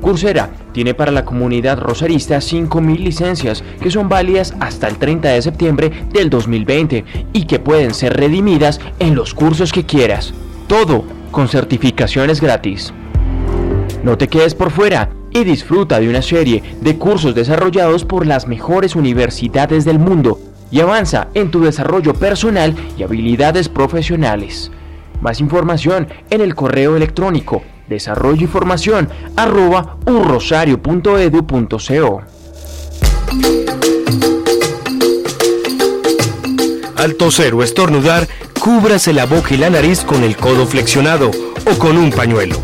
Coursera 0.00 0.50
tiene 0.72 0.94
para 0.94 1.12
la 1.12 1.24
comunidad 1.24 1.78
rosarista 1.78 2.38
5.000 2.38 2.98
licencias 2.98 3.62
que 3.80 3.90
son 3.90 4.08
válidas 4.08 4.54
hasta 4.60 4.88
el 4.88 4.96
30 4.96 5.28
de 5.28 5.42
septiembre 5.42 5.92
del 6.12 6.30
2020 6.30 7.04
y 7.32 7.44
que 7.44 7.58
pueden 7.58 7.94
ser 7.94 8.16
redimidas 8.16 8.80
en 8.98 9.14
los 9.14 9.34
cursos 9.34 9.72
que 9.72 9.84
quieras. 9.84 10.32
Todo 10.66 11.04
con 11.30 11.48
certificaciones 11.48 12.40
gratis. 12.40 12.92
No 14.02 14.16
te 14.16 14.28
quedes 14.28 14.54
por 14.54 14.70
fuera 14.70 15.10
y 15.32 15.44
disfruta 15.44 16.00
de 16.00 16.08
una 16.08 16.22
serie 16.22 16.62
de 16.80 16.96
cursos 16.96 17.34
desarrollados 17.34 18.04
por 18.04 18.26
las 18.26 18.46
mejores 18.46 18.96
universidades 18.96 19.84
del 19.84 19.98
mundo 19.98 20.40
y 20.70 20.80
avanza 20.80 21.28
en 21.34 21.50
tu 21.50 21.62
desarrollo 21.62 22.14
personal 22.14 22.74
y 22.96 23.02
habilidades 23.02 23.68
profesionales. 23.68 24.70
Más 25.20 25.40
información 25.40 26.08
en 26.30 26.40
el 26.40 26.54
correo 26.54 26.96
electrónico 26.96 27.62
desarrollo 27.90 28.44
y 28.44 28.46
formación 28.46 29.10
arroba 29.36 29.98
urrosario.edu.co. 30.06 32.22
Al 36.96 37.14
toser 37.16 37.54
o 37.54 37.62
estornudar, 37.62 38.26
cúbrase 38.58 39.12
la 39.12 39.26
boca 39.26 39.54
y 39.54 39.58
la 39.58 39.70
nariz 39.70 40.02
con 40.02 40.22
el 40.22 40.36
codo 40.36 40.66
flexionado 40.66 41.30
o 41.70 41.78
con 41.78 41.98
un 41.98 42.10
pañuelo. 42.10 42.56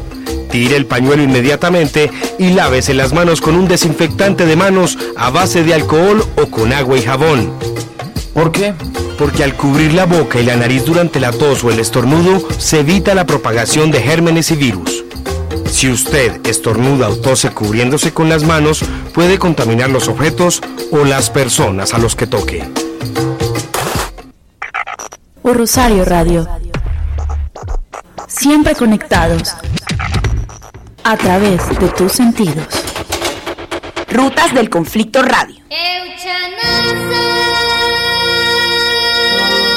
Tire 0.51 0.77
el 0.77 0.87
pañuelo 0.87 1.23
inmediatamente 1.23 2.11
y 2.39 2.51
lávese 2.51 2.95
las 2.95 3.13
manos 3.13 3.41
con 3.41 3.57
un 3.57 3.67
desinfectante 3.67 4.47
de 4.47 4.57
manos 4.57 4.97
a 5.17 5.31
base 5.31 5.65
de 5.65 5.75
alcohol 5.75 6.25
o 6.37 6.47
con 6.47 6.73
agua 6.73 6.97
y 6.97 7.03
jabón. 7.03 7.53
¿Por 8.33 8.53
qué? 8.53 8.75
Porque 9.19 9.45
al 9.45 9.55
cubrir 9.55 9.95
la 9.95 10.07
boca 10.07 10.41
y 10.41 10.45
la 10.45 10.57
nariz 10.57 10.85
durante 10.85 11.21
la 11.21 11.33
tos 11.33 11.65
o 11.65 11.71
el 11.71 11.81
estornudo, 11.81 12.47
se 12.59 12.81
evita 12.81 13.15
la 13.15 13.27
propagación 13.27 13.91
de 13.91 14.03
gérmenes 14.03 14.51
y 14.51 14.57
virus. 14.57 15.05
Si 15.71 15.91
usted 15.91 16.47
estornuda 16.47 17.09
o 17.09 17.17
tose 17.17 17.51
cubriéndose 17.51 18.13
con 18.13 18.29
las 18.29 18.45
manos, 18.45 18.83
puede 19.13 19.39
contaminar 19.39 19.91
los 19.91 20.09
objetos 20.09 20.63
o 20.91 21.05
las 21.05 21.31
personas 21.31 21.93
a 21.93 21.99
los 21.99 22.17
que 22.17 22.27
toque. 22.27 22.65
O 25.43 25.53
Rosario 25.53 26.05
Radio. 26.05 26.49
Siempre 28.27 28.75
conectados. 28.75 29.55
A 31.05 31.17
través 31.17 31.69
de 31.79 31.89
tus 31.89 32.13
sentidos. 32.13 32.67
Rutas 34.09 34.55
del 34.55 34.71
Conflicto 34.71 35.23
Radio. 35.23 35.57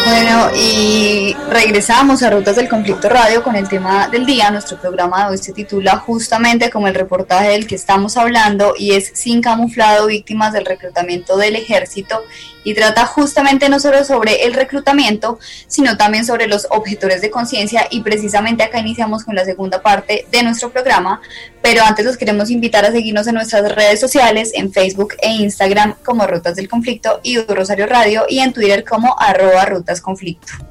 Bueno, 0.10 0.50
y 0.56 1.36
Regresamos 1.52 2.24
a 2.24 2.32
Rutas 2.32 2.56
del 2.56 2.68
Conflicto 2.68 3.10
Radio 3.10 3.44
con 3.44 3.56
el 3.56 3.70
tema 3.70 4.08
del 4.08 4.26
día. 4.26 4.50
Nuestro 4.50 4.80
programa 4.80 5.26
de 5.26 5.32
hoy 5.32 5.38
se 5.38 5.54
titula 5.54 5.98
justamente 5.98 6.72
como 6.72 6.88
el 6.88 6.96
reportaje 6.96 7.50
del 7.50 7.68
que 7.68 7.76
estamos 7.76 8.18
hablando 8.18 8.74
y 8.78 8.94
es 8.94 9.12
Sin 9.14 9.42
camuflado, 9.42 10.08
víctimas 10.08 10.54
del 10.54 10.66
reclutamiento 10.66 11.38
del 11.38 11.56
ejército 11.56 12.24
y 12.70 12.76
trata 12.76 13.08
justamente 13.08 13.68
no 13.68 13.80
solo 13.80 14.04
sobre 14.06 14.46
el 14.46 14.54
reclutamiento, 14.54 15.40
sino 15.66 15.98
también 15.98 16.24
sobre 16.24 16.46
los 16.46 16.68
objetores 16.70 17.20
de 17.20 17.32
conciencia 17.32 17.88
y 17.90 18.02
precisamente 18.02 18.62
acá 18.62 18.80
iniciamos 18.80 19.24
con 19.24 19.34
la 19.34 19.44
segunda 19.44 19.82
parte 19.82 20.28
de 20.32 20.44
nuestro 20.44 20.70
programa, 20.70 21.20
pero 21.64 21.82
antes 21.84 22.06
los 22.06 22.16
queremos 22.16 22.52
invitar 22.52 22.86
a 22.86 22.92
seguirnos 22.92 23.26
en 23.26 23.34
nuestras 23.34 23.74
redes 23.74 24.00
sociales, 24.00 24.52
en 24.54 24.72
Facebook 24.72 25.16
e 25.20 25.32
Instagram 25.32 25.96
como 26.06 26.28
Rutas 26.28 26.56
del 26.56 26.70
Conflicto 26.70 27.22
y 27.24 27.40
Rosario 27.40 27.88
Radio 27.88 28.26
y 28.30 28.38
en 28.38 28.54
Twitter 28.54 28.84
como 28.84 29.20
arroba 29.20 29.66
Rutas 29.66 30.00
Conflicto. 30.00 30.69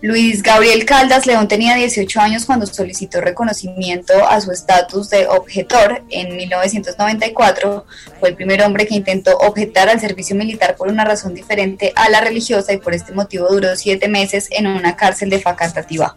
Luis 0.00 0.44
Gabriel 0.44 0.84
Caldas 0.84 1.26
León 1.26 1.48
tenía 1.48 1.74
18 1.74 2.20
años 2.20 2.44
cuando 2.44 2.66
solicitó 2.66 3.20
reconocimiento 3.20 4.12
a 4.28 4.40
su 4.40 4.52
estatus 4.52 5.10
de 5.10 5.26
objetor. 5.26 6.04
En 6.08 6.36
1994 6.36 7.84
fue 8.20 8.28
el 8.28 8.36
primer 8.36 8.62
hombre 8.62 8.86
que 8.86 8.94
intentó 8.94 9.36
objetar 9.38 9.88
al 9.88 9.98
servicio 9.98 10.36
militar 10.36 10.76
por 10.76 10.86
una 10.86 11.04
razón 11.04 11.34
diferente 11.34 11.92
a 11.96 12.08
la 12.10 12.20
religiosa 12.20 12.72
y 12.72 12.76
por 12.76 12.94
este 12.94 13.12
motivo 13.12 13.48
duró 13.48 13.74
siete 13.74 14.06
meses 14.06 14.46
en 14.52 14.68
una 14.68 14.94
cárcel 14.94 15.30
de 15.30 15.40
Facatativá. 15.40 16.14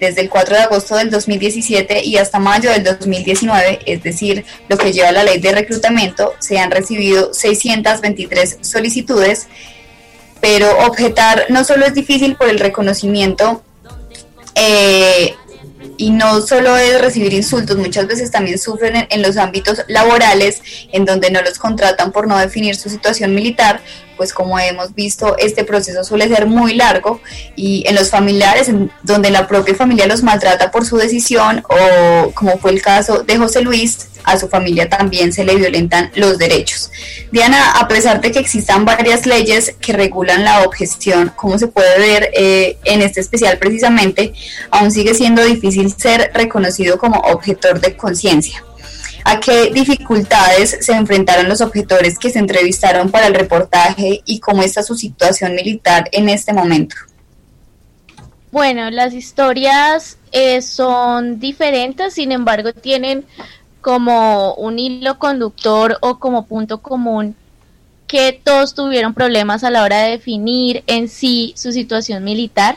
Desde 0.00 0.22
el 0.22 0.28
4 0.28 0.56
de 0.56 0.62
agosto 0.62 0.96
del 0.96 1.10
2017 1.10 2.04
y 2.04 2.16
hasta 2.16 2.40
mayo 2.40 2.72
del 2.72 2.82
2019, 2.82 3.82
es 3.86 4.02
decir, 4.02 4.44
lo 4.68 4.76
que 4.76 4.92
lleva 4.92 5.12
la 5.12 5.22
ley 5.22 5.38
de 5.38 5.52
reclutamiento, 5.52 6.32
se 6.40 6.58
han 6.58 6.72
recibido 6.72 7.32
623 7.32 8.58
solicitudes 8.62 9.46
pero 10.42 10.76
objetar 10.86 11.46
no 11.50 11.62
solo 11.62 11.86
es 11.86 11.94
difícil 11.94 12.34
por 12.34 12.48
el 12.48 12.58
reconocimiento 12.58 13.62
eh, 14.56 15.36
y 15.96 16.10
no 16.10 16.40
solo 16.40 16.76
es 16.76 17.00
recibir 17.00 17.32
insultos, 17.32 17.76
muchas 17.76 18.08
veces 18.08 18.32
también 18.32 18.58
sufren 18.58 19.06
en, 19.08 19.22
los 19.22 19.36
ámbitos 19.36 19.82
laborales 19.86 20.60
en 20.90 21.04
donde 21.04 21.30
no 21.30 21.40
los 21.42 21.60
contratan 21.60 22.10
por 22.10 22.26
no 22.26 22.36
definir 22.36 22.74
su 22.74 22.90
situación 22.90 23.36
militar, 23.36 23.80
pues 24.22 24.32
como 24.32 24.56
hemos 24.56 24.94
visto 24.94 25.36
este 25.36 25.64
proceso 25.64 26.04
suele 26.04 26.28
ser 26.28 26.46
muy 26.46 26.74
largo 26.74 27.20
y 27.56 27.82
en 27.88 27.96
los 27.96 28.08
familiares 28.08 28.70
donde 29.02 29.32
la 29.32 29.48
propia 29.48 29.74
familia 29.74 30.06
los 30.06 30.22
maltrata 30.22 30.70
por 30.70 30.86
su 30.86 30.96
decisión 30.96 31.64
o 31.68 32.30
como 32.30 32.56
fue 32.58 32.70
el 32.70 32.80
caso 32.80 33.24
de 33.24 33.36
José 33.36 33.62
Luis, 33.62 34.06
a 34.22 34.38
su 34.38 34.48
familia 34.48 34.88
también 34.88 35.32
se 35.32 35.42
le 35.42 35.56
violentan 35.56 36.12
los 36.14 36.38
derechos. 36.38 36.92
Diana, 37.32 37.72
a 37.72 37.88
pesar 37.88 38.20
de 38.20 38.30
que 38.30 38.38
existan 38.38 38.84
varias 38.84 39.26
leyes 39.26 39.74
que 39.80 39.92
regulan 39.92 40.44
la 40.44 40.62
objeción, 40.62 41.32
como 41.34 41.58
se 41.58 41.66
puede 41.66 41.98
ver 41.98 42.30
eh, 42.32 42.78
en 42.84 43.02
este 43.02 43.20
especial 43.22 43.58
precisamente, 43.58 44.34
aún 44.70 44.92
sigue 44.92 45.14
siendo 45.14 45.42
difícil 45.42 45.92
ser 45.98 46.30
reconocido 46.32 46.96
como 46.96 47.18
objetor 47.22 47.80
de 47.80 47.96
conciencia. 47.96 48.62
¿A 49.24 49.40
qué 49.40 49.70
dificultades 49.72 50.78
se 50.80 50.92
enfrentaron 50.92 51.48
los 51.48 51.60
objetores 51.60 52.18
que 52.18 52.30
se 52.30 52.38
entrevistaron 52.38 53.10
para 53.10 53.26
el 53.26 53.34
reportaje 53.34 54.22
y 54.24 54.40
cómo 54.40 54.62
está 54.62 54.82
su 54.82 54.94
situación 54.96 55.54
militar 55.54 56.08
en 56.12 56.28
este 56.28 56.52
momento? 56.52 56.96
Bueno, 58.50 58.90
las 58.90 59.14
historias 59.14 60.18
eh, 60.30 60.60
son 60.60 61.40
diferentes, 61.40 62.14
sin 62.14 62.32
embargo 62.32 62.72
tienen 62.72 63.24
como 63.80 64.54
un 64.54 64.78
hilo 64.78 65.18
conductor 65.18 65.98
o 66.00 66.18
como 66.18 66.46
punto 66.46 66.82
común 66.82 67.34
que 68.06 68.38
todos 68.44 68.74
tuvieron 68.74 69.14
problemas 69.14 69.64
a 69.64 69.70
la 69.70 69.82
hora 69.82 70.02
de 70.02 70.10
definir 70.10 70.84
en 70.86 71.08
sí 71.08 71.54
su 71.56 71.72
situación 71.72 72.22
militar. 72.24 72.76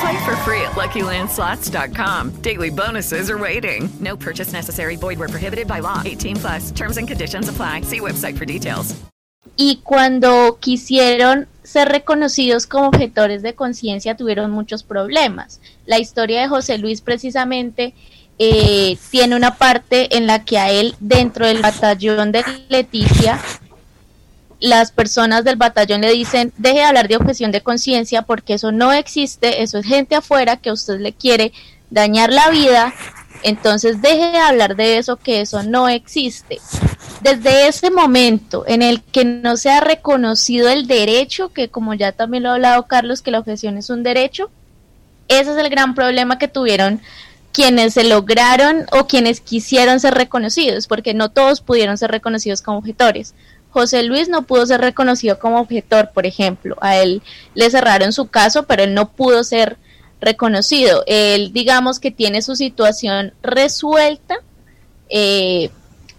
Play 0.00 0.24
for 0.24 0.34
free 0.36 0.62
at 0.62 0.72
LuckyLandSlots.com. 0.72 2.40
Daily 2.40 2.70
bonuses 2.70 3.30
are 3.30 3.38
waiting. 3.38 3.90
No 4.00 4.16
purchase 4.16 4.52
necessary. 4.52 4.96
Void 4.96 5.18
were 5.18 5.28
prohibited 5.28 5.66
by 5.66 5.80
law. 5.80 6.00
18 6.04 6.36
plus. 6.36 6.70
Terms 6.70 6.96
and 6.96 7.06
conditions 7.06 7.48
apply. 7.48 7.82
See 7.82 8.00
website 8.00 8.38
for 8.38 8.46
details. 8.46 8.94
Y 9.56 9.80
cuando 9.82 10.58
quisieron 10.58 11.46
ser 11.62 11.88
reconocidos 11.88 12.66
como 12.66 12.88
objetores 12.88 13.42
de 13.42 13.54
conciencia, 13.54 14.16
tuvieron 14.16 14.50
muchos 14.50 14.82
problemas. 14.82 15.60
La 15.84 15.98
historia 15.98 16.40
de 16.40 16.48
José 16.48 16.78
Luis, 16.78 17.02
precisamente, 17.02 17.94
eh, 18.38 18.96
tiene 19.10 19.36
una 19.36 19.56
parte 19.56 20.16
en 20.16 20.26
la 20.26 20.44
que 20.46 20.58
a 20.58 20.70
él, 20.70 20.94
dentro 21.00 21.46
del 21.46 21.60
batallón 21.60 22.32
de 22.32 22.42
Leticia, 22.70 23.38
las 24.60 24.92
personas 24.92 25.44
del 25.44 25.56
batallón 25.56 26.02
le 26.02 26.12
dicen, 26.12 26.52
deje 26.58 26.78
de 26.78 26.84
hablar 26.84 27.08
de 27.08 27.16
objeción 27.16 27.50
de 27.50 27.62
conciencia 27.62 28.22
porque 28.22 28.54
eso 28.54 28.72
no 28.72 28.92
existe, 28.92 29.62
eso 29.62 29.78
es 29.78 29.86
gente 29.86 30.14
afuera 30.14 30.58
que 30.58 30.70
usted 30.70 31.00
le 31.00 31.12
quiere 31.12 31.52
dañar 31.88 32.32
la 32.32 32.50
vida, 32.50 32.94
entonces 33.42 34.02
deje 34.02 34.30
de 34.30 34.38
hablar 34.38 34.76
de 34.76 34.98
eso 34.98 35.16
que 35.16 35.40
eso 35.40 35.62
no 35.62 35.88
existe. 35.88 36.58
Desde 37.22 37.68
ese 37.68 37.90
momento 37.90 38.64
en 38.66 38.82
el 38.82 39.02
que 39.02 39.24
no 39.24 39.56
se 39.56 39.70
ha 39.70 39.80
reconocido 39.80 40.68
el 40.68 40.86
derecho, 40.86 41.50
que 41.50 41.68
como 41.68 41.94
ya 41.94 42.12
también 42.12 42.42
lo 42.42 42.50
ha 42.50 42.54
hablado 42.54 42.86
Carlos, 42.86 43.22
que 43.22 43.30
la 43.30 43.40
objeción 43.40 43.78
es 43.78 43.90
un 43.90 44.02
derecho, 44.02 44.50
ese 45.28 45.52
es 45.52 45.58
el 45.58 45.70
gran 45.70 45.94
problema 45.94 46.38
que 46.38 46.48
tuvieron 46.48 47.00
quienes 47.52 47.94
se 47.94 48.04
lograron 48.04 48.86
o 48.92 49.06
quienes 49.06 49.40
quisieron 49.40 50.00
ser 50.00 50.14
reconocidos, 50.14 50.86
porque 50.86 51.14
no 51.14 51.30
todos 51.30 51.60
pudieron 51.60 51.98
ser 51.98 52.10
reconocidos 52.10 52.62
como 52.62 52.78
objetores. 52.78 53.34
José 53.70 54.02
Luis 54.02 54.28
no 54.28 54.42
pudo 54.42 54.66
ser 54.66 54.80
reconocido 54.80 55.38
como 55.38 55.60
objetor, 55.60 56.10
por 56.12 56.26
ejemplo. 56.26 56.76
A 56.80 56.96
él 56.96 57.22
le 57.54 57.70
cerraron 57.70 58.12
su 58.12 58.26
caso, 58.28 58.64
pero 58.64 58.82
él 58.82 58.94
no 58.94 59.10
pudo 59.10 59.44
ser 59.44 59.76
reconocido. 60.20 61.04
Él, 61.06 61.52
digamos 61.52 61.98
que 62.00 62.10
tiene 62.10 62.42
su 62.42 62.56
situación 62.56 63.32
resuelta, 63.42 64.36
eh, 65.08 65.70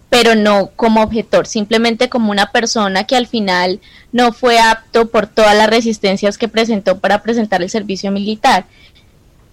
pero 0.09 0.35
no 0.35 0.71
como 0.75 1.01
objetor, 1.01 1.47
simplemente 1.47 2.09
como 2.09 2.31
una 2.31 2.51
persona 2.51 3.05
que 3.05 3.15
al 3.15 3.27
final 3.27 3.79
no 4.11 4.33
fue 4.33 4.59
apto 4.59 5.09
por 5.09 5.27
todas 5.27 5.55
las 5.55 5.69
resistencias 5.69 6.37
que 6.37 6.49
presentó 6.49 6.99
para 6.99 7.21
presentar 7.21 7.61
el 7.61 7.69
servicio 7.69 8.11
militar. 8.11 8.65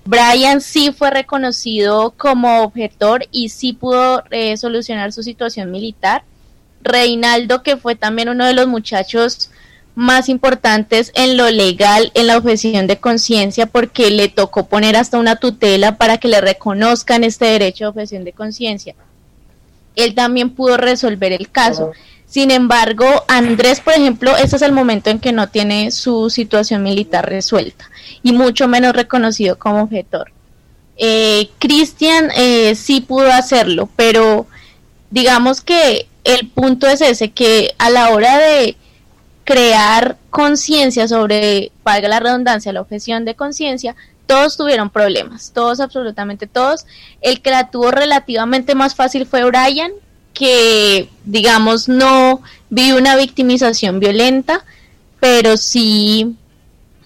Brian 0.05 0.61
sí 0.61 0.91
fue 0.91 1.11
reconocido 1.11 2.15
como 2.17 2.63
objetor 2.63 3.27
y 3.31 3.51
sí 3.51 3.73
pudo 3.73 4.25
eh, 4.31 4.57
solucionar 4.57 5.13
su 5.13 5.23
situación 5.23 5.71
militar 5.71 6.25
Reinaldo, 6.89 7.63
que 7.63 7.77
fue 7.77 7.95
también 7.95 8.29
uno 8.29 8.47
de 8.47 8.55
los 8.55 8.67
muchachos 8.67 9.51
más 9.95 10.29
importantes 10.29 11.11
en 11.15 11.37
lo 11.37 11.51
legal, 11.51 12.13
en 12.15 12.29
la 12.29 12.37
objeción 12.37 12.87
de 12.87 12.99
conciencia, 12.99 13.67
porque 13.67 14.11
le 14.11 14.29
tocó 14.29 14.67
poner 14.67 14.97
hasta 14.97 15.19
una 15.19 15.37
tutela 15.37 15.97
para 15.97 16.19
que 16.19 16.29
le 16.29 16.41
reconozcan 16.41 17.25
este 17.25 17.47
derecho 17.47 17.85
de 17.85 17.89
objeción 17.89 18.25
de 18.25 18.33
conciencia. 18.33 18.95
Él 19.97 20.15
también 20.15 20.51
pudo 20.51 20.77
resolver 20.77 21.33
el 21.33 21.51
caso. 21.51 21.91
Sin 22.27 22.51
embargo, 22.51 23.07
Andrés, 23.27 23.81
por 23.81 23.95
ejemplo, 23.95 24.37
este 24.37 24.55
es 24.57 24.63
el 24.63 24.71
momento 24.71 25.11
en 25.11 25.19
que 25.19 25.33
no 25.33 25.49
tiene 25.49 25.91
su 25.91 26.31
situación 26.31 26.83
militar 26.83 27.29
resuelta 27.29 27.91
y 28.23 28.33
mucho 28.33 28.69
menos 28.69 28.95
reconocido 28.95 29.59
como 29.59 29.83
objetor. 29.83 30.31
Eh, 30.97 31.49
Cristian 31.59 32.31
eh, 32.37 32.75
sí 32.75 33.01
pudo 33.01 33.33
hacerlo, 33.33 33.89
pero 33.97 34.47
digamos 35.11 35.61
que 35.61 36.07
el 36.29 36.47
punto 36.47 36.87
es 36.87 37.01
ese, 37.01 37.31
que 37.31 37.75
a 37.79 37.89
la 37.89 38.11
hora 38.11 38.37
de 38.37 38.77
crear 39.45 40.19
conciencia 40.29 41.09
sobre, 41.09 41.73
valga 41.83 42.07
la 42.07 42.21
redundancia, 42.21 42.71
la 42.71 42.83
objeción 42.83 43.25
de 43.25 43.35
conciencia, 43.35 43.97
todos 44.27 44.59
tuvieron 44.59 44.91
problemas, 44.91 45.53
todos, 45.55 45.81
absolutamente 45.81 46.47
todos. 46.47 46.85
El 47.23 47.41
que 47.41 47.51
la 47.51 47.71
tuvo 47.71 47.93
relativamente 47.93 48.75
más 48.75 48.95
fácil 48.95 49.25
fue 49.25 49.43
Brian, 49.45 49.91
que 50.35 51.09
digamos 51.25 51.89
no 51.89 52.43
vivió 52.69 52.99
una 52.99 53.17
victimización 53.17 53.99
violenta, 53.99 54.67
pero 55.21 55.57
sí 55.57 56.37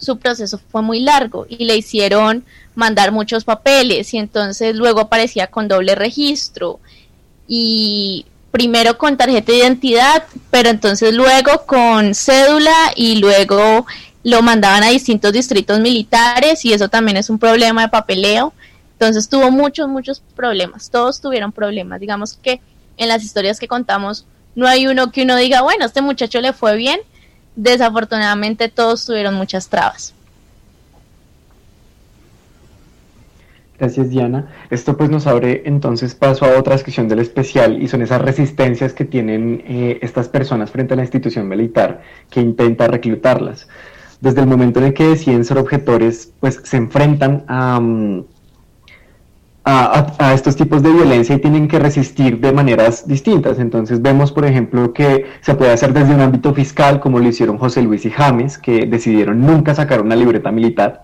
su 0.01 0.19
proceso 0.19 0.59
fue 0.59 0.83
muy 0.83 0.99
largo 0.99 1.47
y 1.49 1.65
le 1.65 1.77
hicieron 1.77 2.45
mandar 2.75 3.13
muchos 3.13 3.45
papeles 3.45 4.13
y 4.15 4.19
entonces 4.19 4.75
luego 4.75 4.99
aparecía 5.03 5.47
con 5.47 5.69
doble 5.69 5.95
registro 5.95 6.81
y 7.47 8.27
primero 8.53 8.99
con 8.99 9.17
tarjeta 9.17 9.51
de 9.51 9.59
identidad, 9.59 10.25
pero 10.51 10.69
entonces 10.69 11.13
luego 11.15 11.65
con 11.67 12.15
cédula 12.15 12.93
y 12.95 13.17
luego 13.17 13.87
lo 14.23 14.43
mandaban 14.43 14.85
a 14.85 14.91
distintos 14.91 15.33
distritos 15.33 15.81
militares 15.81 16.65
y 16.65 16.73
eso 16.73 16.89
también 16.89 17.17
es 17.17 17.31
un 17.31 17.39
problema 17.39 17.83
de 17.83 17.89
papeleo. 17.89 18.53
Entonces 18.93 19.29
tuvo 19.29 19.51
muchos, 19.51 19.89
muchos 19.89 20.23
problemas, 20.37 20.91
todos 20.91 21.21
tuvieron 21.21 21.51
problemas. 21.51 21.99
Digamos 21.99 22.35
que 22.35 22.61
en 22.99 23.09
las 23.09 23.25
historias 23.25 23.59
que 23.59 23.67
contamos 23.67 24.27
no 24.55 24.69
hay 24.69 24.87
uno 24.87 25.11
que 25.11 25.23
uno 25.23 25.35
diga, 25.37 25.63
bueno, 25.63 25.87
este 25.87 26.03
muchacho 26.03 26.41
le 26.41 26.53
fue 26.53 26.77
bien. 26.77 27.01
Desafortunadamente 27.57 28.69
todos 28.69 29.05
tuvieron 29.07 29.35
muchas 29.35 29.69
trabas. 29.69 30.15
Gracias 33.83 34.11
Diana. 34.11 34.47
Esto 34.71 34.97
pues 34.97 35.11
nos 35.11 35.27
abre 35.27 35.63
entonces 35.65 36.15
paso 36.15 36.45
a 36.45 36.57
otra 36.57 36.79
sección 36.79 37.09
del 37.09 37.19
especial 37.19 37.83
y 37.83 37.89
son 37.89 38.01
esas 38.01 38.23
resistencias 38.23 38.93
que 38.93 39.05
tienen 39.05 39.61
eh, 39.67 39.99
estas 40.03 40.29
personas 40.29 40.71
frente 40.71 40.95
a 40.95 40.97
la 40.97 41.03
institución 41.03 41.49
militar 41.49 42.01
que 42.31 42.41
intenta 42.41 42.87
reclutarlas. 42.87 43.67
Desde 44.21 44.41
el 44.41 44.47
momento 44.47 44.79
en 44.79 44.87
el 44.87 44.95
que 44.95 45.09
deciden 45.09 45.45
ser 45.45 45.59
objetores, 45.59 46.33
pues 46.39 46.61
se 46.63 46.77
enfrentan 46.77 47.43
a, 47.49 47.81
mm, 47.81 48.25
a, 49.65 50.33
estos 50.33 50.55
tipos 50.55 50.81
de 50.85 50.93
violencia 50.93 51.35
y 51.35 51.41
tienen 51.41 51.67
que 51.67 51.81
resistir 51.81 52.39
de 52.39 52.53
maneras 52.53 53.09
distintas. 53.09 53.59
Entonces 53.59 54.01
vemos, 54.01 54.31
por 54.31 54.45
ejemplo, 54.45 54.93
que 54.93 55.27
se 55.41 55.57
puede 55.57 55.73
hacer 55.73 55.93
desde 55.93 56.15
un 56.15 56.21
ámbito 56.21 56.55
fiscal, 56.55 57.01
como 57.01 57.19
lo 57.19 57.27
hicieron 57.27 57.59
José 57.59 57.83
Luis 57.83 58.07
y 58.07 58.13
James, 58.13 58.59
que 58.59 58.87
decidieron 58.87 59.41
nunca 59.41 59.75
sacar 59.75 60.03
una 60.03 60.15
libreta 60.15 60.53
militar 60.53 61.03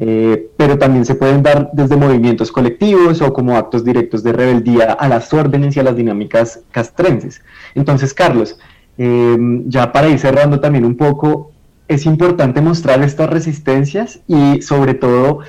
eh, 0.00 0.50
pero 0.56 0.78
también 0.78 1.04
se 1.04 1.16
pueden 1.16 1.42
dar 1.42 1.70
desde 1.72 1.96
movimientos 1.96 2.52
colectivos 2.52 3.20
o 3.20 3.32
como 3.32 3.56
actos 3.56 3.84
directos 3.84 4.22
de 4.22 4.32
rebeldía 4.32 4.92
a 4.92 5.08
las 5.08 5.32
órdenes 5.34 5.76
y 5.76 5.80
a 5.80 5.82
las 5.82 5.96
dinámicas 5.96 6.60
castrenses. 6.70 7.42
Entonces, 7.74 8.14
Carlos, 8.14 8.58
em, 8.96 9.68
ya 9.68 9.90
para 9.92 10.08
ir 10.08 10.18
cerrando 10.20 10.60
también 10.60 10.84
un 10.84 10.96
poco, 10.96 11.50
es 11.88 12.06
importante 12.06 12.60
mostrar 12.60 13.02
estas 13.02 13.28
resistencias 13.28 14.20
y 14.28 14.62
sobre 14.62 14.94
todo 14.94 15.40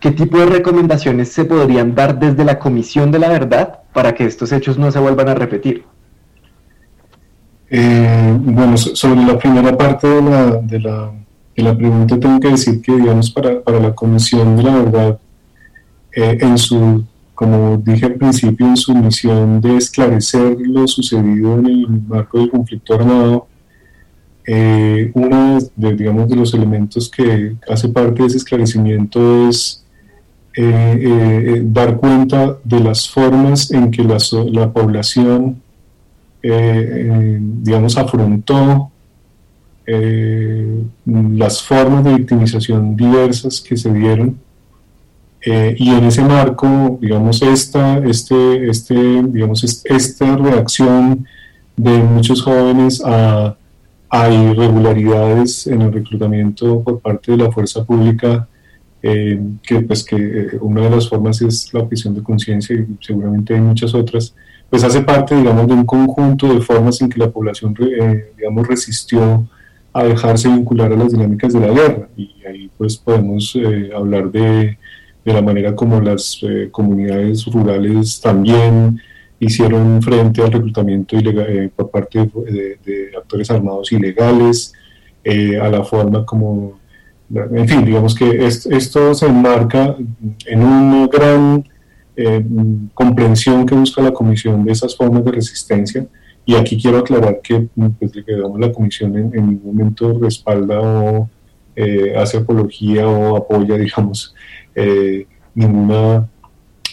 qué 0.00 0.10
tipo 0.10 0.38
de 0.38 0.46
recomendaciones 0.46 1.30
se 1.30 1.44
podrían 1.44 1.94
dar 1.94 2.18
desde 2.18 2.44
la 2.44 2.58
Comisión 2.58 3.12
de 3.12 3.20
la 3.20 3.28
Verdad 3.28 3.80
para 3.92 4.14
que 4.14 4.24
estos 4.24 4.50
hechos 4.50 4.78
no 4.78 4.90
se 4.90 4.98
vuelvan 4.98 5.28
a 5.28 5.34
repetir. 5.34 5.84
Eh, 7.70 8.36
bueno, 8.36 8.76
sobre 8.76 9.24
la 9.24 9.38
primera 9.38 9.76
parte 9.76 10.08
de 10.08 10.80
la 10.80 11.12
pregunta 11.76 12.18
tengo 12.18 12.40
que 12.40 12.48
decir 12.48 12.80
que, 12.80 12.92
digamos, 12.92 13.30
para, 13.30 13.60
para 13.62 13.78
la 13.80 13.94
Comisión 13.94 14.56
de 14.56 14.62
la 14.62 14.74
Verdad, 14.76 15.18
eh, 16.14 16.38
en 16.40 16.58
su, 16.58 17.04
como 17.34 17.76
dije 17.78 18.06
al 18.06 18.14
principio, 18.14 18.66
en 18.66 18.76
su 18.76 18.94
misión 18.94 19.60
de 19.60 19.76
esclarecer 19.76 20.58
lo 20.60 20.86
sucedido 20.86 21.58
en 21.58 21.66
el 21.66 21.88
marco 21.88 22.38
del 22.38 22.50
conflicto 22.50 22.94
armado, 22.94 23.46
eh, 24.46 25.10
uno 25.14 25.58
de, 25.76 25.94
digamos, 25.94 26.28
de 26.28 26.36
los 26.36 26.52
elementos 26.54 27.10
que 27.10 27.56
hace 27.68 27.88
parte 27.88 28.22
de 28.22 28.28
ese 28.28 28.38
esclarecimiento 28.38 29.48
es 29.48 29.84
eh, 30.54 31.62
dar 31.64 31.96
cuenta 31.96 32.58
de 32.64 32.80
las 32.80 33.08
formas 33.08 33.70
en 33.70 33.90
que 33.90 34.04
la, 34.04 34.18
la 34.50 34.72
población, 34.72 35.62
digamos, 36.42 37.96
afrontó 37.96 38.91
eh, 39.86 40.84
las 41.04 41.62
formas 41.62 42.04
de 42.04 42.14
victimización 42.14 42.96
diversas 42.96 43.60
que 43.60 43.76
se 43.76 43.92
dieron 43.92 44.38
eh, 45.44 45.74
y 45.76 45.90
en 45.90 46.04
ese 46.04 46.22
marco, 46.22 46.98
digamos, 47.00 47.42
esta, 47.42 47.98
este, 47.98 48.70
este, 48.70 48.94
digamos, 49.24 49.64
esta 49.84 50.36
reacción 50.36 51.26
de 51.76 51.98
muchos 51.98 52.42
jóvenes 52.42 53.02
a, 53.04 53.56
a, 54.08 54.30
irregularidades 54.30 55.66
en 55.66 55.82
el 55.82 55.92
reclutamiento 55.92 56.80
por 56.82 57.00
parte 57.00 57.32
de 57.32 57.38
la 57.38 57.50
fuerza 57.50 57.84
pública, 57.84 58.46
eh, 59.02 59.40
que 59.64 59.80
pues 59.80 60.04
que 60.04 60.58
una 60.60 60.82
de 60.82 60.90
las 60.90 61.08
formas 61.08 61.42
es 61.42 61.74
la 61.74 61.80
objeción 61.80 62.14
de 62.14 62.22
conciencia 62.22 62.76
y 62.76 62.86
seguramente 63.00 63.54
hay 63.54 63.60
muchas 63.60 63.92
otras, 63.94 64.32
pues 64.70 64.84
hace 64.84 65.00
parte, 65.00 65.34
digamos, 65.34 65.66
de 65.66 65.74
un 65.74 65.84
conjunto 65.84 66.54
de 66.54 66.60
formas 66.60 67.00
en 67.00 67.08
que 67.08 67.18
la 67.18 67.30
población, 67.30 67.74
digamos, 68.36 68.68
resistió 68.68 69.44
a 69.92 70.04
dejarse 70.04 70.48
vincular 70.48 70.92
a 70.92 70.96
las 70.96 71.12
dinámicas 71.12 71.52
de 71.52 71.60
la 71.60 71.68
guerra. 71.68 72.08
Y 72.16 72.34
ahí 72.46 72.70
pues 72.76 72.96
podemos 72.96 73.54
eh, 73.56 73.90
hablar 73.94 74.30
de, 74.30 74.78
de, 75.24 75.32
la 75.32 75.42
manera 75.42 75.74
como 75.74 76.00
las 76.00 76.38
eh, 76.42 76.68
comunidades 76.70 77.44
rurales 77.46 78.20
también 78.20 79.00
hicieron 79.38 80.00
frente 80.02 80.40
al 80.42 80.52
reclutamiento 80.52 81.16
eh, 81.18 81.70
por 81.74 81.90
parte 81.90 82.18
de, 82.20 83.10
actores 83.16 83.50
armados 83.50 83.90
ilegales, 83.92 84.72
a 85.24 85.68
la 85.68 85.84
forma 85.84 86.26
como, 86.26 86.80
en 87.32 87.68
fin, 87.68 87.84
digamos 87.84 88.14
que 88.14 88.44
esto 88.44 89.14
se 89.14 89.26
enmarca 89.26 89.96
en 90.46 90.62
una 90.62 91.06
gran 91.06 91.64
comprensión 92.92 93.64
que 93.64 93.76
busca 93.76 94.02
la 94.02 94.12
Comisión 94.12 94.64
de 94.64 94.72
esas 94.72 94.96
formas 94.96 95.24
de 95.24 95.30
resistencia 95.30 96.06
y 96.44 96.54
aquí 96.54 96.80
quiero 96.80 96.98
aclarar 96.98 97.40
que, 97.40 97.68
pues, 97.98 98.12
digamos, 98.12 98.58
la 98.58 98.72
comisión 98.72 99.16
en, 99.16 99.30
ningún 99.30 99.62
momento 99.64 100.18
respalda 100.20 100.80
o 100.80 101.30
eh, 101.76 102.14
hace 102.16 102.38
apología 102.38 103.06
o 103.06 103.36
apoya, 103.36 103.78
digamos, 103.78 104.34
eh, 104.74 105.26
ninguna, 105.54 106.28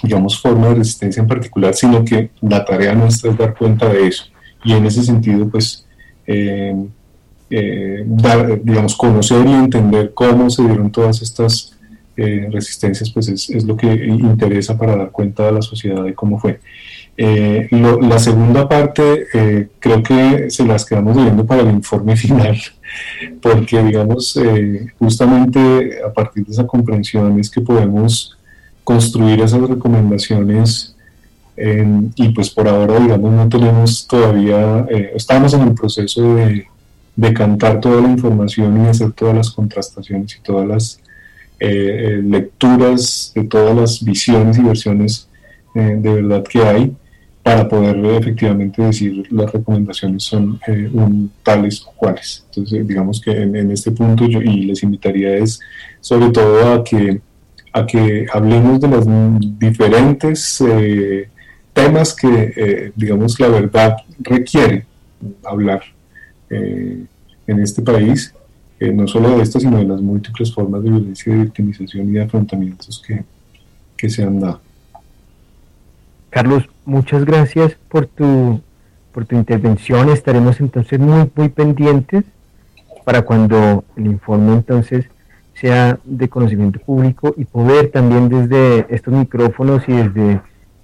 digamos, 0.03 0.39
forma 0.39 0.69
de 0.69 0.75
resistencia 0.75 1.21
en 1.21 1.27
particular, 1.27 1.73
sino 1.73 2.05
que 2.05 2.29
la 2.41 2.63
tarea 2.63 2.93
nuestra 2.93 3.31
es 3.31 3.37
dar 3.37 3.55
cuenta 3.57 3.89
de 3.89 4.07
eso. 4.07 4.25
Y 4.63 4.73
en 4.73 4.85
ese 4.85 5.03
sentido, 5.03 5.49
pues, 5.49 5.85
eh, 6.27 6.75
dar, 8.05 8.63
digamos, 8.63 8.95
conocer 8.95 9.47
y 9.47 9.51
entender 9.51 10.13
cómo 10.13 10.49
se 10.51 10.63
dieron 10.63 10.91
todas 10.91 11.23
estas 11.23 11.75
resistencias, 12.15 13.09
pues 13.11 13.29
es, 13.29 13.49
es, 13.49 13.63
lo 13.63 13.77
que 13.77 13.87
interesa 13.87 14.77
para 14.77 14.97
dar 14.97 15.09
cuenta 15.09 15.47
a 15.47 15.53
la 15.53 15.61
sociedad 15.61 16.03
de 16.03 16.13
cómo 16.13 16.37
fue. 16.37 16.59
Eh, 17.21 17.67
la 17.71 18.17
segunda 18.17 18.69
parte 18.69 19.27
eh, 19.33 19.67
creo 19.79 20.01
que 20.01 20.49
se 20.49 20.65
las 20.65 20.85
quedamos 20.85 21.17
viendo 21.17 21.45
para 21.45 21.63
el 21.63 21.69
informe 21.71 22.15
final, 22.15 22.57
porque 23.41 23.83
digamos, 23.83 24.37
eh, 24.37 24.87
justamente 24.97 25.99
a 26.01 26.13
partir 26.13 26.45
de 26.45 26.53
esa 26.53 26.65
comprensión 26.65 27.37
es 27.37 27.49
que 27.49 27.59
podemos 27.59 28.37
construir 28.85 29.41
esas 29.41 29.59
recomendaciones 29.59 30.95
y 32.15 32.29
pues 32.29 32.49
por 32.51 32.69
ahora 32.69 32.97
digamos 32.97 33.33
no 33.33 33.49
tenemos 33.49 34.07
todavía, 34.07 34.87
estamos 35.13 35.53
en 35.53 35.63
el 35.63 35.73
proceso 35.73 36.35
de, 36.35 36.67
de 37.17 37.33
cantar 37.33 37.81
toda 37.81 38.01
la 38.01 38.07
información 38.07 38.81
y 38.81 38.87
hacer 38.87 39.11
todas 39.11 39.35
las 39.35 39.49
contrastaciones 39.49 40.37
y 40.37 40.41
todas 40.41 40.65
las 40.65 41.01
lecturas 41.59 43.33
de 43.35 43.43
todas 43.43 43.75
las 43.75 44.01
visiones 44.01 44.57
y 44.57 44.61
versiones 44.61 45.27
de 45.73 46.13
verdad 46.13 46.45
que 46.45 46.59
hay 46.59 46.95
para 47.49 47.67
poder 47.67 48.05
efectivamente 48.05 48.79
decir 48.79 49.25
las 49.31 49.51
recomendaciones 49.51 50.21
son 50.21 50.59
eh, 50.67 50.87
tales 51.41 51.81
o 51.81 51.91
cuales. 51.93 52.45
Entonces, 52.45 52.87
digamos 52.87 53.19
que 53.19 53.31
en, 53.31 53.71
este 53.71 53.89
punto 53.89 54.27
yo 54.27 54.39
y 54.39 54.65
les 54.65 54.83
invitaría 54.83 55.35
es 55.35 55.59
sobre 55.99 56.29
todo 56.29 56.73
a 56.73 56.83
que 56.83 57.19
a 57.73 57.87
que 57.87 58.27
hablemos 58.31 58.79
de 58.79 58.87
los 58.87 59.05
diferentes 59.57 60.61
eh, 60.61 61.27
temas 61.73 62.15
que, 62.15 62.53
eh, 62.55 62.91
digamos, 62.95 63.39
la 63.39 63.47
verdad 63.47 63.97
requiere 64.19 64.85
hablar 65.43 65.81
en 66.51 67.07
este 67.47 67.81
país, 67.81 68.33
no 68.79 69.07
solo 69.07 69.37
de 69.37 69.43
esto, 69.43 69.59
sino 69.59 69.77
de 69.77 69.85
las 69.85 70.01
múltiples 70.01 70.53
formas 70.53 70.83
de 70.83 70.89
violencia, 70.91 71.33
de 71.33 71.43
victimización 71.45 72.09
y 72.09 72.13
de 72.13 72.21
afrontamientos 72.23 73.03
que, 73.05 73.23
que 73.97 74.09
se 74.09 74.23
han 74.23 74.39
dado. 74.39 74.61
Carlos, 76.29 76.63
muchas 76.89 77.23
gracias 77.23 77.77
por 77.87 78.07
tu, 78.07 78.61
por 79.13 79.25
tu 79.25 79.35
intervención. 79.35 80.09
Estaremos 80.09 80.59
entonces 80.59 80.99
muy, 80.99 81.31
muy 81.35 81.49
pendientes 81.49 82.25
para 83.05 83.21
cuando 83.21 83.83
el 83.95 84.07
informe 84.07 84.53
entonces 84.53 85.05
sea 85.53 85.99
de 86.03 86.27
conocimiento 86.29 86.79
público 86.79 87.33
y 87.37 87.45
poder 87.45 87.91
también 87.91 88.29
desde 88.29 88.85
estos 88.93 89.13
micrófonos 89.13 89.83
y 89.87 89.93
desde 89.93 90.41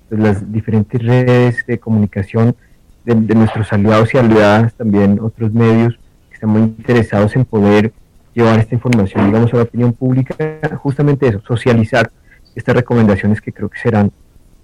pues, 0.09 0.21
las 0.21 0.51
diferentes 0.51 1.01
redes 1.01 1.65
de 1.65 1.79
comunicación 1.79 2.55
de, 3.03 3.35
nuestros 3.35 3.71
aliados 3.71 4.13
y 4.13 4.17
aliadas, 4.17 4.73
también 4.73 5.19
otros 5.21 5.53
medios 5.53 5.97
que 6.29 6.35
están 6.35 6.49
muy 6.49 6.61
interesados 6.61 7.35
en 7.35 7.45
poder 7.45 7.93
llevar 8.33 8.59
esta 8.59 8.75
información, 8.75 9.27
digamos, 9.27 9.53
a 9.53 9.57
la 9.57 9.63
opinión 9.63 9.93
pública, 9.93 10.35
justamente 10.77 11.27
eso, 11.27 11.41
socializar 11.47 12.11
estas 12.55 12.75
recomendaciones 12.75 13.39
que 13.41 13.53
creo 13.53 13.69
que 13.69 13.79
serán 13.79 14.11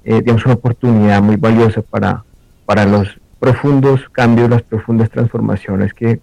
eh, 0.04 0.22
digamos, 0.22 0.46
una 0.46 0.56
oportunidad 0.56 1.22
muy 1.22 1.36
valiosa 1.36 1.82
para, 1.82 2.24
para 2.66 2.86
los 2.86 3.20
profundos 3.40 4.08
cambios, 4.12 4.50
las 4.50 4.62
profundas 4.62 5.10
transformaciones 5.10 5.94
que, 5.94 6.20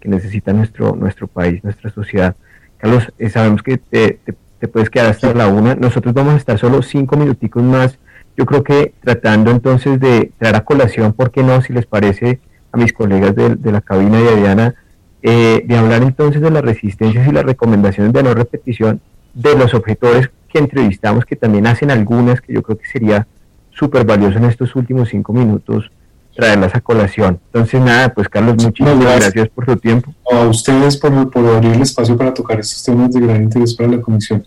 que 0.00 0.08
necesita 0.08 0.52
nuestro, 0.52 0.96
nuestro 0.96 1.26
país, 1.26 1.62
nuestra 1.62 1.90
sociedad. 1.90 2.34
Carlos, 2.78 3.12
eh, 3.18 3.30
sabemos 3.30 3.62
que 3.62 3.78
te, 3.78 4.18
te, 4.58 4.68
puedes 4.68 4.90
quedar 4.90 5.10
hasta 5.10 5.34
la 5.34 5.48
una. 5.48 5.74
Nosotros 5.74 6.14
vamos 6.14 6.34
a 6.34 6.36
estar 6.36 6.58
solo 6.58 6.82
cinco 6.82 7.16
minuticos 7.16 7.62
más. 7.62 7.98
Yo 8.36 8.46
creo 8.46 8.62
que 8.62 8.94
tratando 9.02 9.50
entonces 9.50 10.00
de 10.00 10.32
traer 10.38 10.56
a 10.56 10.64
colación, 10.64 11.12
¿por 11.12 11.30
qué 11.30 11.42
no? 11.42 11.60
Si 11.62 11.72
les 11.72 11.86
parece 11.86 12.40
a 12.70 12.76
mis 12.78 12.92
colegas 12.92 13.34
de, 13.34 13.56
de 13.56 13.72
la 13.72 13.80
cabina 13.80 14.18
de 14.18 14.36
Diana, 14.36 14.74
eh, 15.22 15.62
de 15.64 15.76
hablar 15.76 16.02
entonces 16.02 16.42
de 16.42 16.50
las 16.50 16.62
resistencias 16.62 17.28
y 17.28 17.32
las 17.32 17.44
recomendaciones 17.44 18.12
de 18.12 18.22
no 18.24 18.34
repetición 18.34 19.00
de 19.34 19.56
los 19.56 19.72
objetores 19.72 20.30
que 20.52 20.58
entrevistamos, 20.58 21.24
que 21.24 21.36
también 21.36 21.66
hacen 21.66 21.90
algunas, 21.90 22.40
que 22.40 22.52
yo 22.52 22.62
creo 22.62 22.76
que 22.76 22.86
sería 22.86 23.26
súper 23.70 24.04
valioso 24.04 24.38
en 24.38 24.44
estos 24.44 24.76
últimos 24.76 25.08
cinco 25.08 25.32
minutos 25.32 25.90
traerlas 26.36 26.74
a 26.74 26.80
colación. 26.80 27.40
Entonces, 27.46 27.80
nada, 27.80 28.12
pues 28.14 28.28
Carlos, 28.28 28.62
muchísimas 28.62 28.98
gracias. 28.98 29.48
por 29.48 29.66
tu 29.66 29.76
tiempo. 29.76 30.14
A 30.30 30.40
ustedes 30.46 30.96
por, 30.96 31.30
por 31.30 31.46
abrir 31.46 31.72
el 31.72 31.82
espacio 31.82 32.16
para 32.16 32.32
tocar 32.32 32.60
estos 32.60 32.82
temas 32.82 33.12
de 33.12 33.20
gran 33.20 33.42
interés 33.42 33.74
para 33.74 33.90
la 33.90 34.00
comisión. 34.00 34.46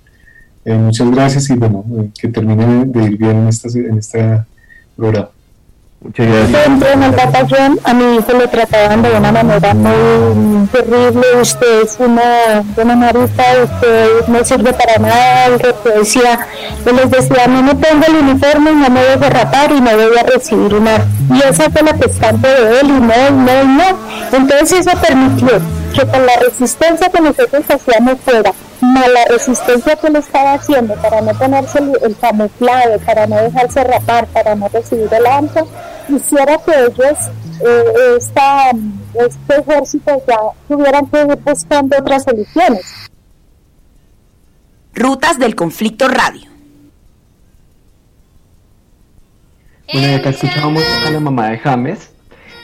Eh, 0.63 0.75
muchas 0.75 1.11
gracias 1.11 1.49
y 1.49 1.55
bueno, 1.55 1.83
eh, 1.99 2.09
que 2.19 2.27
termine 2.27 2.85
de 2.85 3.03
ir 3.03 3.17
bien 3.17 3.37
en 3.37 3.47
esta, 3.47 3.69
en 3.77 3.97
esta 3.97 4.47
programa. 4.95 5.29
Gracias. 6.01 6.93
en 6.93 7.03
el 7.03 7.11
batallón 7.11 7.79
a 7.83 7.93
mi 7.93 8.17
hijo 8.17 8.31
lo 8.33 8.47
trataban 8.47 9.01
de 9.01 9.11
una 9.11 9.31
manera 9.31 9.73
muy 9.73 10.67
terrible. 10.67 11.23
Usted 11.41 11.81
es 11.83 11.95
una 11.99 12.63
buena 12.75 12.95
marita, 12.95 13.43
usted 13.63 14.27
no 14.27 14.43
sirve 14.43 14.73
para 14.73 14.97
nada. 14.99 15.45
El 15.47 15.59
decía, 15.97 16.47
yo 16.85 16.91
les 16.91 17.09
decía, 17.09 17.47
no 17.47 17.63
me 17.63 17.75
pongo 17.75 18.05
el 18.07 18.15
uniforme, 18.15 18.71
no 18.73 18.89
me 18.89 19.15
voy 19.15 19.25
a 19.25 19.29
rapar 19.29 19.71
y 19.71 19.81
no 19.81 19.91
voy 19.95 20.17
a 20.17 20.23
recibir 20.23 20.75
una. 20.75 20.97
Y 21.33 21.41
esa 21.41 21.69
fue 21.71 21.81
la 21.81 21.93
constante 21.93 22.47
de 22.47 22.79
él, 22.81 22.87
y 22.87 22.99
no, 22.99 23.31
no, 23.31 23.63
no. 23.63 23.97
Entonces 24.31 24.85
eso 24.85 24.97
permitió 24.99 25.59
que 25.93 26.05
con 26.05 26.25
la 26.25 26.35
resistencia 26.37 27.09
que 27.09 27.21
nosotros 27.21 27.63
hacíamos 27.67 28.19
fuera, 28.23 28.51
más 28.93 29.07
la 29.09 29.25
resistencia 29.25 29.95
que 29.95 30.07
él 30.07 30.15
estaba 30.15 30.53
haciendo 30.53 30.95
para 30.95 31.21
no 31.21 31.33
ponerse 31.33 31.79
el, 31.79 32.15
camuflado, 32.17 32.99
para 32.99 33.27
no 33.27 33.37
dejarse 33.37 33.83
rapar, 33.83 34.27
para 34.27 34.55
no 34.55 34.67
recibir 34.67 35.09
el 35.13 35.25
ancho, 35.25 35.67
hiciera 36.09 36.57
que 36.59 36.71
ellos, 36.71 37.17
eh, 37.61 38.15
esta, 38.17 38.71
este 39.13 39.55
ejército 39.59 40.23
ya 40.27 40.37
tuvieran 40.67 41.07
que 41.07 41.21
ir 41.21 41.37
buscando 41.43 41.97
otras 41.97 42.23
soluciones. 42.23 43.09
Rutas 44.93 45.37
del 45.39 45.55
Conflicto 45.55 46.07
Radio. 46.07 46.49
Bueno, 49.91 50.07
y 50.07 50.13
acá 50.15 50.29
escuchábamos 50.29 50.83
a 51.05 51.11
la 51.11 51.19
mamá 51.19 51.49
de 51.49 51.59
James. 51.59 52.11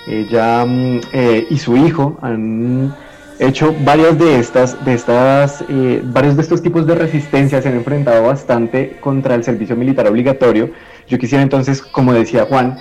Ella 0.07 0.65
mm, 0.65 1.01
eh, 1.13 1.47
y 1.49 1.57
su 1.59 1.77
hijo 1.77 2.17
han 2.21 2.95
hecho 3.47 3.75
varias 3.83 4.17
de 4.19 4.39
estas, 4.39 4.83
de 4.85 4.93
estas, 4.93 5.63
eh, 5.67 6.01
varios 6.03 6.35
de 6.35 6.43
estos 6.43 6.61
tipos 6.61 6.85
de 6.85 6.95
resistencia 6.95 7.61
se 7.61 7.69
han 7.69 7.75
enfrentado 7.75 8.23
bastante 8.23 8.97
contra 9.01 9.35
el 9.35 9.43
servicio 9.43 9.75
militar 9.75 10.07
obligatorio. 10.07 10.69
Yo 11.07 11.17
quisiera 11.17 11.41
entonces, 11.41 11.81
como 11.81 12.13
decía 12.13 12.45
Juan, 12.45 12.77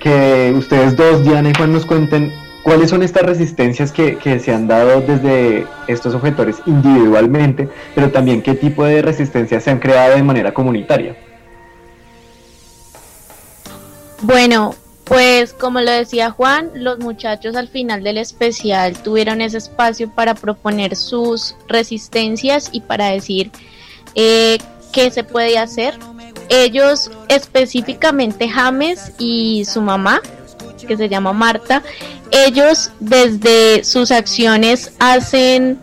que 0.00 0.52
ustedes 0.56 0.96
dos, 0.96 1.22
Diana 1.22 1.50
y 1.50 1.54
Juan, 1.54 1.72
nos 1.72 1.86
cuenten 1.86 2.32
cuáles 2.62 2.90
son 2.90 3.02
estas 3.02 3.22
resistencias 3.22 3.92
que, 3.92 4.16
que 4.16 4.40
se 4.40 4.52
han 4.52 4.66
dado 4.66 5.00
desde 5.00 5.66
estos 5.86 6.14
objetores 6.14 6.56
individualmente, 6.66 7.68
pero 7.94 8.10
también 8.10 8.42
qué 8.42 8.54
tipo 8.54 8.84
de 8.84 9.02
resistencias 9.02 9.62
se 9.62 9.70
han 9.70 9.78
creado 9.78 10.16
de 10.16 10.22
manera 10.22 10.52
comunitaria. 10.52 11.16
Bueno, 14.22 14.74
pues 15.10 15.52
como 15.52 15.80
lo 15.80 15.90
decía 15.90 16.30
Juan, 16.30 16.70
los 16.72 17.00
muchachos 17.00 17.56
al 17.56 17.66
final 17.66 18.04
del 18.04 18.16
especial 18.16 18.96
tuvieron 19.02 19.40
ese 19.40 19.58
espacio 19.58 20.08
para 20.08 20.36
proponer 20.36 20.94
sus 20.94 21.56
resistencias 21.66 22.70
y 22.70 22.80
para 22.80 23.06
decir 23.06 23.50
eh, 24.14 24.58
qué 24.92 25.10
se 25.10 25.24
puede 25.24 25.58
hacer. 25.58 25.98
Ellos 26.48 27.10
específicamente 27.28 28.48
James 28.48 29.10
y 29.18 29.64
su 29.64 29.80
mamá, 29.80 30.20
que 30.86 30.96
se 30.96 31.08
llama 31.08 31.32
Marta, 31.32 31.82
ellos 32.30 32.92
desde 33.00 33.82
sus 33.82 34.12
acciones 34.12 34.92
hacen 35.00 35.80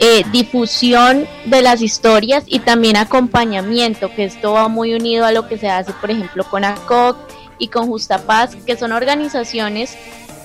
eh, 0.00 0.24
difusión 0.32 1.28
de 1.44 1.60
las 1.60 1.82
historias 1.82 2.44
y 2.46 2.60
también 2.60 2.96
acompañamiento, 2.96 4.10
que 4.14 4.24
esto 4.24 4.54
va 4.54 4.68
muy 4.68 4.94
unido 4.94 5.26
a 5.26 5.32
lo 5.32 5.46
que 5.46 5.58
se 5.58 5.68
hace, 5.68 5.92
por 5.92 6.10
ejemplo, 6.10 6.42
con 6.44 6.64
ACOC 6.64 7.35
y 7.58 7.68
con 7.68 7.86
Justa 7.86 8.18
Paz, 8.18 8.56
que 8.66 8.76
son 8.76 8.92
organizaciones 8.92 9.96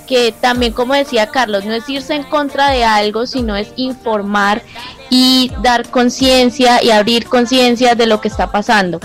que 0.07 0.34
también, 0.34 0.74
como 0.74 0.93
decía 0.93 1.28
Carlos, 1.28 1.64
no 1.64 1.74
es 1.74 1.88
irse 1.88 2.16
en 2.16 2.24
contra 2.24 2.70
de 2.70 2.84
algo, 2.84 3.26
sino 3.26 3.55
es 3.55 3.72
informar 3.78 4.62
y 5.09 5.51
dar 5.62 5.89
conciencia 5.89 6.84
y 6.84 6.91
abrir 6.91 7.28
conciencia 7.28 7.95
de 7.95 8.07
lo 8.07 8.20
que 8.20 8.28
está 8.28 8.51
pasando. 8.51 8.99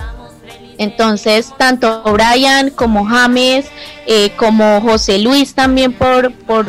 Entonces, 0.79 1.55
tanto 1.57 2.03
Brian 2.03 2.71
como 2.71 3.07
James, 3.07 3.67
eh, 4.07 4.33
como 4.37 4.81
José 4.81 5.19
Luis 5.19 5.55
también 5.55 5.93
por, 5.93 6.33
por, 6.33 6.67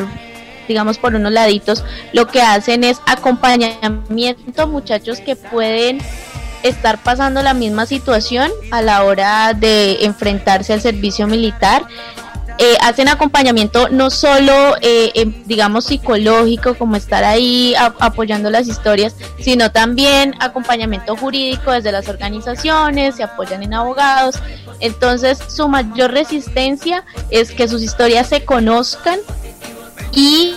digamos, 0.66 0.98
por 0.98 1.14
unos 1.14 1.32
laditos, 1.32 1.84
lo 2.12 2.26
que 2.26 2.40
hacen 2.40 2.84
es 2.84 2.98
acompañamiento 3.06 4.66
muchachos 4.66 5.20
que 5.20 5.36
pueden 5.36 6.00
estar 6.62 6.98
pasando 6.98 7.42
la 7.42 7.54
misma 7.54 7.86
situación 7.86 8.50
a 8.70 8.82
la 8.82 9.04
hora 9.04 9.54
de 9.54 10.04
enfrentarse 10.04 10.72
al 10.72 10.80
servicio 10.80 11.26
militar. 11.26 11.86
Eh, 12.60 12.76
hacen 12.82 13.06
acompañamiento 13.06 13.88
no 13.88 14.10
solo, 14.10 14.74
eh, 14.82 15.12
digamos, 15.46 15.84
psicológico, 15.84 16.74
como 16.74 16.96
estar 16.96 17.22
ahí 17.22 17.72
apoyando 18.00 18.50
las 18.50 18.66
historias, 18.66 19.14
sino 19.38 19.70
también 19.70 20.34
acompañamiento 20.40 21.14
jurídico 21.16 21.70
desde 21.70 21.92
las 21.92 22.08
organizaciones, 22.08 23.14
se 23.14 23.22
apoyan 23.22 23.62
en 23.62 23.74
abogados. 23.74 24.40
Entonces, 24.80 25.38
su 25.48 25.68
mayor 25.68 26.10
resistencia 26.10 27.04
es 27.30 27.52
que 27.52 27.68
sus 27.68 27.80
historias 27.80 28.26
se 28.28 28.44
conozcan 28.44 29.20
y 30.12 30.56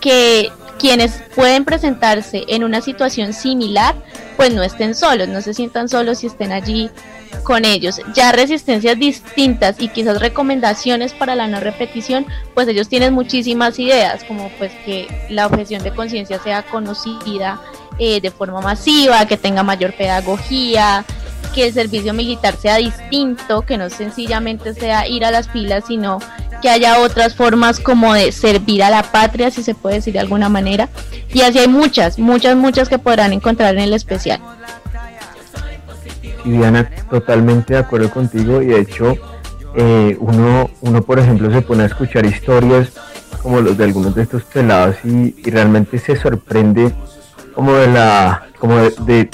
que 0.00 0.50
quienes 0.78 1.22
pueden 1.34 1.64
presentarse 1.64 2.44
en 2.48 2.64
una 2.64 2.80
situación 2.80 3.32
similar, 3.32 3.94
pues 4.36 4.52
no 4.52 4.62
estén 4.62 4.94
solos, 4.94 5.28
no 5.28 5.40
se 5.40 5.54
sientan 5.54 5.88
solos 5.88 6.24
y 6.24 6.26
estén 6.26 6.52
allí 6.52 6.90
con 7.42 7.64
ellos. 7.64 8.00
Ya 8.14 8.32
resistencias 8.32 8.98
distintas 8.98 9.76
y 9.78 9.88
quizás 9.88 10.20
recomendaciones 10.20 11.12
para 11.12 11.34
la 11.34 11.46
no 11.46 11.60
repetición, 11.60 12.26
pues 12.54 12.68
ellos 12.68 12.88
tienen 12.88 13.14
muchísimas 13.14 13.78
ideas, 13.78 14.24
como 14.24 14.50
pues 14.58 14.72
que 14.84 15.08
la 15.28 15.46
objeción 15.46 15.82
de 15.82 15.92
conciencia 15.92 16.38
sea 16.42 16.62
conocida 16.62 17.60
eh, 17.98 18.20
de 18.20 18.30
forma 18.30 18.60
masiva, 18.60 19.26
que 19.26 19.36
tenga 19.36 19.62
mayor 19.62 19.94
pedagogía, 19.94 21.04
que 21.54 21.66
el 21.66 21.72
servicio 21.72 22.12
militar 22.12 22.56
sea 22.56 22.76
distinto, 22.76 23.62
que 23.62 23.78
no 23.78 23.88
sencillamente 23.90 24.74
sea 24.74 25.08
ir 25.08 25.24
a 25.24 25.30
las 25.30 25.48
filas, 25.48 25.84
sino 25.86 26.18
que 26.60 26.68
haya 26.68 27.00
otras 27.00 27.34
formas 27.34 27.78
como 27.78 28.14
de 28.14 28.32
servir 28.32 28.82
a 28.82 28.90
la 28.90 29.02
patria, 29.02 29.50
si 29.50 29.62
se 29.62 29.74
puede 29.74 29.96
decir 29.96 30.14
de 30.14 30.20
alguna 30.20 30.48
manera. 30.48 30.88
Y 31.32 31.42
así 31.42 31.58
hay 31.58 31.68
muchas, 31.68 32.18
muchas, 32.18 32.56
muchas 32.56 32.88
que 32.88 32.98
podrán 32.98 33.32
encontrar 33.32 33.74
en 33.74 33.82
el 33.82 33.94
especial. 33.94 34.40
Y 36.44 36.50
Diana, 36.50 36.90
totalmente 37.10 37.74
de 37.74 37.80
acuerdo 37.80 38.10
contigo 38.10 38.60
y 38.60 38.66
de 38.66 38.80
hecho 38.80 39.16
eh, 39.74 40.16
uno, 40.20 40.70
uno, 40.82 41.02
por 41.02 41.18
ejemplo, 41.18 41.50
se 41.50 41.62
pone 41.62 41.82
a 41.82 41.86
escuchar 41.86 42.24
historias 42.26 42.92
como 43.42 43.60
los 43.60 43.76
de 43.76 43.84
algunos 43.84 44.14
de 44.14 44.22
estos 44.22 44.42
pelados 44.44 44.96
y, 45.04 45.34
realmente 45.50 45.98
se 45.98 46.16
sorprende 46.16 46.92
como 47.54 47.74
de 47.74 47.88
la 47.88 48.46
como 48.58 48.76
de, 48.78 49.28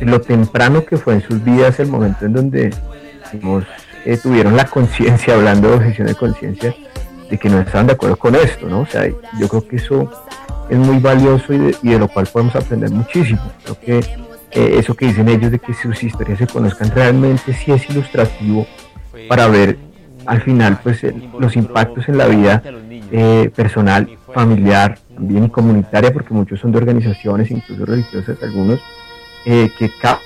lo 0.00 0.20
temprano 0.20 0.84
que 0.84 0.96
fue 0.96 1.14
en 1.14 1.22
sus 1.22 1.42
vidas 1.42 1.78
el 1.80 1.88
momento 1.88 2.26
en 2.26 2.32
donde 2.32 2.74
eh, 4.04 4.16
tuvieron 4.22 4.56
la 4.56 4.64
conciencia, 4.66 5.34
hablando 5.34 5.68
de 5.68 5.74
objeción 5.76 6.06
de 6.06 6.14
conciencia, 6.14 6.74
de 7.30 7.38
que 7.38 7.48
no 7.48 7.60
estaban 7.60 7.86
de 7.86 7.94
acuerdo 7.94 8.16
con 8.16 8.34
esto, 8.34 8.68
¿no? 8.68 8.80
O 8.80 8.86
sea, 8.86 9.06
yo 9.38 9.48
creo 9.48 9.66
que 9.66 9.76
eso 9.76 10.10
es 10.68 10.78
muy 10.78 10.98
valioso 10.98 11.52
y 11.52 11.58
de, 11.58 11.98
lo 11.98 12.08
cual 12.08 12.26
podemos 12.26 12.54
aprender 12.54 12.90
muchísimo. 12.90 13.40
Creo 13.62 13.80
que 13.80 14.78
eso 14.78 14.94
que 14.94 15.06
dicen 15.06 15.28
ellos 15.28 15.50
de 15.50 15.58
que 15.58 15.74
sus 15.74 16.02
historias 16.02 16.38
se 16.38 16.46
conozcan 16.46 16.90
realmente 16.90 17.52
sí 17.52 17.72
es 17.72 17.90
ilustrativo 17.90 18.66
para 19.28 19.48
ver 19.48 19.76
al 20.24 20.40
final 20.42 20.78
pues 20.82 21.02
los 21.38 21.56
impactos 21.56 22.08
en 22.08 22.18
la 22.18 22.26
vida 22.26 22.62
eh, 23.12 23.50
personal, 23.54 24.08
familiar, 24.34 24.98
también 25.14 25.48
comunitaria, 25.48 26.12
porque 26.12 26.34
muchos 26.34 26.60
son 26.60 26.72
de 26.72 26.78
organizaciones, 26.78 27.50
incluso 27.50 27.86
religiosas, 27.86 28.42
algunos, 28.42 28.80
que 29.46 29.90
cada 30.00 30.20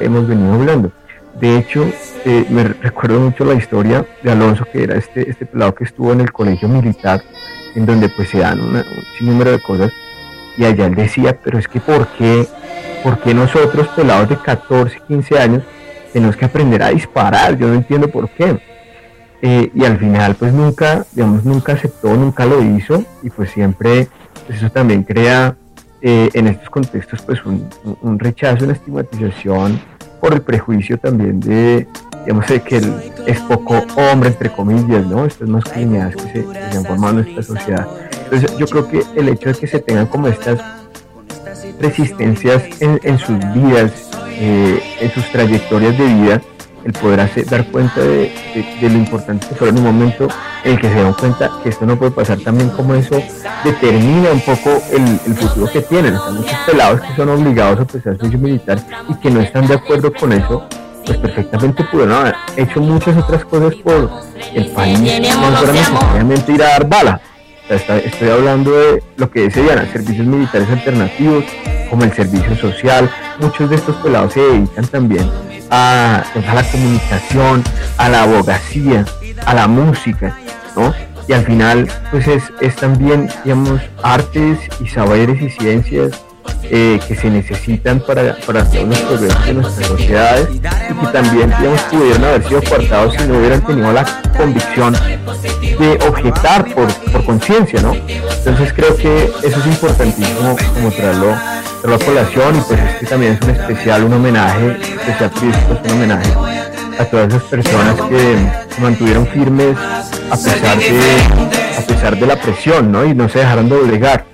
hemos 0.00 0.28
venido 0.28 0.52
hablando. 0.54 0.92
De 1.40 1.56
hecho, 1.56 1.84
eh, 2.24 2.44
me 2.50 2.64
recuerdo 2.64 3.20
mucho 3.20 3.44
la 3.44 3.54
historia 3.54 4.04
de 4.22 4.30
Alonso, 4.30 4.66
que 4.70 4.82
era 4.82 4.96
este, 4.96 5.30
este 5.30 5.46
pelado 5.46 5.74
que 5.74 5.84
estuvo 5.84 6.12
en 6.12 6.20
el 6.20 6.32
colegio 6.32 6.68
militar, 6.68 7.22
en 7.74 7.86
donde 7.86 8.08
pues 8.08 8.28
se 8.28 8.38
dan 8.38 8.60
un 8.60 8.82
sinnúmero 9.16 9.52
de 9.52 9.60
cosas, 9.60 9.92
y 10.56 10.64
allá 10.64 10.86
él 10.86 10.94
decía, 10.94 11.38
pero 11.42 11.58
es 11.58 11.68
que 11.68 11.80
¿por 11.80 12.06
qué, 12.08 12.46
¿por 13.02 13.18
qué 13.20 13.32
nosotros 13.32 13.88
pelados 13.88 14.28
de 14.28 14.36
14, 14.36 15.00
15 15.06 15.38
años 15.38 15.62
tenemos 16.12 16.36
que 16.36 16.44
aprender 16.44 16.82
a 16.82 16.90
disparar? 16.90 17.56
Yo 17.56 17.68
no 17.68 17.74
entiendo 17.74 18.08
por 18.08 18.28
qué. 18.28 18.58
Eh, 19.40 19.70
y 19.72 19.84
al 19.84 19.98
final 19.98 20.34
pues 20.34 20.52
nunca, 20.52 21.06
digamos, 21.12 21.44
nunca 21.44 21.72
aceptó, 21.74 22.14
nunca 22.14 22.44
lo 22.44 22.62
hizo, 22.62 23.04
y 23.22 23.30
pues 23.30 23.50
siempre 23.50 24.08
pues, 24.46 24.58
eso 24.58 24.70
también 24.70 25.04
crea 25.04 25.54
eh, 26.00 26.28
en 26.34 26.48
estos 26.48 26.68
contextos 26.70 27.22
pues 27.22 27.44
un, 27.44 27.68
un, 28.02 28.18
rechazo, 28.18 28.64
una 28.64 28.72
estigmatización 28.72 29.80
por 30.20 30.32
el 30.32 30.42
prejuicio 30.42 30.98
también 30.98 31.38
de, 31.38 31.86
digamos, 32.24 32.48
de 32.48 32.60
que 32.62 32.78
él 32.78 32.92
es 33.26 33.38
poco 33.40 33.84
hombre, 33.96 34.30
entre 34.30 34.50
comillas, 34.50 35.06
¿no? 35.06 35.24
Estas 35.24 35.48
masculinidades 35.48 36.16
que 36.16 36.22
se, 36.22 36.32
que 36.32 36.72
se 36.72 36.78
han 36.78 36.84
formado 36.84 37.20
en 37.20 37.24
nuestra 37.34 37.42
sociedad. 37.42 37.86
Entonces 38.24 38.58
yo 38.58 38.66
creo 38.66 38.88
que 38.88 39.02
el 39.14 39.28
hecho 39.28 39.50
de 39.50 39.54
que 39.54 39.66
se 39.66 39.78
tengan 39.78 40.06
como 40.06 40.26
estas 40.28 40.60
resistencias 41.80 42.62
en, 42.80 43.00
en 43.02 43.18
sus 43.18 43.38
vidas, 43.54 44.10
eh, 44.30 44.82
en 45.00 45.10
sus 45.12 45.24
trayectorias 45.30 45.96
de 45.96 46.04
vida, 46.04 46.42
el 46.84 46.92
poder 46.92 47.20
hacer, 47.20 47.46
dar 47.46 47.66
cuenta 47.66 48.00
de, 48.00 48.32
lo 48.80 48.88
importante 48.88 49.46
que 49.48 49.54
fue 49.54 49.68
en 49.68 49.78
un 49.78 49.84
momento 49.84 50.28
en 50.64 50.72
el 50.72 50.80
que 50.80 50.88
se 50.88 50.94
dieron 50.94 51.14
cuenta 51.14 51.50
que 51.62 51.70
esto 51.70 51.86
no 51.86 51.98
puede 51.98 52.12
pasar 52.12 52.38
también 52.38 52.70
como 52.70 52.94
eso 52.94 53.22
determina 53.64 54.30
un 54.32 54.40
poco 54.40 54.82
el, 54.92 55.34
futuro 55.34 55.70
que 55.72 55.82
tienen. 55.82 56.14
O 56.16 56.32
muchos 56.32 56.58
pelados 56.66 57.00
que 57.00 57.16
son 57.16 57.28
obligados 57.30 57.80
a 57.80 57.84
prestar 57.84 58.16
servicio 58.16 58.38
militar 58.38 58.78
y 59.08 59.14
que 59.14 59.30
no 59.30 59.40
están 59.40 59.66
de 59.66 59.74
acuerdo 59.74 60.12
con 60.12 60.32
eso, 60.32 60.64
pues 61.04 61.18
perfectamente 61.18 61.84
pudieron 61.84 62.14
haber 62.14 62.34
hecho 62.56 62.80
muchas 62.80 63.16
otras 63.16 63.44
cosas 63.44 63.74
por 63.76 64.10
el 64.54 64.66
país, 64.66 64.98
no 65.00 65.56
solamente 65.56 66.52
ir 66.52 66.62
a 66.62 66.68
dar 66.68 66.88
bala. 66.88 67.20
estoy 67.68 68.28
hablando 68.28 68.72
de 68.72 69.02
lo 69.16 69.30
que 69.30 69.48
Diana, 69.48 69.90
servicios 69.92 70.26
militares 70.26 70.68
alternativos, 70.70 71.44
como 71.90 72.04
el 72.04 72.12
servicio 72.12 72.56
social. 72.56 73.10
Muchos 73.40 73.70
de 73.70 73.76
estos 73.76 73.96
pelados 73.96 74.32
se 74.32 74.40
dedican 74.40 74.86
también 74.86 75.47
a, 75.70 76.24
la 76.34 76.62
comunicación, 76.70 77.64
a 77.96 78.08
la 78.08 78.22
abogacía, 78.22 79.04
a 79.46 79.54
la 79.54 79.68
música, 79.68 80.36
¿no? 80.76 80.94
Y 81.26 81.32
al 81.32 81.44
final, 81.44 81.88
pues 82.10 82.26
es, 82.26 82.42
es 82.60 82.74
también, 82.76 83.28
digamos, 83.44 83.80
artes 84.02 84.58
y 84.80 84.88
saberes 84.88 85.42
y 85.42 85.50
ciencias 85.50 86.12
eh, 86.64 87.00
que 87.06 87.14
se 87.14 87.30
necesitan 87.30 88.00
para, 88.00 88.36
para 88.46 88.62
hacer 88.62 88.86
los 88.86 88.98
progresos 89.00 89.46
de 89.46 89.54
nuestras 89.54 89.86
sociedades 89.86 90.48
y 90.54 90.58
que 90.58 91.06
también 91.12 91.52
digamos, 91.58 91.80
pudieron 91.82 92.24
haber 92.24 92.48
sido 92.48 92.62
coartados 92.62 93.14
si 93.14 93.26
no 93.26 93.38
hubieran 93.38 93.64
tenido 93.64 93.92
la 93.92 94.04
convicción 94.36 94.94
de 94.94 95.98
objetar 96.08 96.64
por, 96.74 96.88
por 97.12 97.24
conciencia, 97.24 97.80
¿no? 97.80 97.94
Entonces 97.94 98.72
creo 98.72 98.96
que 98.96 99.24
eso 99.42 99.60
es 99.60 99.66
importantísimo 99.66 100.56
como 100.74 100.90
traerlo, 100.90 101.34
traerlo 101.82 101.94
a 101.94 101.98
colación 101.98 102.56
y 102.56 102.60
pues 102.60 102.80
este 102.80 103.06
también 103.06 103.32
es 103.34 103.40
un 103.42 103.50
especial, 103.50 104.04
un 104.04 104.12
homenaje, 104.14 104.76
especial 105.06 105.30
es 105.34 105.92
un 105.92 105.98
homenaje 105.98 106.32
a 106.98 107.04
todas 107.04 107.28
esas 107.28 107.42
personas 107.44 107.94
que 108.08 108.74
se 108.74 108.80
mantuvieron 108.80 109.26
firmes 109.28 109.76
a 110.30 110.36
pesar 110.36 110.78
de, 110.78 111.00
a 111.78 111.80
pesar 111.86 112.18
de 112.18 112.26
la 112.26 112.36
presión, 112.36 112.90
¿no? 112.90 113.04
Y 113.04 113.14
no 113.14 113.28
se 113.28 113.38
dejaron 113.38 113.68
doblegar 113.68 114.24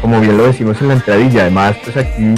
como 0.00 0.20
bien 0.20 0.36
lo 0.36 0.46
decimos 0.46 0.80
en 0.80 0.88
la 0.88 0.94
entradilla, 0.94 1.42
además 1.42 1.76
pues 1.82 1.96
aquí 1.96 2.34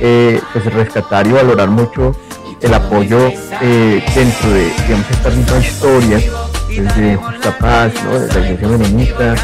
eh, 0.00 0.40
pues 0.52 0.64
rescatar 0.72 1.26
y 1.26 1.32
valorar 1.32 1.68
mucho 1.68 2.14
el 2.60 2.74
apoyo 2.74 3.32
eh, 3.60 4.02
dentro 4.14 4.50
de 4.50 4.70
digamos 4.86 5.10
esta 5.10 5.30
misma 5.30 5.58
historia 5.58 6.20
desde 6.68 7.16
Justa 7.16 7.58
Paz, 7.58 7.92
¿no? 8.04 8.16
de 8.18 8.28
la 8.28 8.40
Iglesia 8.40 8.68
Menonita, 8.68 9.34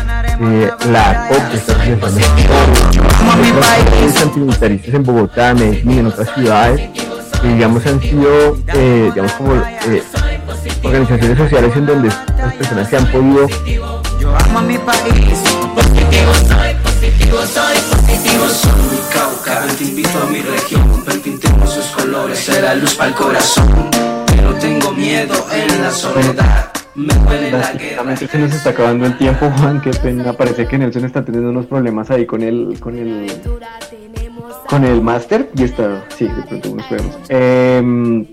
eh, 0.41 0.71
la 0.91 1.27
COP, 1.29 1.43
de 1.51 1.57
estas 1.57 1.77
organizaciones 1.77 4.23
antimilitaristas 4.23 4.95
en 4.95 5.03
Bogotá, 5.03 5.55
Medellín, 5.55 5.99
en 5.99 6.07
otras 6.07 6.33
ciudades, 6.35 6.89
que 7.41 7.49
digamos 7.49 7.85
han 7.87 8.01
sido 8.01 8.57
digamos 9.13 9.33
como 9.33 9.55
organizaciones 10.85 11.39
sociales 11.39 11.77
en 11.77 11.87
donde 11.87 12.09
las 12.09 12.55
personas 12.55 12.89
se 12.89 12.97
han 12.97 13.07
podido 13.07 13.49
positivo 15.75 17.45
soy, 17.45 17.77
positivo 17.93 18.49
soy 18.49 18.73
Mi 18.91 18.99
cauca, 19.13 19.67
te 19.77 19.85
invito 19.85 20.19
a 20.19 20.27
mi 20.31 20.41
región 20.41 21.05
Perpintemos 21.05 21.71
sus 21.71 21.87
colores, 21.87 22.39
será 22.39 22.75
luz 22.75 22.95
para 22.95 23.11
el 23.11 23.15
corazón 23.15 23.91
Pero 24.27 24.55
tengo 24.55 24.93
miedo 24.93 25.35
en 25.53 25.83
la 25.83 25.91
soledad 25.91 26.71
me 26.97 27.13
duele 27.13 27.51
la 27.51 27.73
guerra. 27.73 28.17
se 28.17 28.39
nos 28.39 28.55
está 28.55 28.71
acabando 28.71 29.05
el 29.07 29.19
tiempo, 29.19 29.51
Juan. 29.59 29.81
Qué 29.81 29.91
pena. 29.91 30.33
Parece 30.33 30.69
que 30.69 30.79
Nelson 30.79 31.05
está 31.05 31.25
teniendo 31.25 31.51
unos 31.51 31.67
problemas 31.67 32.09
ahí 32.13 32.25
con 32.25 32.41
el, 32.41 32.79
con 32.79 32.97
el, 32.97 33.33
con 34.69 34.85
el 34.85 35.03
máster. 35.03 35.51
Y 35.57 35.65
está, 35.65 36.05
sí, 36.17 36.29
de 36.29 36.43
pronto 36.45 36.73
nos 36.77 36.89
vemos. 36.89 37.19
Eh, 37.31 38.27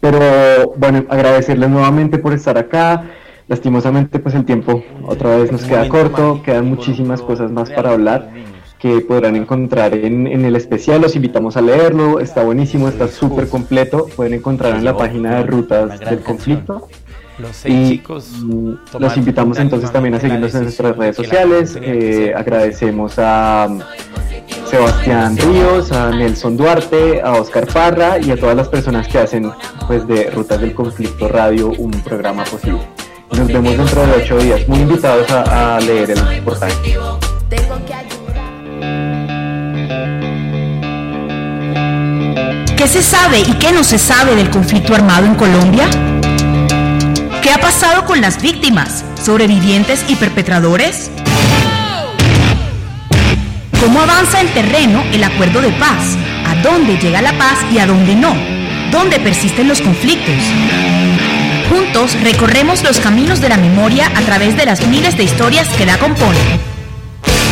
pero 0.00 0.72
bueno, 0.78 1.04
agradecerles 1.10 1.68
nuevamente 1.68 2.16
por 2.16 2.32
estar 2.32 2.56
acá. 2.56 3.04
Lastimosamente, 3.50 4.20
pues 4.20 4.36
el 4.36 4.44
tiempo 4.44 4.84
otra 5.04 5.36
vez 5.36 5.50
nos 5.50 5.64
queda 5.64 5.88
corto, 5.88 6.40
quedan 6.44 6.68
muchísimas 6.68 7.20
cosas 7.20 7.50
más 7.50 7.68
para 7.68 7.90
hablar 7.90 8.30
que 8.78 9.00
podrán 9.00 9.34
encontrar 9.34 9.92
en, 9.92 10.28
el 10.28 10.54
especial. 10.54 11.00
Los 11.00 11.16
invitamos 11.16 11.56
a 11.56 11.60
leerlo, 11.60 12.20
está 12.20 12.44
buenísimo, 12.44 12.88
está 12.88 13.08
súper 13.08 13.48
completo. 13.48 14.06
Pueden 14.14 14.34
encontrar 14.34 14.76
en 14.76 14.84
la 14.84 14.96
página 14.96 15.34
de 15.34 15.42
Rutas 15.42 15.98
del 15.98 16.20
Conflicto. 16.20 16.86
y 17.64 18.00
los 19.00 19.16
invitamos 19.16 19.58
entonces 19.58 19.90
también 19.90 20.14
a 20.14 20.20
seguirnos 20.20 20.54
en 20.54 20.62
nuestras 20.62 20.96
redes 20.96 21.16
sociales. 21.16 21.76
Eh, 21.82 22.32
agradecemos 22.36 23.18
a 23.18 23.66
um, 23.68 23.80
Sebastián 24.66 25.36
Ríos, 25.36 25.90
a 25.90 26.10
Nelson 26.10 26.56
Duarte, 26.56 27.20
a 27.20 27.32
Oscar 27.32 27.66
Parra 27.66 28.20
y 28.20 28.30
a 28.30 28.36
todas 28.36 28.54
las 28.54 28.68
personas 28.68 29.08
que 29.08 29.18
hacen 29.18 29.50
pues 29.88 30.06
de 30.06 30.30
Rutas 30.30 30.60
del 30.60 30.72
Conflicto 30.72 31.26
Radio 31.26 31.72
un 31.78 31.90
programa 31.90 32.44
posible. 32.44 32.99
Nos 33.32 33.46
vemos 33.46 33.76
dentro 33.76 34.06
de 34.06 34.12
ocho 34.12 34.38
días. 34.38 34.66
Muy 34.68 34.80
invitados 34.80 35.30
a, 35.30 35.76
a 35.76 35.80
leer 35.80 36.10
el 36.10 36.42
portal. 36.42 36.72
¿Qué 42.76 42.88
se 42.88 43.02
sabe 43.02 43.40
y 43.40 43.52
qué 43.54 43.72
no 43.72 43.84
se 43.84 43.98
sabe 43.98 44.34
del 44.34 44.50
conflicto 44.50 44.94
armado 44.94 45.26
en 45.26 45.34
Colombia? 45.34 45.88
¿Qué 47.42 47.50
ha 47.50 47.58
pasado 47.58 48.04
con 48.04 48.20
las 48.20 48.40
víctimas, 48.42 49.04
sobrevivientes 49.22 50.04
y 50.08 50.16
perpetradores? 50.16 51.10
¿Cómo 53.80 54.00
avanza 54.00 54.40
en 54.40 54.48
terreno 54.48 55.02
el 55.12 55.24
acuerdo 55.24 55.60
de 55.60 55.70
paz? 55.72 56.16
¿A 56.46 56.54
dónde 56.62 56.98
llega 56.98 57.22
la 57.22 57.32
paz 57.38 57.58
y 57.72 57.78
a 57.78 57.86
dónde 57.86 58.14
no? 58.14 58.34
¿Dónde 58.90 59.20
persisten 59.20 59.68
los 59.68 59.80
conflictos? 59.80 60.34
Juntos 61.70 62.20
recorremos 62.20 62.82
los 62.82 62.98
caminos 62.98 63.40
de 63.40 63.48
la 63.48 63.56
memoria 63.56 64.10
a 64.16 64.22
través 64.22 64.56
de 64.56 64.66
las 64.66 64.84
miles 64.88 65.16
de 65.16 65.22
historias 65.22 65.68
que 65.68 65.86
la 65.86 65.98
componen. 65.98 66.60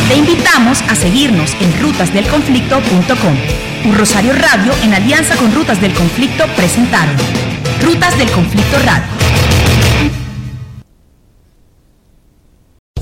Te 0.09 0.17
invitamos 0.17 0.81
a 0.89 0.95
seguirnos 0.95 1.55
en 1.61 1.81
rutasdelconflicto.com. 1.81 3.37
Un 3.85 3.97
Rosario 3.97 4.33
Radio 4.33 4.73
en 4.83 4.93
alianza 4.93 5.37
con 5.37 5.55
Rutas 5.55 5.79
del 5.79 5.93
Conflicto 5.93 6.45
presentaron 6.57 7.15
Rutas 7.81 8.17
del 8.17 8.29
Conflicto 8.31 8.77
Radio. 8.79 9.18